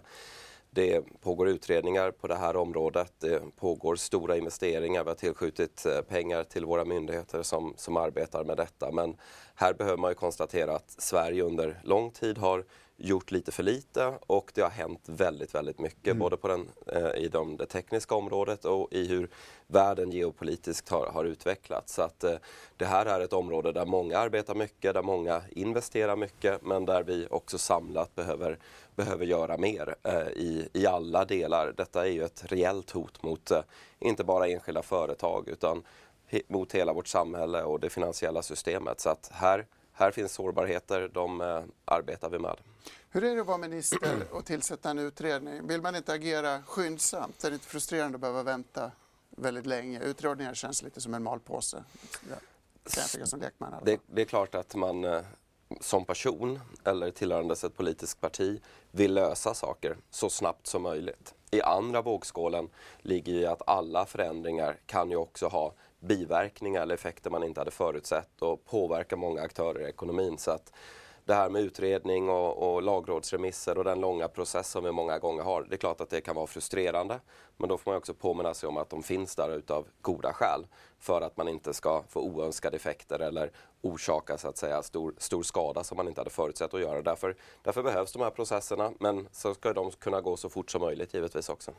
det 0.71 1.21
pågår 1.21 1.49
utredningar 1.49 2.11
på 2.11 2.27
det 2.27 2.35
här 2.35 2.57
området. 2.57 3.13
Det 3.19 3.57
pågår 3.57 3.97
stora 3.97 4.37
investeringar. 4.37 5.05
Vi 5.05 5.11
har 5.11 5.15
tillskjutit 5.15 5.87
eh, 5.87 6.01
pengar 6.01 6.45
till 6.45 6.65
våra 6.65 6.85
myndigheter 6.85 7.43
som, 7.43 7.75
som 7.77 7.97
arbetar 7.97 8.45
med 8.45 8.57
detta. 8.57 8.93
Men 8.93 9.17
här 9.55 9.75
behöver 9.75 9.97
man 9.97 10.11
ju 10.11 10.15
konstatera 10.15 10.77
att 10.77 10.91
Sverige 10.91 11.43
under 11.43 11.81
lång 11.85 12.11
tid 12.11 12.39
har 12.39 12.65
gjort 13.03 13.31
lite 13.31 13.53
för 13.53 13.63
lite 13.63 14.15
och 14.27 14.51
det 14.55 14.61
har 14.61 14.71
hänt 14.71 15.01
väldigt, 15.07 15.55
väldigt 15.55 15.79
mycket 15.79 16.07
mm. 16.07 16.19
både 16.19 16.37
på 16.37 16.49
den, 16.49 16.69
eh, 16.87 17.15
i 17.25 17.29
de, 17.29 17.57
det 17.57 17.67
tekniska 17.67 18.15
området 18.15 18.65
och 18.65 18.93
i 18.93 19.07
hur 19.07 19.31
världen 19.67 20.11
geopolitiskt 20.11 20.89
har, 20.89 21.07
har 21.07 21.25
utvecklats. 21.25 21.95
Så 21.95 22.03
att, 22.03 22.25
eh, 22.25 22.35
det 22.77 22.85
här 22.85 23.07
är 23.07 23.21
ett 23.21 23.33
område 23.33 23.73
där 23.73 23.87
många 23.87 24.19
arbetar 24.19 24.55
mycket, 24.55 24.95
där 24.95 25.03
många 25.03 25.43
investerar 25.51 26.17
mycket 26.17 26.63
men 26.63 26.85
där 26.85 27.03
vi 27.03 27.27
också 27.31 27.59
samlat 27.59 28.15
behöver, 28.15 28.59
behöver 29.05 29.27
göra 29.27 29.57
mer 29.57 29.95
eh, 30.03 30.29
i, 30.29 30.69
i 30.73 30.87
alla 30.87 31.25
delar. 31.25 31.75
Detta 31.77 32.07
är 32.07 32.11
ju 32.11 32.25
ett 32.25 32.45
reellt 32.53 32.91
hot 32.91 33.23
mot 33.23 33.51
eh, 33.51 33.63
inte 33.99 34.25
bara 34.25 34.49
enskilda 34.49 34.83
företag 34.83 35.49
utan 35.49 35.83
mot 36.49 36.73
hela 36.73 36.93
vårt 36.93 37.09
samhälle 37.09 37.63
och 37.63 37.81
det 37.81 37.91
finansiella 37.91 38.43
systemet. 38.43 39.01
Så 39.01 39.11
att 39.11 39.31
här 39.33 39.67
här 40.01 40.11
finns 40.11 40.33
sårbarheter, 40.33 41.11
de 41.15 41.41
eh, 41.41 41.63
arbetar 41.85 42.31
vi 42.31 42.39
med. 42.39 42.57
Hur 43.11 43.25
är 43.25 43.35
det 43.35 43.41
att 43.41 43.47
vara 43.47 43.59
minister 43.59 44.23
och 44.31 44.45
tillsätta 44.45 44.91
en 44.91 44.99
utredning? 44.99 45.67
Vill 45.67 45.83
man 45.83 45.97
inte 45.97 46.13
agera 46.13 46.63
skyndsamt? 46.63 47.45
Är 47.45 47.51
det 47.51 47.55
inte 47.55 47.67
frustrerande 47.67 48.17
att 48.17 48.21
behöva 48.21 48.43
vänta 48.43 48.91
väldigt 49.31 49.67
länge? 49.67 50.01
Utredningar 50.01 50.55
känns 50.55 50.83
lite 50.83 51.01
som 51.01 51.15
en 51.15 51.23
malpåse. 51.23 51.85
Ja. 52.31 52.37
Det, 53.85 54.01
det, 54.07 54.23
är 54.23 54.27
klart 54.27 54.55
att 54.55 54.75
man, 54.75 55.05
eh, 55.05 55.21
som 55.81 56.05
person 56.05 56.61
eller 56.85 57.11
tillhörandes 57.11 57.65
ett 57.65 57.77
politiskt 57.77 58.21
parti 58.21 58.61
vill 58.91 59.15
lösa 59.15 59.55
saker 59.55 59.97
så 60.11 60.31
snabbt 60.31 60.67
som 60.67 60.83
möjligt. 60.83 61.35
I 61.51 61.63
andra 61.63 62.03
vågskålen 62.03 62.69
ligger 62.99 63.33
ju 63.33 63.47
att 63.47 63.63
alla 63.69 64.07
förändringar 64.07 64.81
kan 64.87 65.11
ju 65.11 65.17
också 65.17 65.47
ha 65.47 65.73
biverkningar 66.01 66.83
eller 66.83 66.95
effekter 66.95 67.31
man 67.31 67.43
inte 67.43 67.61
hade 67.61 67.71
förutsett 67.71 68.43
och 68.43 68.65
påverka 68.65 69.17
många 69.17 69.43
aktörer 69.43 69.81
i 69.81 69.89
ekonomin. 69.89 70.39
Så 70.39 70.51
att 70.51 70.73
det 71.31 71.37
här 71.37 71.49
med 71.49 71.63
utredning 71.63 72.29
och, 72.29 72.75
och 72.75 72.83
lagrådsremisser 72.83 73.79
och 73.79 73.85
den 73.85 74.01
långa 74.01 74.29
process 74.29 74.71
som 74.71 74.85
vi 74.85 74.93
många 74.93 75.19
gånger 75.19 75.43
har. 75.43 75.63
Det 75.63 75.75
är 75.75 75.79
klart 75.79 76.01
att 76.01 76.11
det 76.11 76.21
kan 76.21 76.37
vara 76.37 76.47
frustrerande. 76.47 77.21
Men 77.57 77.69
då 77.69 77.79
får 77.79 77.91
man 77.91 77.99
också 77.99 78.15
påminna 78.15 78.55
sig 78.55 78.69
om 78.69 78.77
att 78.77 78.91
de 78.91 79.03
finns 79.03 79.37
där 79.37 79.57
utav 79.57 79.87
goda 80.03 80.33
skäl. 80.33 80.67
För 80.99 81.21
att 81.21 81.37
man 81.37 81.49
inte 81.49 81.75
ska 81.75 82.03
få 82.09 82.21
oönskade 82.21 82.77
effekter 82.77 83.19
eller 83.19 83.53
orsaka 83.83 84.39
så 84.39 84.49
att 84.49 84.57
säga 84.57 84.83
stor, 84.83 85.15
stor 85.19 85.43
skada 85.43 85.85
som 85.85 85.97
man 85.97 86.09
inte 86.09 86.21
hade 86.21 86.31
förutsett 86.31 86.75
att 86.75 86.81
göra. 86.81 87.03
Därför, 87.03 87.37
därför 87.63 87.83
behövs 87.83 88.13
de 88.13 88.23
här 88.23 88.31
processerna 88.31 88.93
men 89.01 89.29
så 89.33 89.55
ska 89.55 89.73
de 89.73 89.91
kunna 89.91 90.21
gå 90.21 90.37
så 90.37 90.49
fort 90.49 90.71
som 90.71 90.81
möjligt 90.81 91.15
givetvis 91.15 91.49
också. 91.49 91.73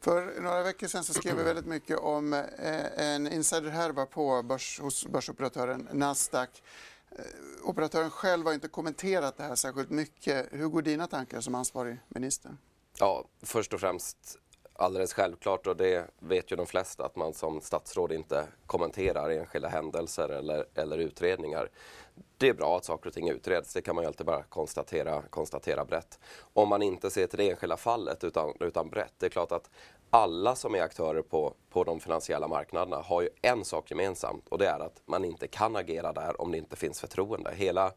För 0.00 0.40
några 0.40 0.62
veckor 0.62 0.86
sedan 0.86 1.04
så 1.04 1.14
skrev 1.14 1.36
vi 1.36 1.42
väldigt 1.42 1.66
mycket 1.66 1.98
om 1.98 2.32
eh, 2.32 3.14
en 3.14 3.32
insiderhärva 3.32 4.06
på 4.06 4.42
börs, 4.42 4.80
hos 4.80 5.06
börsoperatören 5.06 5.88
Nasdaq. 5.92 6.62
Eh, 7.18 7.24
operatören 7.62 8.10
själv 8.10 8.46
har 8.46 8.54
inte 8.54 8.68
kommenterat 8.68 9.36
det 9.36 9.42
här 9.42 9.54
särskilt 9.54 9.90
mycket. 9.90 10.48
Hur 10.50 10.68
går 10.68 10.82
dina 10.82 11.06
tankar 11.06 11.40
som 11.40 11.54
ansvarig 11.54 11.98
minister? 12.08 12.56
Ja, 12.98 13.24
först 13.42 13.74
och 13.74 13.80
främst 13.80 14.38
alldeles 14.74 15.12
självklart 15.12 15.66
och 15.66 15.76
det 15.76 16.06
vet 16.18 16.52
ju 16.52 16.56
de 16.56 16.66
flesta 16.66 17.04
att 17.06 17.16
man 17.16 17.34
som 17.34 17.60
statsråd 17.60 18.12
inte 18.12 18.46
kommenterar 18.66 19.30
enskilda 19.30 19.68
händelser 19.68 20.28
eller, 20.28 20.64
eller 20.74 20.98
utredningar. 20.98 21.70
Det 22.38 22.48
är 22.48 22.54
bra 22.54 22.76
att 22.76 22.84
saker 22.84 23.06
och 23.06 23.14
ting 23.14 23.28
utreds, 23.28 23.72
det 23.72 23.82
kan 23.82 23.94
man 23.94 24.04
ju 24.04 24.08
alltid 24.08 24.26
bara 24.26 24.42
konstatera, 24.42 25.22
konstatera 25.22 25.84
brett. 25.84 26.18
Om 26.52 26.68
man 26.68 26.82
inte 26.82 27.10
ser 27.10 27.26
till 27.26 27.38
det 27.38 27.50
enskilda 27.50 27.76
fallet 27.76 28.24
utan, 28.24 28.52
utan 28.60 28.90
brett, 28.90 29.14
det 29.18 29.26
är 29.26 29.30
klart 29.30 29.52
att 29.52 29.70
alla 30.14 30.54
som 30.54 30.74
är 30.74 30.82
aktörer 30.82 31.22
på, 31.22 31.54
på 31.70 31.84
de 31.84 32.00
finansiella 32.00 32.48
marknaderna 32.48 32.96
har 32.96 33.22
ju 33.22 33.28
en 33.42 33.64
sak 33.64 33.90
gemensamt 33.90 34.48
och 34.48 34.58
det 34.58 34.66
är 34.66 34.80
att 34.80 35.02
man 35.04 35.24
inte 35.24 35.46
kan 35.46 35.76
agera 35.76 36.12
där 36.12 36.40
om 36.40 36.52
det 36.52 36.58
inte 36.58 36.76
finns 36.76 37.00
förtroende. 37.00 37.54
Hela, 37.54 37.92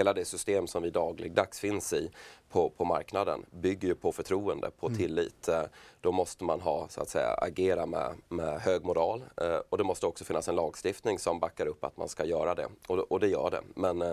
hela 0.00 0.12
det 0.12 0.24
system 0.24 0.66
som 0.66 0.82
vi 0.82 0.90
dagligdags 0.90 1.60
finns 1.60 1.92
i 1.92 2.10
på, 2.50 2.70
på 2.70 2.84
marknaden 2.84 3.46
bygger 3.50 3.88
ju 3.88 3.94
på 3.94 4.12
förtroende, 4.12 4.70
på 4.80 4.86
mm. 4.86 4.98
tillit. 4.98 5.48
Eh, 5.48 5.62
då 6.00 6.12
måste 6.12 6.44
man 6.44 6.60
ha, 6.60 6.88
så 6.88 7.02
att 7.02 7.08
säga, 7.08 7.34
agera 7.34 7.86
med, 7.86 8.14
med 8.28 8.60
hög 8.60 8.84
moral 8.84 9.24
eh, 9.40 9.58
och 9.68 9.78
det 9.78 9.84
måste 9.84 10.06
också 10.06 10.24
finnas 10.24 10.48
en 10.48 10.56
lagstiftning 10.56 11.18
som 11.18 11.40
backar 11.40 11.66
upp 11.66 11.84
att 11.84 11.96
man 11.96 12.08
ska 12.08 12.24
göra 12.24 12.54
det 12.54 12.68
och, 12.88 12.98
och 12.98 13.20
det 13.20 13.28
gör 13.28 13.50
det. 13.50 13.62
Men 13.74 14.02
eh, 14.02 14.12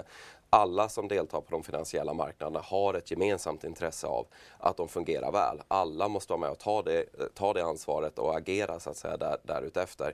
alla 0.49 0.89
som 0.89 1.07
deltar 1.07 1.41
på 1.41 1.51
de 1.51 1.63
finansiella 1.63 2.13
marknaderna 2.13 2.59
har 2.59 2.93
ett 2.93 3.11
gemensamt 3.11 3.63
intresse 3.63 4.07
av 4.07 4.27
att 4.57 4.77
de 4.77 4.87
fungerar 4.87 5.31
väl. 5.31 5.61
Alla 5.67 6.07
måste 6.07 6.33
vara 6.33 6.41
med 6.41 6.49
och 6.49 6.59
ta 6.59 6.81
det, 6.81 7.05
ta 7.35 7.53
det 7.53 7.63
ansvaret 7.63 8.19
och 8.19 8.37
agera 8.37 8.79
så 8.79 8.89
att 8.89 8.97
säga 8.97 9.17
där, 9.17 9.37
därutefter. 9.43 10.13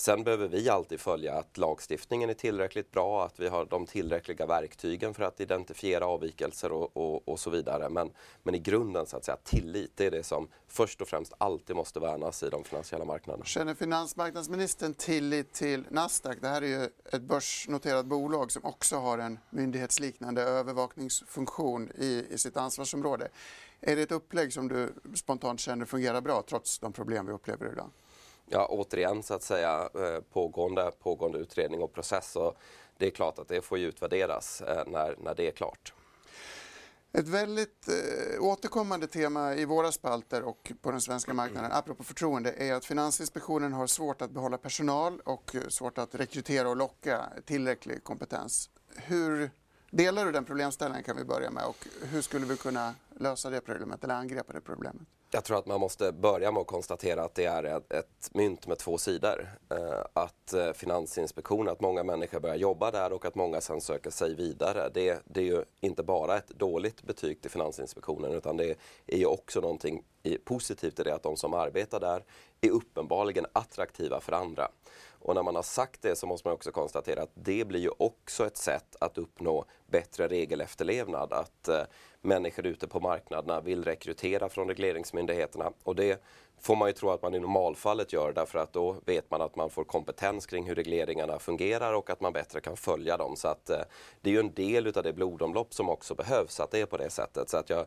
Sen 0.00 0.24
behöver 0.24 0.48
vi 0.48 0.68
alltid 0.68 1.00
följa 1.00 1.34
att 1.38 1.58
lagstiftningen 1.58 2.30
är 2.30 2.34
tillräckligt 2.34 2.90
bra, 2.90 3.24
att 3.24 3.40
vi 3.40 3.48
har 3.48 3.64
de 3.64 3.86
tillräckliga 3.86 4.46
verktygen 4.46 5.14
för 5.14 5.22
att 5.22 5.40
identifiera 5.40 6.06
avvikelser 6.06 6.72
och, 6.72 6.96
och, 6.96 7.28
och 7.28 7.40
så 7.40 7.50
vidare. 7.50 7.88
Men, 7.88 8.10
men 8.42 8.54
i 8.54 8.58
grunden 8.58 9.06
så 9.06 9.16
att 9.16 9.24
säga 9.24 9.36
tillit, 9.44 9.92
det 9.94 10.06
är 10.06 10.10
det 10.10 10.22
som 10.22 10.48
först 10.68 11.00
och 11.00 11.08
främst 11.08 11.32
alltid 11.38 11.76
måste 11.76 12.00
värnas 12.00 12.42
i 12.42 12.48
de 12.48 12.64
finansiella 12.64 13.04
marknaderna. 13.04 13.44
Känner 13.44 13.74
finansmarknadsministern 13.74 14.94
tillit 14.94 15.52
till 15.52 15.84
Nasdaq? 15.90 16.38
Det 16.40 16.48
här 16.48 16.62
är 16.62 16.66
ju 16.66 16.88
ett 17.12 17.22
börsnoterat 17.22 18.06
bolag 18.06 18.52
som 18.52 18.64
också 18.64 18.96
har 18.96 19.18
en 19.18 19.38
myndighetsliknande 19.50 20.42
övervakningsfunktion 20.42 21.90
i, 21.98 22.26
i 22.30 22.38
sitt 22.38 22.56
ansvarsområde. 22.56 23.28
Är 23.80 23.96
det 23.96 24.02
ett 24.02 24.12
upplägg 24.12 24.52
som 24.52 24.68
du 24.68 24.92
spontant 25.14 25.60
känner 25.60 25.84
fungerar 25.84 26.20
bra 26.20 26.42
trots 26.48 26.78
de 26.78 26.92
problem 26.92 27.26
vi 27.26 27.32
upplever 27.32 27.72
idag? 27.72 27.90
Ja, 28.50 28.66
återigen 28.70 29.22
så 29.22 29.34
att 29.34 29.42
säga 29.42 29.88
eh, 29.94 30.20
pågående, 30.32 30.92
pågående 30.98 31.38
utredning 31.38 31.82
och 31.82 31.92
process. 31.92 32.36
Och 32.36 32.56
det 32.96 33.06
är 33.06 33.10
klart 33.10 33.38
att 33.38 33.48
det 33.48 33.62
får 33.62 33.78
ju 33.78 33.86
utvärderas 33.86 34.60
eh, 34.60 34.82
när, 34.86 35.16
när 35.18 35.34
det 35.34 35.46
är 35.46 35.50
klart. 35.50 35.94
Ett 37.12 37.28
väldigt 37.28 37.88
eh, 37.88 38.42
återkommande 38.42 39.06
tema 39.06 39.54
i 39.54 39.64
våra 39.64 39.92
spalter 39.92 40.42
och 40.42 40.72
på 40.82 40.90
den 40.90 41.00
svenska 41.00 41.34
marknaden, 41.34 41.72
apropå 41.72 42.04
förtroende, 42.04 42.52
är 42.52 42.74
att 42.74 42.84
Finansinspektionen 42.84 43.72
har 43.72 43.86
svårt 43.86 44.22
att 44.22 44.30
behålla 44.30 44.58
personal 44.58 45.20
och 45.24 45.54
eh, 45.54 45.68
svårt 45.68 45.98
att 45.98 46.14
rekrytera 46.14 46.68
och 46.68 46.76
locka 46.76 47.24
tillräcklig 47.44 48.04
kompetens. 48.04 48.70
Hur 48.96 49.50
delar 49.90 50.24
du 50.24 50.32
den 50.32 50.44
problemställningen 50.44 51.04
kan 51.04 51.16
vi 51.16 51.24
börja 51.24 51.50
med 51.50 51.64
och 51.64 51.86
hur 52.02 52.22
skulle 52.22 52.46
vi 52.46 52.56
kunna 52.56 52.94
lösa 53.16 53.50
det 53.50 53.60
problemet 53.60 54.04
eller 54.04 54.14
angrepa 54.14 54.52
det 54.52 54.60
problemet? 54.60 55.02
Jag 55.32 55.44
tror 55.44 55.58
att 55.58 55.66
man 55.66 55.80
måste 55.80 56.12
börja 56.12 56.52
med 56.52 56.60
att 56.60 56.66
konstatera 56.66 57.24
att 57.24 57.34
det 57.34 57.44
är 57.44 57.64
ett, 57.64 58.30
mynt 58.32 58.66
med 58.66 58.78
två 58.78 58.98
sidor. 58.98 59.48
Eh, 59.70 60.04
att 60.12 60.52
eh, 60.52 60.72
Finansinspektionen, 60.72 61.68
att 61.68 61.80
många 61.80 62.02
människor 62.02 62.40
börjar 62.40 62.56
jobba 62.56 62.90
där 62.90 63.12
och 63.12 63.24
att 63.24 63.34
många 63.34 63.60
sen 63.60 63.80
söker 63.80 64.10
sig 64.10 64.34
vidare. 64.34 64.90
Det, 64.94 65.22
det 65.24 65.40
är 65.40 65.44
ju 65.44 65.64
inte 65.80 66.02
bara 66.02 66.36
ett 66.36 66.48
dåligt 66.48 67.02
betyg 67.02 67.40
till 67.40 67.50
Finansinspektionen 67.50 68.32
utan 68.32 68.56
det 68.56 68.74
är 69.06 69.18
ju 69.18 69.26
också 69.26 69.60
någonting 69.60 70.04
positivt 70.44 71.00
i 71.00 71.02
det 71.02 71.14
att 71.14 71.22
de 71.22 71.36
som 71.36 71.54
arbetar 71.54 72.00
där 72.00 72.24
är 72.60 72.70
uppenbarligen 72.70 73.46
attraktiva 73.52 74.20
för 74.20 74.32
andra. 74.32 74.68
Och 75.22 75.34
när 75.34 75.42
man 75.42 75.54
har 75.54 75.62
sagt 75.62 76.02
det 76.02 76.16
så 76.16 76.26
måste 76.26 76.48
man 76.48 76.54
också 76.54 76.72
konstatera 76.72 77.22
att 77.22 77.32
det 77.34 77.64
blir 77.64 77.80
ju 77.80 77.90
också 77.98 78.46
ett 78.46 78.56
sätt 78.56 78.96
att 79.00 79.18
uppnå 79.18 79.64
bättre 79.86 80.28
regelefterlevnad. 80.28 81.32
Att 81.32 81.68
eh, 81.68 81.82
människor 82.20 82.66
ute 82.66 82.88
på 82.88 83.00
marknaderna 83.00 83.60
vill 83.60 83.84
rekrytera 83.84 84.48
från 84.48 84.68
regleringsmyndigheterna. 84.68 85.72
Och 85.82 85.96
det 85.96 86.22
får 86.60 86.76
man 86.76 86.88
ju 86.88 86.92
tro 86.92 87.10
att 87.10 87.22
man 87.22 87.34
i 87.34 87.38
normalfallet 87.38 88.12
gör 88.12 88.32
därför 88.32 88.58
att 88.58 88.72
då 88.72 88.96
vet 89.04 89.30
man 89.30 89.40
att 89.40 89.56
man 89.56 89.70
får 89.70 89.84
kompetens 89.84 90.46
kring 90.46 90.66
hur 90.66 90.74
regleringarna 90.74 91.38
fungerar 91.38 91.92
och 91.92 92.10
att 92.10 92.20
man 92.20 92.32
bättre 92.32 92.60
kan 92.60 92.76
följa 92.76 93.16
dem. 93.16 93.36
Så 93.36 93.48
att 93.48 93.70
eh, 93.70 93.80
det 94.20 94.30
är 94.30 94.34
ju 94.34 94.40
en 94.40 94.54
del 94.54 94.86
utav 94.86 95.02
det 95.02 95.12
blodomlopp 95.12 95.74
som 95.74 95.88
också 95.88 96.14
behövs, 96.14 96.60
att 96.60 96.70
det 96.70 96.80
är 96.80 96.86
på 96.86 96.96
det 96.96 97.10
sättet. 97.10 97.50
Så 97.50 97.56
att 97.56 97.70
jag 97.70 97.86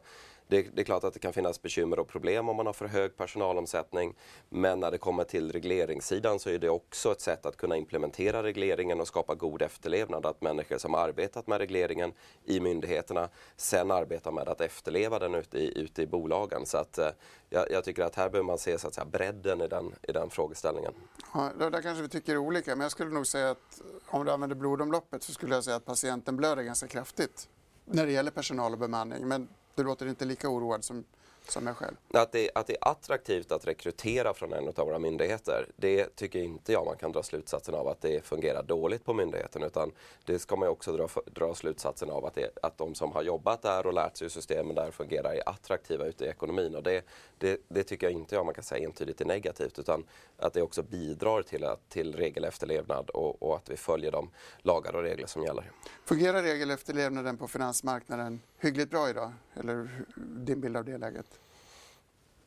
det, 0.54 0.76
det, 0.76 0.82
är 0.82 0.86
klart 0.86 1.04
att 1.04 1.14
det 1.14 1.20
kan 1.20 1.34
finnas 1.34 1.62
bekymmer 1.62 2.00
och 2.00 2.08
problem 2.08 2.50
om 2.50 2.56
man 2.56 2.66
har 2.66 2.74
för 2.74 2.88
hög 2.88 3.18
personalomsättning. 3.18 4.16
Men 4.50 4.80
när 4.80 4.92
det 4.92 4.98
kommer 4.98 5.24
till 5.24 5.52
regleringssidan 5.52 6.40
så 6.40 6.50
är 6.50 6.60
det 6.60 6.70
också 6.70 7.12
ett 7.12 7.22
sätt 7.22 7.46
att 7.46 7.58
kunna 7.58 7.78
implementera 7.78 8.44
regleringen 8.44 9.02
och 9.02 9.08
skapa 9.08 9.36
god 9.36 9.62
efterlevnad. 9.62 10.26
Att 10.26 10.42
människor 10.42 10.78
som 10.78 10.96
arbetat 10.96 11.48
med 11.48 11.58
regleringen 11.58 12.14
i 12.46 12.60
myndigheterna 12.60 13.30
sen 13.56 13.92
arbetar 13.92 14.32
med 14.32 14.50
att 14.50 14.62
efterleva 14.62 15.20
den 15.20 15.36
ute 15.36 15.58
i, 15.58 15.80
ute 15.80 16.02
i 16.02 16.08
bolagen. 16.08 16.66
Så 16.66 16.78
att, 16.78 16.98
eh, 16.98 17.08
jag, 17.50 17.72
jag, 17.72 17.84
tycker 17.84 18.04
att 18.04 18.16
här 18.16 18.30
behöver 18.30 18.48
man 18.48 18.58
se 18.58 18.80
så 18.80 18.88
att 18.88 18.94
säga, 18.94 19.06
bredden 19.06 19.62
i 19.62 19.68
den, 19.68 19.96
i 20.02 20.12
den 20.12 20.30
frågeställningen. 20.30 20.94
Ja, 21.34 21.52
där 21.58 21.82
kanske 21.82 22.02
vi 22.02 22.10
tycker 22.10 22.38
olika, 22.38 22.76
men 22.76 22.82
jag 22.82 22.92
skulle 22.92 23.12
nog 23.12 23.28
säga 23.28 23.50
att 23.50 23.82
om 24.06 24.26
du 24.26 24.32
använder 24.32 24.56
blodomloppet 24.56 25.24
så 25.24 25.34
skulle 25.34 25.56
jag 25.56 25.64
säga 25.64 25.76
att 25.76 25.86
patienten 25.86 26.38
blöder 26.38 26.64
ganska 26.64 26.88
kraftigt 26.88 27.50
när 27.86 28.06
det 28.06 28.12
gäller 28.12 28.32
personal 28.32 28.74
och 28.74 28.80
bemanning. 28.80 29.28
Men 29.28 29.48
du 29.76 29.84
låter 29.84 30.06
inte 30.06 30.26
lika 30.26 30.50
oroad 30.50 30.84
som 30.84 31.06
som 31.52 31.68
jag 31.68 31.78
själv. 31.78 31.96
Att 32.14 32.32
det, 32.32 32.50
att 32.56 32.68
det 32.68 32.74
är 32.74 32.90
attraktivt 32.90 33.52
att 33.52 33.68
rekrytera 33.68 34.34
från 34.34 34.54
en 34.54 34.68
av 34.68 34.86
våra 34.88 35.00
myndigheter, 35.00 35.68
det 35.76 36.16
tycker 36.16 36.40
inte 36.40 36.72
jag 36.72 36.86
man 36.86 36.98
kan 36.98 37.12
dra 37.12 37.24
slutsatsen 37.24 37.76
av 37.76 37.88
att 37.88 38.02
det 38.02 38.26
fungerar 38.26 38.64
dåligt 38.64 39.06
på 39.06 39.14
myndigheten. 39.14 39.64
Utan 39.64 39.92
det 40.26 40.40
ska 40.40 40.56
man 40.56 40.70
också 40.70 40.98
dra, 40.98 41.08
dra 41.26 41.56
slutsatsen 41.56 42.10
av 42.10 42.26
att, 42.26 42.36
det, 42.36 42.50
att 42.62 42.78
de 42.78 42.96
som 42.96 43.12
har 43.12 43.24
jobbat 43.24 43.62
där 43.62 43.86
och 43.86 43.94
lärt 43.94 44.18
sig 44.18 44.26
hur 44.26 44.30
systemen 44.30 44.76
där 44.76 44.92
fungerar 44.92 45.34
är 45.34 45.50
attraktiva 45.50 46.06
ute 46.06 46.26
i 46.26 46.28
ekonomin. 46.28 46.76
Och 46.76 46.84
det, 46.84 47.06
det, 47.38 47.62
det 47.68 47.84
tycker 47.84 48.08
jag 48.08 48.14
inte 48.14 48.36
jag 48.36 48.46
man 48.46 48.56
kan 48.56 48.64
säga 48.64 48.86
entydigt 48.86 49.22
är 49.22 49.26
negativt. 49.26 49.80
Utan 49.80 50.06
att 50.38 50.54
det 50.54 50.62
också 50.62 50.84
bidrar 50.84 51.42
till, 51.42 51.64
att, 51.64 51.90
till 51.90 52.16
regelefterlevnad 52.16 53.10
och, 53.10 53.44
och 53.44 53.56
att 53.56 53.70
vi 53.70 53.78
följer 53.78 54.12
de 54.12 54.30
lagar 54.62 54.96
och 54.96 55.02
regler 55.02 55.28
som 55.28 55.44
gäller. 55.44 55.72
Fungerar 56.06 56.44
regelefterlevnaden 56.44 57.38
på 57.38 57.48
finansmarknaden 57.48 58.42
hyggligt 58.58 58.90
bra 58.90 59.10
idag? 59.10 59.32
Eller 59.54 59.90
din 60.16 60.62
bild 60.62 60.78
av 60.78 60.86
det 60.86 60.98
läget? 60.98 61.33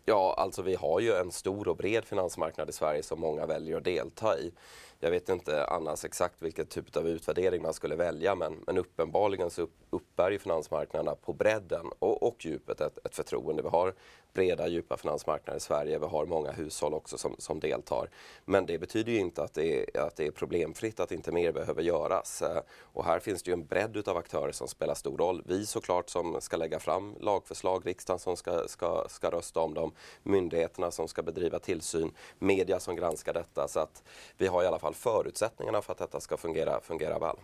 Ja, 0.09 0.35
alltså 0.39 0.63
vi 0.63 0.75
har 0.75 1.01
ju 1.01 1.13
en 1.13 1.31
stor 1.31 1.69
och 1.69 1.77
bred 1.77 2.05
finansmarknad 2.05 2.69
i 2.69 2.73
Sverige 2.73 3.03
som 3.03 3.21
många 3.21 3.47
väljer 3.47 3.77
att 3.77 3.85
delta 3.85 4.39
i. 4.39 4.53
Jag 5.01 5.11
vet 5.11 5.29
inte 5.29 5.65
annars 5.65 6.05
exakt 6.05 6.43
vilken 6.43 6.67
typ 6.67 6.97
av 6.97 7.09
utvärdering 7.09 7.63
man 7.63 7.75
skulle 7.75 7.97
välja 7.97 8.35
men, 8.35 8.63
men 8.67 8.79
uppenbarligen 8.79 9.51
så 9.51 9.67
uppbär 9.91 10.31
ju 10.31 10.39
finansmarknaderna 10.39 11.15
på 11.15 11.33
bredden 11.33 11.87
och, 11.99 12.23
och 12.23 12.45
djupet 12.45 12.81
ett, 12.81 12.99
ett 13.05 13.15
förtroende. 13.15 13.63
Vi 13.63 13.69
har 13.69 13.95
breda, 14.37 14.69
djupa 14.69 14.97
finansmarknader 14.97 15.57
i 15.57 15.61
Sverige. 15.61 15.99
Vi 15.99 16.07
har 16.07 16.27
många 16.27 16.53
hushåll 16.53 16.95
också 16.95 17.19
som, 17.19 17.37
som 17.39 17.61
deltar. 17.61 18.11
Men 18.45 18.67
det 18.67 18.79
betyder 18.79 19.13
ju 19.13 19.19
inte 19.19 19.43
att 19.43 19.55
det, 19.55 19.97
är, 19.97 20.01
att 20.01 20.17
det 20.17 20.27
är 20.27 20.31
problemfritt, 20.31 21.01
att 21.01 21.13
inte 21.13 21.33
mer 21.33 21.53
behöver 21.53 21.83
göras. 21.83 22.43
Eh, 22.43 22.63
och 22.81 23.05
här 23.05 23.21
finns 23.21 23.43
det 23.43 23.51
ju 23.51 23.53
en 23.53 23.67
bredd 23.67 23.97
utav 23.97 24.17
aktörer 24.17 24.53
som 24.53 24.69
spelar 24.69 24.95
stor 24.95 25.19
roll. 25.19 25.43
Vi 25.47 25.67
såklart 25.67 26.11
som 26.11 26.41
ska 26.41 26.57
lägga 26.57 26.79
fram 26.79 27.15
lagförslag, 27.21 27.87
riksdagen 27.87 28.19
som 28.19 28.37
ska, 28.37 28.69
ska, 28.69 29.07
ska 29.09 29.31
rösta 29.31 29.61
om 29.61 29.75
dem, 29.75 29.93
myndigheterna 30.23 30.91
som 30.91 31.09
ska 31.09 31.23
bedriva 31.23 31.59
tillsyn, 31.59 32.13
media 32.39 32.81
som 32.81 32.97
granskar 32.97 33.35
detta. 33.35 33.69
Så 33.69 33.81
att 33.81 34.03
vi 34.37 34.47
har 34.47 34.63
i 34.63 34.67
alla 34.67 34.79
fall 34.79 34.86
fall 34.87 34.95
förutsättningarna 34.95 35.83
för 35.83 35.93
att 35.93 35.99
detta 35.99 36.21
ska 36.21 36.37
fungera, 36.37 36.81
fungera 36.81 37.19
väl. 37.19 37.37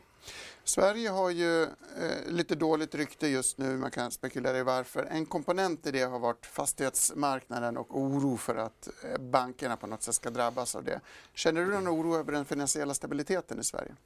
Sverige 0.64 1.08
har 1.08 1.30
ju 1.30 1.62
eh, 1.62 1.68
lite 2.26 2.54
dåligt 2.54 2.94
rykte 2.94 3.26
just 3.26 3.58
nu, 3.58 3.76
man 3.76 3.90
kan 3.90 4.10
spekulera 4.10 4.58
i 4.58 4.62
varför. 4.62 5.06
En 5.10 5.26
komponent 5.26 5.86
i 5.86 5.90
det 5.90 6.02
har 6.02 6.18
varit 6.18 6.46
fastighetsmarknaden 6.46 7.76
och 7.76 7.98
oro 7.98 8.36
för 8.36 8.56
att 8.56 8.88
eh, 9.04 9.20
bankerna 9.20 9.76
på 9.76 9.86
något 9.86 10.02
sätt 10.02 10.14
ska 10.14 10.30
drabbas 10.30 10.76
av 10.76 10.84
det. 10.84 11.00
Känner 11.34 11.64
du 11.64 11.70
någon 11.72 11.88
oro 11.88 12.16
över 12.16 12.32
den 12.32 12.44
finansiella 12.44 12.94
stabiliteten 12.94 13.60
i 13.60 13.64
Sverige? 13.64 13.96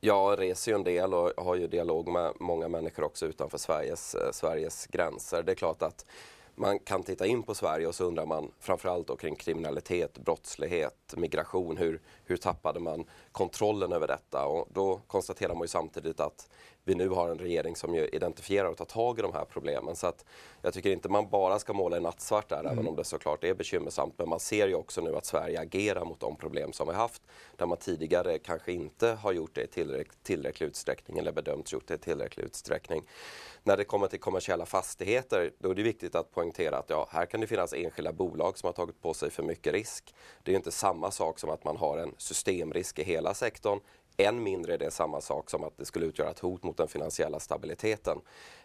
Jag 0.00 0.40
reser 0.40 0.72
ju 0.72 0.74
en 0.74 0.84
del 0.84 1.14
och 1.14 1.44
har 1.44 1.54
ju 1.54 1.66
dialog 1.66 2.08
med 2.08 2.32
många 2.40 2.68
människor 2.68 3.04
också 3.04 3.26
utanför 3.26 3.58
Sveriges, 3.58 4.14
eh, 4.14 4.32
Sveriges 4.32 4.86
gränser. 4.86 5.42
Det 5.42 5.52
är 5.52 5.56
klart 5.56 5.82
att 5.82 6.06
man 6.54 6.78
kan 6.78 7.02
titta 7.02 7.26
in 7.26 7.42
på 7.42 7.54
Sverige 7.54 7.86
och 7.86 7.94
så 7.94 8.04
undrar 8.04 8.26
man 8.26 8.52
framförallt 8.60 9.06
då 9.06 9.16
kring 9.16 9.36
kriminalitet, 9.36 10.18
brottslighet, 10.18 11.14
migration. 11.16 11.76
Hur, 11.76 12.00
hur 12.24 12.36
tappade 12.36 12.80
man 12.80 13.04
kontrollen 13.32 13.92
över 13.92 14.06
detta? 14.06 14.46
Och 14.46 14.68
då 14.72 15.00
konstaterar 15.06 15.54
man 15.54 15.62
ju 15.62 15.68
samtidigt 15.68 16.20
att 16.20 16.48
vi 16.90 16.94
nu 16.94 17.08
har 17.08 17.28
en 17.28 17.38
regering 17.38 17.76
som 17.76 17.94
ju 17.94 18.06
identifierar 18.06 18.68
och 18.68 18.76
tar 18.76 18.84
tag 18.84 19.18
i 19.18 19.22
de 19.22 19.32
här 19.32 19.44
problemen. 19.44 19.96
Så 19.96 20.06
att 20.06 20.24
jag 20.62 20.74
tycker 20.74 20.90
inte 20.90 21.08
man 21.08 21.30
bara 21.30 21.58
ska 21.58 21.72
måla 21.72 21.96
i 21.96 22.00
nattsvart 22.00 22.48
där, 22.48 22.60
mm. 22.60 22.72
även 22.72 22.88
om 22.88 22.96
det 22.96 23.04
såklart 23.04 23.44
är 23.44 23.54
bekymmersamt. 23.54 24.14
Men 24.18 24.28
man 24.28 24.40
ser 24.40 24.68
ju 24.68 24.74
också 24.74 25.00
nu 25.00 25.16
att 25.16 25.26
Sverige 25.26 25.60
agerar 25.60 26.04
mot 26.04 26.20
de 26.20 26.36
problem 26.36 26.72
som 26.72 26.88
vi 26.88 26.94
haft, 26.94 27.22
där 27.56 27.66
man 27.66 27.78
tidigare 27.78 28.38
kanske 28.38 28.72
inte 28.72 29.08
har 29.08 29.32
gjort 29.32 29.54
det 29.54 29.62
i 29.62 29.66
tillräck 29.66 30.08
tillräcklig 30.22 30.66
utsträckning 30.66 31.18
eller 31.18 31.32
bedömts 31.32 31.72
gjort 31.72 31.86
det 31.86 31.94
i 31.94 31.98
tillräcklig 31.98 32.44
utsträckning. 32.44 33.02
När 33.62 33.76
det 33.76 33.84
kommer 33.84 34.06
till 34.06 34.20
kommersiella 34.20 34.66
fastigheter, 34.66 35.52
då 35.58 35.70
är 35.70 35.74
det 35.74 35.82
viktigt 35.82 36.14
att 36.14 36.32
poängtera 36.32 36.78
att 36.78 36.90
ja, 36.90 37.08
här 37.10 37.26
kan 37.26 37.40
det 37.40 37.46
finnas 37.46 37.72
enskilda 37.72 38.12
bolag 38.12 38.58
som 38.58 38.66
har 38.66 38.72
tagit 38.72 39.02
på 39.02 39.14
sig 39.14 39.30
för 39.30 39.42
mycket 39.42 39.72
risk. 39.72 40.14
Det 40.42 40.52
är 40.52 40.56
inte 40.56 40.70
samma 40.70 41.10
sak 41.10 41.38
som 41.38 41.50
att 41.50 41.64
man 41.64 41.76
har 41.76 41.98
en 41.98 42.14
systemrisk 42.18 42.98
i 42.98 43.02
hela 43.02 43.34
sektorn 43.34 43.80
än 44.16 44.42
mindre 44.42 44.74
är 44.74 44.78
det 44.78 44.90
samma 44.90 45.20
sak 45.20 45.50
som 45.50 45.64
att 45.64 45.78
det 45.78 45.84
skulle 45.84 46.06
utgöra 46.06 46.30
ett 46.30 46.38
hot 46.38 46.62
mot 46.62 46.76
den 46.76 46.88
finansiella 46.88 47.40
stabiliteten. 47.40 48.20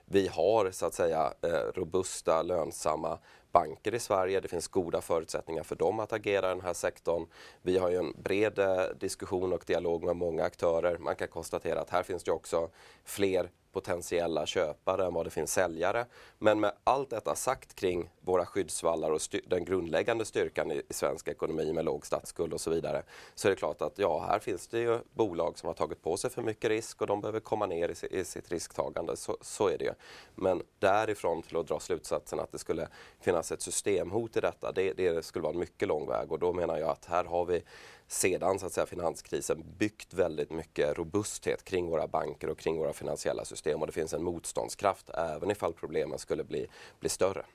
Vi 0.05 0.27
har 0.27 0.71
så 0.71 0.85
att 0.85 0.93
säga 0.93 1.33
eh, 1.41 1.49
robusta, 1.75 2.41
lönsamma 2.41 3.19
banker 3.51 3.93
i 3.93 3.99
Sverige. 3.99 4.39
Det 4.39 4.47
finns 4.47 4.67
goda 4.67 5.01
förutsättningar 5.01 5.63
för 5.63 5.75
dem 5.75 5.99
att 5.99 6.13
agera 6.13 6.47
i 6.47 6.49
den 6.49 6.61
här 6.61 6.73
sektorn. 6.73 7.27
Vi 7.61 7.77
har 7.77 7.89
ju 7.89 7.97
en 7.97 8.13
bred 8.23 8.59
eh, 8.59 8.83
diskussion 8.99 9.53
och 9.53 9.63
dialog 9.67 10.03
med 10.03 10.15
många 10.15 10.43
aktörer. 10.43 10.97
Man 10.97 11.15
kan 11.15 11.27
konstatera 11.27 11.81
att 11.81 11.89
här 11.89 12.03
finns 12.03 12.23
det 12.23 12.31
också 12.31 12.69
fler 13.03 13.49
potentiella 13.75 14.45
köpare 14.45 15.05
än 15.05 15.13
vad 15.13 15.25
det 15.25 15.29
finns 15.29 15.53
säljare. 15.53 16.05
Men 16.39 16.59
med 16.59 16.71
allt 16.83 17.09
detta 17.09 17.35
sagt 17.35 17.75
kring 17.75 18.09
våra 18.21 18.45
skyddsvallar 18.45 19.11
och 19.11 19.21
den 19.47 19.65
grundläggande 19.65 20.25
styrkan 20.25 20.71
i, 20.71 20.81
i, 20.89 20.93
svensk 20.93 21.27
ekonomi 21.27 21.73
med 21.73 21.85
låg 21.85 22.05
statsskuld 22.05 22.53
och 22.53 22.61
så 22.61 22.69
vidare, 22.69 23.03
så 23.35 23.47
är 23.47 23.49
det 23.49 23.55
klart 23.55 23.81
att 23.81 23.99
ja, 23.99 24.25
här 24.29 24.39
finns 24.39 24.67
det 24.67 24.79
ju 24.79 24.99
bolag 25.13 25.57
som 25.57 25.67
har 25.67 25.73
tagit 25.73 26.01
på 26.01 26.17
sig 26.17 26.29
för 26.29 26.41
mycket 26.41 26.69
risk 26.69 27.01
och 27.01 27.07
de 27.07 27.21
behöver 27.21 27.39
komma 27.39 27.65
ner 27.65 27.89
i, 27.89 28.19
i 28.19 28.25
sitt 28.25 28.51
risktagande. 28.51 29.17
Så, 29.17 29.37
så 29.41 29.67
är 29.67 29.77
det 29.77 29.85
ju. 29.85 29.93
Men 30.35 30.63
därifrån 30.79 31.41
till 31.41 31.57
att 31.57 31.67
dra 31.67 31.79
slutsatsen 31.79 32.39
att 32.39 32.51
det 32.51 32.59
skulle 32.59 32.87
finnas 33.19 33.51
ett 33.51 33.61
systemhot 33.61 34.37
i 34.37 34.39
detta, 34.39 34.71
det, 34.71 34.93
det 34.93 35.25
skulle 35.25 35.43
vara 35.43 35.53
en 35.53 35.59
mycket 35.59 35.87
lång 35.87 36.07
väg 36.07 36.31
och 36.31 36.39
då 36.39 36.53
menar 36.53 36.77
jag 36.77 36.89
att 36.89 37.05
här 37.05 37.23
har 37.23 37.45
vi 37.45 37.63
sedan 38.07 38.59
så 38.59 38.65
att 38.65 38.73
säga, 38.73 38.85
finanskrisen 38.85 39.63
byggt 39.77 40.13
väldigt 40.13 40.51
mycket 40.51 40.97
robusthet 40.97 41.63
kring 41.63 41.89
våra 41.89 42.07
banker 42.07 42.49
och 42.49 42.57
kring 42.57 42.77
våra 42.77 42.93
finansiella 42.93 43.45
system 43.45 43.81
och 43.81 43.87
det 43.87 43.93
finns 43.93 44.13
en 44.13 44.23
motståndskraft 44.23 45.09
även 45.09 45.51
ifall 45.51 45.73
problemen 45.73 46.19
skulle 46.19 46.43
bli, 46.43 46.67
bli 46.99 47.09
större. 47.09 47.45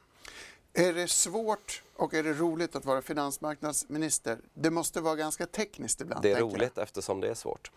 Är 0.72 0.92
det 0.92 1.08
svårt 1.08 1.82
och 1.96 2.14
är 2.14 2.22
det 2.22 2.32
roligt 2.32 2.76
att 2.76 2.84
vara 2.84 3.02
finansmarknadsminister? 3.02 4.38
Det 4.54 4.70
måste 4.70 5.00
vara 5.00 5.16
ganska 5.16 5.46
tekniskt 5.46 6.00
ibland. 6.00 6.22
Det 6.22 6.32
är 6.32 6.40
roligt 6.40 6.72
jag. 6.74 6.82
eftersom 6.82 7.20
det 7.20 7.28
är 7.28 7.34
svårt. 7.34 7.70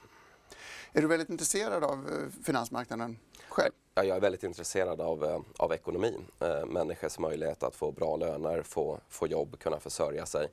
Är 0.93 1.01
du 1.01 1.07
väldigt 1.07 1.29
intresserad 1.29 1.83
av 1.83 1.91
eh, 1.93 2.43
finansmarknaden 2.43 3.17
själv? 3.49 3.71
Ja, 3.95 4.03
jag 4.03 4.17
är 4.17 4.21
väldigt 4.21 4.43
intresserad 4.43 5.01
av, 5.01 5.23
eh, 5.23 5.39
av 5.57 5.73
ekonomin. 5.73 6.25
Eh, 6.39 6.65
människors 6.65 7.19
möjlighet 7.19 7.63
att 7.63 7.75
få 7.75 7.91
bra 7.91 8.15
löner, 8.17 8.61
få, 8.61 8.99
få 9.09 9.27
jobb, 9.27 9.59
kunna 9.59 9.79
försörja 9.79 10.25
sig. 10.25 10.47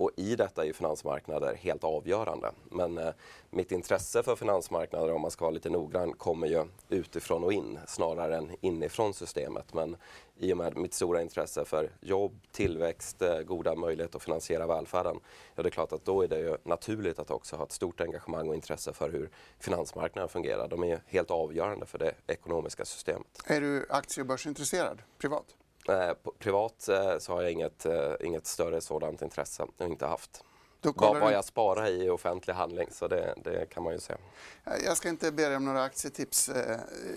Och 0.00 0.10
i 0.16 0.36
detta 0.36 0.62
är 0.62 0.66
ju 0.66 0.72
finansmarknader 0.72 1.54
helt 1.54 1.84
avgörande. 1.84 2.52
Men 2.70 2.98
eh, 2.98 3.12
mitt 3.50 3.72
intresse 3.72 4.22
för 4.22 4.36
finansmarknader, 4.36 5.12
om 5.12 5.20
man 5.20 5.30
ska 5.30 5.44
vara 5.44 5.54
lite 5.54 5.70
noggrann, 5.70 6.12
kommer 6.12 6.46
ju 6.46 6.64
utifrån 6.88 7.44
och 7.44 7.52
in 7.52 7.78
snarare 7.86 8.36
än 8.36 8.56
inifrån 8.60 9.14
systemet. 9.14 9.74
Men 9.74 9.96
i 10.38 10.52
och 10.52 10.56
med 10.56 10.76
mitt 10.76 10.94
stora 10.94 11.22
intresse 11.22 11.64
för 11.64 11.90
jobb, 12.00 12.40
tillväxt, 12.52 13.22
eh, 13.22 13.40
goda 13.40 13.74
möjligheter 13.74 14.16
att 14.16 14.22
finansiera 14.22 14.66
välfärden, 14.66 15.20
ja 15.54 15.62
det 15.62 15.68
är 15.68 15.70
klart 15.70 15.92
att 15.92 16.04
då 16.04 16.22
är 16.22 16.28
det 16.28 16.38
ju 16.38 16.56
naturligt 16.64 17.18
att 17.18 17.30
också 17.30 17.56
ha 17.56 17.64
ett 17.64 17.72
stort 17.72 18.00
engagemang 18.00 18.48
och 18.48 18.54
intresse 18.54 18.92
för 18.92 19.10
hur 19.10 19.30
finansmarknaden 19.58 20.28
fungerar. 20.28 20.68
De 20.68 20.84
är 20.84 21.02
helt 21.06 21.30
avgörande 21.30 21.86
för 21.86 21.98
det 21.98 22.14
ekonomiska 22.26 22.84
systemet. 22.84 23.42
Är 23.46 23.60
du 23.60 23.86
aktie 23.90 24.20
och 24.20 24.26
börsintresserad 24.26 25.02
privat? 25.18 25.56
Eh, 25.90 26.14
privat 26.38 26.88
eh, 26.88 27.18
så 27.18 27.32
har 27.32 27.42
jag 27.42 27.52
inget, 27.52 27.86
eh, 27.86 28.12
inget 28.20 28.46
större 28.46 28.80
sådant 28.80 29.22
intresse 29.22 29.62
och 29.62 29.84
inte 29.86 30.06
haft. 30.06 30.44
Vad, 30.82 31.20
vad 31.20 31.32
jag 31.32 31.44
sparar 31.44 31.86
i 31.86 32.10
offentlig 32.10 32.54
handling, 32.54 32.88
så 32.90 33.08
det, 33.08 33.34
det, 33.44 33.66
kan 33.70 33.82
man 33.82 33.92
ju 33.92 34.00
säga. 34.00 34.18
Jag 34.84 34.96
ska 34.96 35.08
inte 35.08 35.32
be 35.32 35.46
dig 35.46 35.56
om 35.56 35.64
några 35.64 35.82
aktietips 35.82 36.50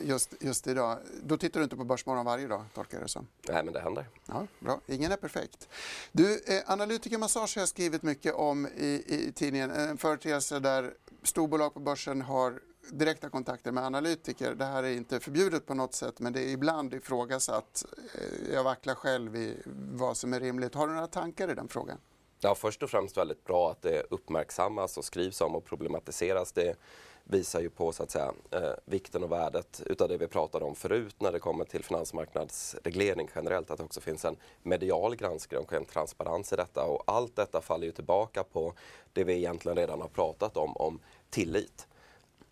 just, 0.02 0.34
just 0.40 0.68
idag. 0.68 0.98
Då 1.24 1.38
tittar 1.38 1.60
du 1.60 1.64
inte 1.64 1.76
på 1.76 1.84
Börsmorgon 1.84 2.26
varje 2.26 2.48
dag, 2.48 2.66
tolkar 2.74 2.98
jag 2.98 3.06
det 3.06 3.10
som? 3.10 3.28
Nej, 3.50 3.64
men 3.64 3.74
det 3.74 3.80
händer. 3.80 4.06
Ja, 4.26 4.48
bra. 4.60 4.80
Ingen 4.88 5.12
är 5.12 5.16
perfekt. 5.16 5.70
Du, 6.12 6.42
Analytiker 6.66 7.18
Massage 7.18 7.56
har 7.56 7.62
jag 7.62 7.70
skrivit 7.70 8.04
mycket 8.04 8.34
om 8.34 8.68
i, 8.68 9.04
i 9.08 9.32
tidningen. 9.36 9.72
En 9.72 9.98
företeelse 9.98 10.60
där 10.60 10.94
storbolag 11.24 11.74
på 11.74 11.80
börsen 11.80 12.22
har 12.22 12.60
direkta 12.92 13.30
kontakter 13.30 13.72
med 13.72 13.84
analytiker. 13.84 14.56
Det 14.56 14.66
här 14.66 14.84
är 14.84 14.92
inte 14.92 15.20
förbjudet 15.20 15.66
på 15.66 15.74
något 15.74 15.94
sätt 15.94 16.20
men 16.20 16.34
det 16.34 16.42
är 16.42 16.50
ibland 16.50 16.94
ifrågasatt. 16.94 17.86
Eh, 18.16 18.54
jag 18.54 18.64
vacklar 18.64 18.96
själv 18.96 19.36
i 19.36 19.58
vad 19.92 20.18
som 20.18 20.34
är 20.34 20.40
rimligt. 20.40 20.76
Har 20.76 20.88
du 20.88 20.94
några 20.94 21.08
tankar 21.08 21.52
i 21.52 21.56
den 21.56 21.68
frågan? 21.68 21.98
Ja, 22.40 22.56
först 22.56 22.84
och 22.84 22.90
främst 22.90 23.18
väldigt 23.18 23.44
bra 23.44 23.72
att 23.72 23.82
det 23.82 24.04
uppmärksammas 24.10 24.98
och 24.98 25.06
skrivs 25.06 25.42
om 25.42 25.56
och 25.56 25.66
problematiseras. 25.66 26.52
Det 26.52 26.76
visar 27.24 27.62
ju 27.62 27.70
på 27.70 27.92
så 27.92 28.04
att 28.04 28.12
säga, 28.12 28.34
eh, 28.52 28.72
vikten 28.86 29.24
och 29.24 29.32
värdet 29.32 29.84
utav 29.86 30.10
det 30.10 30.18
vi 30.18 30.28
pratade 30.28 30.66
om 30.66 30.76
förut 30.76 31.16
när 31.20 31.32
det 31.32 31.40
kommer 31.40 31.66
till 31.66 31.84
finansmarknadsreglering 31.84 33.30
generellt, 33.36 33.72
att 33.72 33.78
det 33.78 33.84
också 33.84 34.02
finns 34.02 34.26
en 34.26 34.38
medial 34.64 35.16
granskning 35.16 35.60
och 35.60 35.74
en 35.74 35.86
transparens 35.86 36.54
i 36.54 36.56
detta. 36.56 36.86
Och 36.86 37.04
allt 37.08 37.36
detta 37.36 37.62
faller 37.62 37.86
ju 37.86 37.92
tillbaka 37.92 38.44
på 38.44 38.74
det 39.14 39.24
vi 39.24 39.34
egentligen 39.34 39.78
redan 39.78 40.02
har 40.02 40.08
pratat 40.08 40.58
om, 40.58 40.78
om 40.78 41.00
tillit 41.30 41.88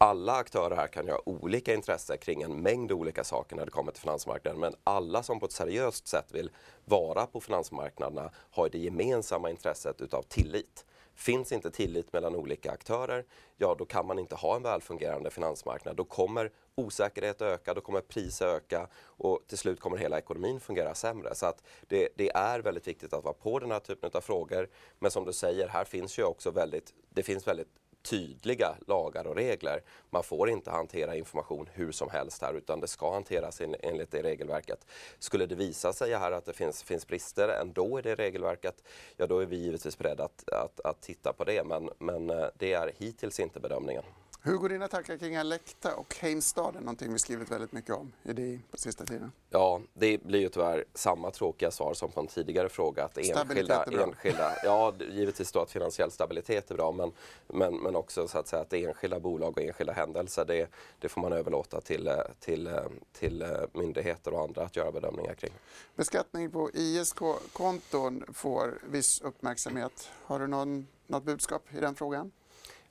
alla 0.02 0.34
aktörer 0.34 0.76
här 0.76 0.88
kan 0.88 1.06
ju 1.06 1.12
ha 1.12 1.22
olika 1.26 1.74
intressen 1.74 2.18
kring 2.18 2.42
en 2.42 2.62
mängd 2.62 2.92
olika 2.92 3.24
saker 3.24 3.56
när 3.56 3.66
det 3.66 3.72
kommer 3.72 3.92
till 3.92 4.02
finansmarknaden. 4.02 4.60
Men 4.60 4.76
alla 4.84 5.24
som 5.24 5.40
på 5.40 5.46
ett 5.46 5.52
seriöst 5.52 6.08
sätt 6.08 6.32
vill 6.32 6.52
vara 6.86 7.26
på 7.26 7.42
finansmarknaderna 7.42 8.32
har 8.52 8.70
det 8.70 8.78
gemensamma 8.78 9.50
intresset 9.50 10.02
utav 10.02 10.22
tillit. 10.22 10.86
Finns 11.16 11.52
inte 11.52 11.72
tillit 11.72 12.14
mellan 12.14 12.36
olika 12.36 12.72
aktörer, 12.72 13.26
ja 13.58 13.76
då 13.80 13.86
kan 13.86 14.08
man 14.08 14.20
inte 14.20 14.36
ha 14.36 14.56
en 14.56 14.64
välfungerande 14.64 15.30
finansmarknad. 15.30 15.96
Då 15.96 16.04
kommer 16.04 16.52
osäkerhet 16.76 17.42
öka, 17.42 17.74
då 17.74 17.82
kommer 17.82 18.02
priser 18.02 18.48
öka 18.48 18.88
och 19.04 19.40
till 19.48 19.58
slut 19.58 19.80
kommer 19.80 19.98
hela 19.98 20.18
ekonomin 20.18 20.60
fungera 20.60 20.96
sämre. 20.96 21.36
Så 21.36 21.46
att 21.46 21.64
det, 21.88 22.10
det, 22.16 22.30
är 22.30 22.60
väldigt 22.60 22.88
viktigt 22.88 23.14
att 23.14 23.24
vara 23.24 23.34
på 23.34 23.60
den 23.60 23.72
här 23.72 23.80
typen 23.80 24.12
av 24.14 24.22
frågor. 24.22 24.70
Men 25.00 25.12
som 25.12 25.26
du 25.26 25.34
säger, 25.34 25.68
här 25.68 25.84
finns 25.84 26.20
ju 26.20 26.24
också 26.24 26.52
väldigt, 26.52 26.94
det 27.10 27.24
finns 27.24 27.48
väldigt 27.48 27.81
tydliga 28.02 28.76
lagar 28.88 29.28
och 29.28 29.36
regler. 29.36 29.82
Man 30.10 30.24
får 30.24 30.50
inte 30.50 30.72
hantera 30.72 31.16
information 31.16 31.70
hur 31.74 31.92
som 31.92 32.10
helst 32.10 32.42
här 32.42 32.54
utan 32.54 32.80
det 32.80 32.88
ska 32.88 33.14
hanteras 33.14 33.62
enligt 33.62 34.12
det 34.12 34.24
regelverket. 34.24 34.86
Skulle 35.20 35.46
det 35.46 35.56
visa 35.56 35.94
sig 35.94 36.14
här 36.14 36.32
att 36.32 36.46
det 36.46 36.54
finns, 36.54 36.84
finns 36.84 37.08
brister 37.08 37.48
ändå 37.48 38.00
i 38.00 38.02
det 38.02 38.16
regelverket, 38.16 38.84
ja 39.18 39.28
då 39.28 39.40
är 39.40 39.46
vi 39.46 39.56
givetvis 39.56 39.98
beredda 39.98 40.24
att, 40.24 40.50
att, 40.50 40.80
att 40.80 41.02
titta 41.02 41.34
på 41.34 41.44
det 41.44 41.64
men, 41.64 41.90
men 42.00 42.30
eh, 42.30 42.48
det 42.58 42.74
är 42.74 42.92
hittills 42.98 43.40
inte 43.40 43.60
bedömningen. 43.60 44.04
Hur 44.44 44.58
går 44.58 44.70
dina 44.70 44.88
tankar 44.88 45.18
kring 45.18 45.36
Alecta 45.36 45.96
och 45.96 46.16
Heimstaden? 46.16 46.84
Någonting 46.84 47.14
vi 47.14 47.20
skrivit 47.20 47.52
väldigt 47.52 47.72
mycket 47.72 47.96
om 47.96 48.12
i 48.24 48.34
det 48.34 48.60
på 48.72 48.78
sista 48.78 49.06
tiden. 49.06 49.32
Ja, 49.50 49.82
det 49.94 50.24
blir 50.24 50.40
ju 50.40 50.50
tyvärr 50.50 50.86
samma 50.94 51.32
tråkiga 51.32 51.72
svar 51.72 51.94
som 51.94 52.12
på 52.12 52.20
en 52.20 52.28
tidigare 52.28 52.70
fråga. 52.70 53.04
Att 53.04 53.18
enskilda, 53.18 53.84
enskilda, 53.84 54.54
ja, 54.64 54.94
givetvis 55.12 55.52
då 55.52 55.60
att 55.60 55.72
finansiell 55.72 56.12
stabilitet 56.12 56.72
är 56.72 56.76
bra 56.76 56.92
men, 56.92 57.12
men, 57.48 57.78
men 57.78 57.96
också 57.96 58.28
så 58.28 58.38
att 58.38 58.48
säga 58.48 58.62
att 58.62 58.74
enskilda 58.74 59.20
bolag 59.20 59.58
och 59.58 59.62
enskilda 59.64 59.94
händelser 59.94 60.46
det, 60.46 60.72
det 61.00 61.10
får 61.10 61.22
man 61.22 61.34
överlåta 61.34 61.82
till, 61.82 62.12
till, 62.40 62.70
till 63.12 63.46
myndigheter 63.74 64.34
och 64.34 64.42
andra 64.42 64.64
att 64.64 64.76
göra 64.76 64.92
bedömningar 64.92 65.34
kring. 65.34 65.54
Beskattning 65.96 66.52
på 66.52 66.70
ISK-konton 66.74 68.24
får 68.34 68.80
viss 68.90 69.22
uppmärksamhet. 69.22 70.10
Har 70.26 70.40
du 70.40 70.48
någon, 70.48 70.88
något 71.08 71.24
budskap 71.24 71.64
i 71.74 71.80
den 71.80 71.96
frågan? 71.96 72.32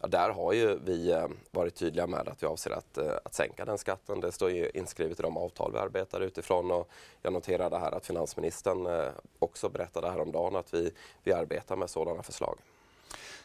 Ja, 0.03 0.09
där 0.09 0.31
har 0.31 0.53
ju 0.53 0.79
vi 0.85 1.13
eh, 1.13 1.27
varit 1.51 1.75
tydliga 1.75 2.07
med 2.07 2.29
att 2.29 2.43
vi 2.43 2.47
avser 2.47 2.71
att, 2.71 2.99
eh, 2.99 3.13
att 3.25 3.35
sänka 3.35 3.65
den 3.65 3.79
skatten. 3.79 4.21
Det 4.21 4.33
står 4.33 4.51
ju 4.51 4.71
inskrivet 4.75 5.19
i 5.19 5.23
de 5.23 5.37
avtal 5.37 5.73
vi 5.73 5.79
arbetar 5.79 6.21
utifrån 6.21 6.71
och 6.71 6.89
jag 7.23 7.33
noterade 7.33 7.79
här 7.79 7.93
att 7.93 8.07
finansministern 8.07 8.87
eh, 8.87 9.09
också 9.39 9.69
berättade 9.69 10.11
häromdagen 10.11 10.57
att 10.57 10.75
vi, 10.75 10.93
vi 11.23 11.33
arbetar 11.33 11.77
med 11.77 11.91
sådana 11.91 12.23
förslag. 12.23 12.59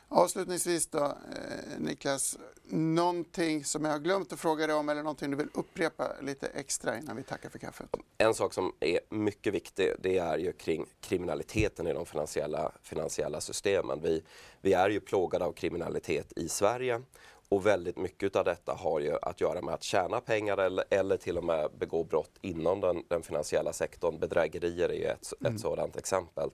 Avslutningsvis 0.09 0.87
då, 0.87 1.03
eh, 1.03 1.79
Niklas, 1.79 2.37
någonting 2.69 3.65
som 3.65 3.85
jag 3.85 3.91
har 3.91 3.99
glömt 3.99 4.33
att 4.33 4.39
fråga 4.39 4.67
dig 4.67 4.75
om 4.75 4.89
eller 4.89 5.03
någonting 5.03 5.31
du 5.31 5.37
vill 5.37 5.49
upprepa 5.53 6.11
lite 6.21 6.47
extra 6.47 6.97
innan 6.97 7.15
vi 7.15 7.23
tackar 7.23 7.49
för 7.49 7.59
kaffet? 7.59 7.89
En 8.17 8.33
sak 8.33 8.53
som 8.53 8.73
är 8.79 8.99
mycket 9.09 9.53
viktig 9.53 9.91
det 9.99 10.17
är 10.17 10.37
ju 10.37 10.51
kring 10.51 10.85
kriminaliteten 11.01 11.87
i 11.87 11.93
de 11.93 12.05
finansiella, 12.05 12.71
finansiella 12.81 13.41
systemen. 13.41 13.99
Vi, 14.01 14.23
vi 14.61 14.73
är 14.73 14.89
ju 14.89 14.99
plågade 14.99 15.45
av 15.45 15.51
kriminalitet 15.51 16.33
i 16.35 16.49
Sverige 16.49 17.01
och 17.49 17.65
väldigt 17.65 17.97
mycket 17.97 18.35
av 18.35 18.45
detta 18.45 18.73
har 18.73 18.99
ju 18.99 19.17
att 19.21 19.41
göra 19.41 19.61
med 19.61 19.73
att 19.73 19.83
tjäna 19.83 20.21
pengar 20.21 20.57
eller, 20.57 20.85
eller 20.89 21.17
till 21.17 21.37
och 21.37 21.43
med 21.43 21.71
begå 21.77 22.03
brott 22.03 22.31
inom 22.41 22.81
den, 22.81 23.03
den 23.07 23.23
finansiella 23.23 23.73
sektorn. 23.73 24.19
Bedrägerier 24.19 24.89
är 24.89 24.93
ju 24.93 25.05
ett, 25.05 25.33
mm. 25.41 25.55
ett 25.55 25.61
sådant 25.61 25.97
exempel. 25.97 26.49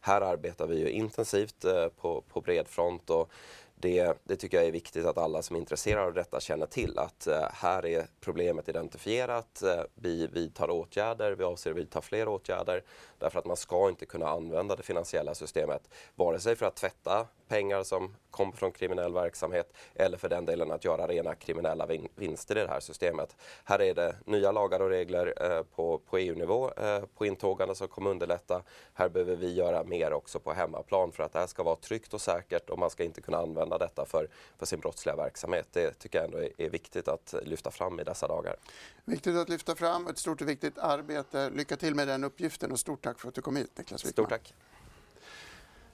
Här 0.00 0.20
arbetar 0.20 0.66
vi 0.66 0.78
ju 0.78 0.90
intensivt 0.90 1.64
eh, 1.64 1.88
på, 1.88 2.20
på 2.28 2.40
bred 2.40 2.68
front 2.68 3.10
och 3.10 3.30
det, 3.76 4.18
det, 4.24 4.36
tycker 4.36 4.56
jag 4.56 4.66
är 4.66 4.72
viktigt 4.72 5.06
att 5.06 5.18
alla 5.18 5.42
som 5.42 5.56
är 5.56 5.60
intresserade 5.60 6.06
av 6.06 6.14
detta 6.14 6.40
känner 6.40 6.66
till 6.66 6.98
att 6.98 7.26
eh, 7.26 7.48
här 7.52 7.86
är 7.86 8.06
problemet 8.20 8.68
identifierat. 8.68 9.62
Eh, 9.62 9.82
vi 9.94 10.26
vidtar 10.26 10.70
åtgärder, 10.70 11.32
vi 11.32 11.44
avser 11.44 11.70
att 11.70 11.76
vidta 11.76 12.00
fler 12.00 12.28
åtgärder 12.28 12.82
därför 13.18 13.38
att 13.38 13.46
man 13.46 13.56
ska 13.56 13.88
inte 13.88 14.06
kunna 14.06 14.28
använda 14.28 14.76
det 14.76 14.82
finansiella 14.82 15.34
systemet 15.34 15.88
vare 16.14 16.40
sig 16.40 16.56
för 16.56 16.66
att 16.66 16.76
tvätta 16.76 17.26
pengar 17.48 17.82
som 17.82 18.14
kommer 18.34 18.52
från 18.52 18.72
kriminell 18.72 19.12
verksamhet 19.12 19.72
eller 19.94 20.18
för 20.18 20.28
den 20.28 20.46
delen 20.46 20.70
att 20.70 20.84
göra 20.84 21.06
rena 21.06 21.34
kriminella 21.34 21.86
vin 21.86 22.08
vinster 22.16 22.58
i 22.58 22.60
det 22.60 22.68
här 22.68 22.80
systemet. 22.80 23.36
Här 23.64 23.82
är 23.82 23.94
det 23.94 24.16
nya 24.26 24.52
lagar 24.52 24.80
och 24.80 24.88
regler 24.88 25.34
eh, 25.40 25.62
på, 25.62 25.98
på 25.98 26.18
EU-nivå 26.18 26.70
eh, 26.76 27.04
på 27.16 27.26
intågande 27.26 27.74
som 27.74 27.88
kommer 27.88 28.10
underlätta. 28.10 28.62
Här 28.94 29.08
behöver 29.08 29.36
vi 29.36 29.54
göra 29.54 29.84
mer 29.84 30.12
också 30.12 30.38
på 30.38 30.52
hemmaplan 30.52 31.12
för 31.12 31.22
att 31.22 31.32
det 31.32 31.38
här 31.38 31.46
ska 31.46 31.62
vara 31.62 31.76
tryggt 31.76 32.14
och 32.14 32.20
säkert 32.20 32.70
och 32.70 32.78
man 32.78 32.90
ska 32.90 33.04
inte 33.04 33.20
kunna 33.20 33.38
använda 33.38 33.78
detta 33.78 34.06
för, 34.06 34.28
för 34.58 34.66
sin 34.66 34.80
brottsliga 34.80 35.16
verksamhet. 35.16 35.68
Det 35.72 35.98
tycker 35.98 36.18
jag 36.18 36.24
ändå 36.24 36.38
är, 36.38 36.50
är 36.58 36.70
viktigt 36.70 37.08
att 37.08 37.34
lyfta 37.42 37.70
fram 37.70 38.00
i 38.00 38.04
dessa 38.04 38.26
dagar. 38.28 38.56
Viktigt 39.04 39.36
att 39.36 39.48
lyfta 39.48 39.74
fram, 39.74 40.06
ett 40.06 40.18
stort 40.18 40.40
och 40.40 40.48
viktigt 40.48 40.78
arbete. 40.78 41.50
Lycka 41.50 41.76
till 41.76 41.94
med 41.94 42.08
den 42.08 42.24
uppgiften 42.24 42.72
och 42.72 42.78
stort 42.78 43.02
tack 43.02 43.20
för 43.20 43.28
att 43.28 43.34
du 43.34 43.42
kom 43.42 43.56
hit 43.56 43.78
Niklas 43.78 44.04
Wickman. 44.04 44.12
Stort 44.12 44.28
tack. 44.28 44.54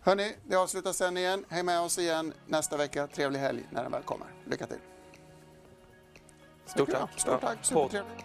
Hörni, 0.03 0.37
det 0.49 0.57
avslutar 0.57 0.93
sändningen. 0.93 1.45
Häng 1.49 1.67
med 1.67 1.81
oss 1.81 1.99
igen 1.99 2.33
nästa 2.47 2.77
vecka. 2.77 3.07
Trevlig 3.07 3.41
helg 3.41 3.69
när 3.71 3.83
den 3.83 3.93
väl 3.93 4.03
kommer. 4.03 4.27
Lycka 4.45 4.67
till. 4.67 4.79
Stort 6.67 6.91
tack. 6.91 7.21
Stort 7.21 7.41
tack. 7.41 7.59
Supertrevligt. 7.63 8.25